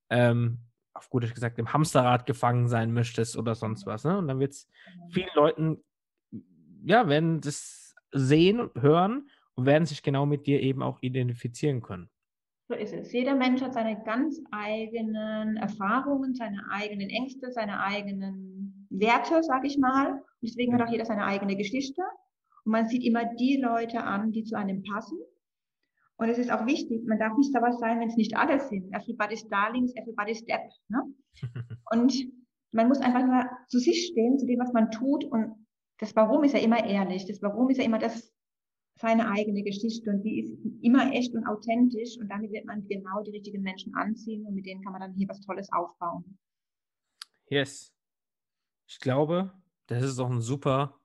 ähm, 0.10 0.60
auf 0.94 1.10
gut 1.10 1.32
gesagt 1.34 1.60
im 1.60 1.72
Hamsterrad 1.72 2.26
gefangen 2.26 2.68
sein 2.68 2.92
möchtest 2.92 3.38
oder 3.38 3.54
sonst 3.54 3.86
was. 3.86 4.04
Ne? 4.04 4.18
Und 4.18 4.28
dann 4.28 4.40
wird 4.40 4.54
es 4.54 4.68
genau. 4.86 5.08
vielen 5.12 5.30
Leuten, 5.36 5.84
ja, 6.84 7.08
werden 7.08 7.42
das 7.42 7.96
sehen 8.12 8.60
und 8.60 8.82
hören 8.82 9.30
und 9.56 9.66
werden 9.66 9.86
sich 9.86 10.02
genau 10.02 10.26
mit 10.26 10.48
dir 10.48 10.62
eben 10.62 10.82
auch 10.82 11.00
identifizieren 11.02 11.82
können. 11.82 12.10
So 12.68 12.74
ist 12.74 12.94
es. 12.94 13.14
Jeder 13.14 13.36
Mensch 13.36 13.62
hat 13.62 13.74
seine 13.74 14.04
ganz 14.04 14.42
eigenen 14.52 15.56
Erfahrungen, 15.56 16.36
seine 16.36 16.70
eigenen 16.70 17.10
Ängste, 17.10 17.52
seine 17.52 17.80
eigenen 17.80 18.88
Werte, 18.90 19.42
sag 19.42 19.66
ich 19.66 19.78
mal. 19.78 20.12
Und 20.12 20.24
deswegen 20.42 20.74
hat 20.74 20.82
auch 20.82 20.92
jeder 20.92 21.06
seine 21.06 21.26
eigene 21.26 21.56
Geschichte. 21.56 22.02
Und 22.66 22.74
man 22.74 22.90
sieht 22.90 23.06
immer 23.06 23.24
die 23.36 23.58
Leute 23.58 24.04
an, 24.04 24.34
die 24.34 24.44
zu 24.44 24.58
einem 24.58 24.84
passen. 24.84 25.18
Und 26.18 26.30
es 26.30 26.40
ist 26.40 26.52
auch 26.52 26.66
wichtig, 26.66 27.06
man 27.08 27.20
darf 27.20 27.38
nicht 27.38 27.54
sowas 27.54 27.80
sein, 27.80 28.00
wenn 28.00 28.10
es 28.10 28.18
nicht 28.18 28.36
alle 28.36 28.60
sind. 28.60 28.94
Everybody's 28.94 29.48
Darlings, 29.48 29.94
everybody's 29.96 30.44
Depp. 30.46 30.70
Ne? 30.90 31.04
Und 31.92 32.14
man 32.72 32.88
muss 32.90 33.00
einfach 33.00 33.26
nur 33.26 33.46
zu 33.68 33.80
sich 33.80 34.08
stehen, 34.08 34.38
zu 34.38 34.46
dem, 34.46 34.60
was 34.60 34.74
man 34.74 34.92
tut. 34.92 35.24
Und 35.24 35.68
das 36.00 36.16
Warum 36.16 36.44
ist 36.44 36.54
ja 36.54 36.60
immer 36.60 36.84
ehrlich. 36.84 37.28
Das 37.28 37.42
Warum 37.42 37.70
ist 37.70 37.78
ja 37.78 37.86
immer 37.86 38.00
das, 38.00 38.34
seine 39.00 39.30
eigene 39.30 39.64
Geschichte 39.64 40.10
und 40.10 40.24
die 40.24 40.40
ist 40.40 40.58
immer 40.82 41.12
echt 41.14 41.34
und 41.34 41.46
authentisch 41.46 42.18
und 42.20 42.30
damit 42.30 42.52
wird 42.52 42.66
man 42.66 42.88
genau 42.88 43.22
die 43.24 43.32
richtigen 43.32 43.62
Menschen 43.62 43.94
anziehen 43.96 44.46
und 44.46 44.56
mit 44.56 44.66
denen 44.66 44.82
kann 44.84 44.94
man 44.94 45.02
dann 45.02 45.14
hier 45.14 45.28
was 45.30 45.42
Tolles 45.42 45.72
aufbauen. 45.72 46.38
Yes. 47.50 47.94
Ich 48.88 49.00
glaube, 49.00 49.54
das 49.88 50.04
ist 50.04 50.20
doch 50.20 50.30
ein 50.30 50.42
super 50.42 51.00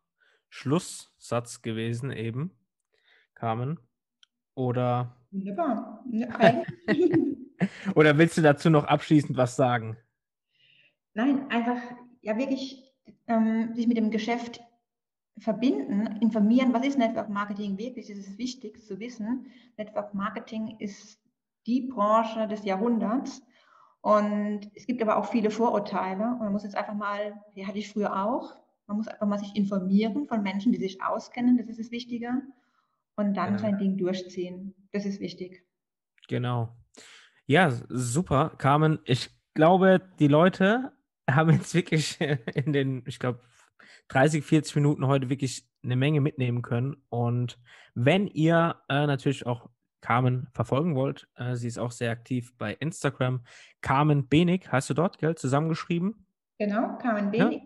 Schlusssatz 0.48 1.62
gewesen 1.62 2.10
eben, 2.10 2.50
Carmen. 3.34 3.78
Oder? 4.54 5.16
Wunderbar. 5.30 6.04
Oder 7.94 8.18
willst 8.18 8.36
du 8.36 8.42
dazu 8.42 8.70
noch 8.70 8.84
abschließend 8.84 9.36
was 9.36 9.56
sagen? 9.56 9.96
Nein, 11.14 11.50
einfach 11.50 11.80
ja 12.22 12.36
wirklich 12.36 12.92
ähm, 13.26 13.74
sich 13.74 13.86
mit 13.86 13.96
dem 13.96 14.10
Geschäft 14.10 14.60
verbinden, 15.38 16.18
informieren, 16.20 16.72
was 16.72 16.86
ist 16.86 16.98
Network 16.98 17.28
Marketing 17.28 17.78
wirklich, 17.78 18.10
es 18.10 18.18
ist 18.18 18.38
wichtig 18.38 18.84
zu 18.84 19.00
wissen. 19.00 19.46
Network 19.76 20.14
Marketing 20.14 20.76
ist 20.78 21.20
die 21.66 21.82
Branche 21.82 22.46
des 22.48 22.64
Jahrhunderts 22.64 23.42
und 24.00 24.70
es 24.74 24.86
gibt 24.86 25.00
aber 25.00 25.16
auch 25.16 25.26
viele 25.26 25.50
Vorurteile 25.50 26.24
und 26.24 26.40
man 26.40 26.52
muss 26.52 26.64
jetzt 26.64 26.76
einfach 26.76 26.94
mal, 26.94 27.40
die 27.54 27.66
hatte 27.66 27.78
ich 27.78 27.90
früher 27.90 28.24
auch, 28.24 28.56
man 28.86 28.96
muss 28.96 29.08
einfach 29.08 29.26
mal 29.26 29.38
sich 29.38 29.56
informieren 29.56 30.26
von 30.26 30.42
Menschen, 30.42 30.72
die 30.72 30.78
sich 30.78 31.02
auskennen, 31.02 31.56
das 31.56 31.68
ist 31.68 31.78
das 31.78 31.90
Wichtige 31.90 32.42
und 33.16 33.34
dann 33.34 33.52
ja. 33.52 33.58
sein 33.58 33.78
Ding 33.78 33.96
durchziehen, 33.96 34.74
das 34.92 35.06
ist 35.06 35.20
wichtig. 35.20 35.64
Genau. 36.28 36.76
Ja, 37.46 37.70
super, 37.88 38.52
Carmen. 38.58 38.98
Ich 39.04 39.30
glaube, 39.54 40.00
die 40.18 40.28
Leute 40.28 40.92
haben 41.30 41.50
jetzt 41.50 41.74
wirklich 41.74 42.20
in 42.20 42.72
den, 42.72 43.02
ich 43.06 43.18
glaube, 43.18 43.40
30, 44.08 44.44
40 44.44 44.76
Minuten 44.76 45.06
heute 45.06 45.30
wirklich 45.30 45.64
eine 45.82 45.96
Menge 45.96 46.20
mitnehmen 46.20 46.62
können. 46.62 46.96
Und 47.08 47.58
wenn 47.94 48.26
ihr 48.26 48.76
äh, 48.88 49.06
natürlich 49.06 49.46
auch 49.46 49.68
Carmen 50.00 50.48
verfolgen 50.52 50.94
wollt, 50.94 51.28
äh, 51.36 51.54
sie 51.54 51.68
ist 51.68 51.78
auch 51.78 51.92
sehr 51.92 52.10
aktiv 52.10 52.52
bei 52.58 52.74
Instagram. 52.74 53.42
Carmen 53.80 54.28
Benig, 54.28 54.70
heißt 54.70 54.90
du 54.90 54.94
dort, 54.94 55.18
gell? 55.18 55.34
Zusammengeschrieben? 55.34 56.26
Genau, 56.58 56.98
Carmen 56.98 57.30
Benig. 57.30 57.62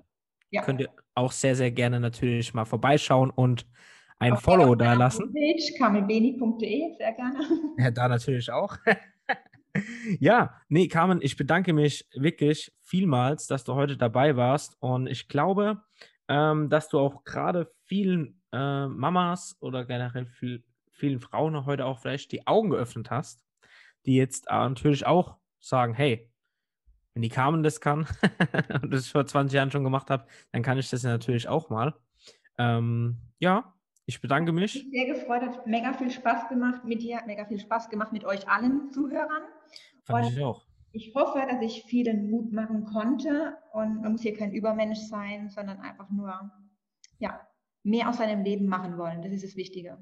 Ja. 0.50 0.60
ja. 0.60 0.62
Könnt 0.62 0.80
ihr 0.80 0.90
auch 1.14 1.32
sehr, 1.32 1.56
sehr 1.56 1.70
gerne 1.70 1.98
natürlich 1.98 2.54
mal 2.54 2.64
vorbeischauen 2.64 3.30
und 3.30 3.66
ein 4.18 4.32
auf 4.32 4.42
Follow 4.42 4.74
da 4.74 4.94
lassen. 4.94 5.34
carmenbenig.de, 5.78 6.96
sehr 6.96 7.12
gerne. 7.12 7.38
Ja, 7.78 7.90
da 7.90 8.08
natürlich 8.08 8.50
auch. 8.50 8.76
ja, 10.20 10.54
nee, 10.68 10.88
Carmen, 10.88 11.20
ich 11.22 11.36
bedanke 11.36 11.72
mich 11.72 12.08
wirklich 12.14 12.72
vielmals, 12.82 13.46
dass 13.46 13.64
du 13.64 13.74
heute 13.74 13.96
dabei 13.96 14.36
warst. 14.36 14.76
Und 14.80 15.06
ich 15.06 15.28
glaube, 15.28 15.82
ähm, 16.28 16.68
dass 16.68 16.88
du 16.88 16.98
auch 16.98 17.24
gerade 17.24 17.70
vielen 17.84 18.40
äh, 18.52 18.86
Mamas 18.86 19.56
oder 19.60 19.84
generell 19.84 20.26
viel, 20.26 20.64
vielen 20.90 21.20
Frauen 21.20 21.66
heute 21.66 21.84
auch 21.84 21.98
vielleicht 21.98 22.32
die 22.32 22.46
Augen 22.46 22.70
geöffnet 22.70 23.10
hast, 23.10 23.44
die 24.06 24.16
jetzt 24.16 24.46
äh, 24.48 24.54
natürlich 24.54 25.06
auch 25.06 25.36
sagen, 25.60 25.94
hey, 25.94 26.30
wenn 27.14 27.22
die 27.22 27.28
Carmen 27.28 27.62
das 27.62 27.80
kann 27.80 28.06
und 28.82 28.92
das 28.92 29.08
vor 29.08 29.24
20 29.24 29.56
Jahren 29.56 29.70
schon 29.70 29.84
gemacht 29.84 30.10
habe, 30.10 30.26
dann 30.52 30.62
kann 30.62 30.78
ich 30.78 30.90
das 30.90 31.02
ja 31.02 31.10
natürlich 31.10 31.48
auch 31.48 31.70
mal. 31.70 31.94
Ähm, 32.58 33.16
ja, 33.38 33.74
ich 34.04 34.20
bedanke 34.20 34.52
mich. 34.52 34.76
Ich 34.76 34.82
bin 34.82 34.92
sehr 34.92 35.14
gefreut, 35.14 35.42
hat 35.42 35.66
mega 35.66 35.92
viel 35.92 36.10
Spaß 36.10 36.48
gemacht 36.48 36.84
mit 36.84 37.02
dir, 37.02 37.16
hat 37.16 37.26
mega 37.26 37.44
viel 37.44 37.58
Spaß 37.58 37.88
gemacht 37.88 38.12
mit 38.12 38.24
euch 38.24 38.48
allen 38.48 38.90
Zuhörern. 38.90 39.42
Fand 40.04 40.26
und 40.26 40.32
ich 40.32 40.44
auch. 40.44 40.65
Ich 40.96 41.14
hoffe, 41.14 41.46
dass 41.46 41.60
ich 41.60 41.84
vielen 41.84 42.30
Mut 42.30 42.54
machen 42.54 42.86
konnte 42.86 43.58
und 43.74 44.00
man 44.00 44.12
muss 44.12 44.22
hier 44.22 44.34
kein 44.34 44.54
Übermensch 44.54 44.98
sein, 44.98 45.50
sondern 45.50 45.78
einfach 45.80 46.08
nur 46.08 46.50
ja, 47.18 47.38
mehr 47.82 48.08
aus 48.08 48.16
seinem 48.16 48.42
Leben 48.42 48.66
machen 48.66 48.96
wollen. 48.96 49.20
Das 49.20 49.30
ist 49.30 49.44
das 49.44 49.56
Wichtige. 49.56 49.98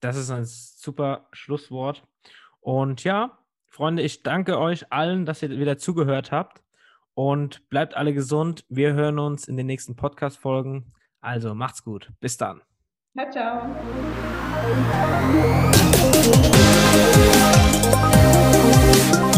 Das 0.00 0.18
ist 0.18 0.30
ein 0.30 0.44
super 0.44 1.26
Schlusswort. 1.32 2.06
Und 2.60 3.02
ja, 3.02 3.38
Freunde, 3.68 4.02
ich 4.02 4.22
danke 4.22 4.58
euch 4.58 4.92
allen, 4.92 5.24
dass 5.24 5.42
ihr 5.42 5.48
wieder 5.48 5.78
zugehört 5.78 6.32
habt. 6.32 6.62
Und 7.14 7.66
bleibt 7.70 7.96
alle 7.96 8.12
gesund. 8.12 8.66
Wir 8.68 8.92
hören 8.92 9.18
uns 9.18 9.48
in 9.48 9.56
den 9.56 9.66
nächsten 9.66 9.96
Podcast-Folgen. 9.96 10.92
Also 11.22 11.54
macht's 11.54 11.82
gut. 11.82 12.12
Bis 12.20 12.36
dann. 12.36 12.60
Ciao, 13.16 13.30
ciao. 19.00 19.29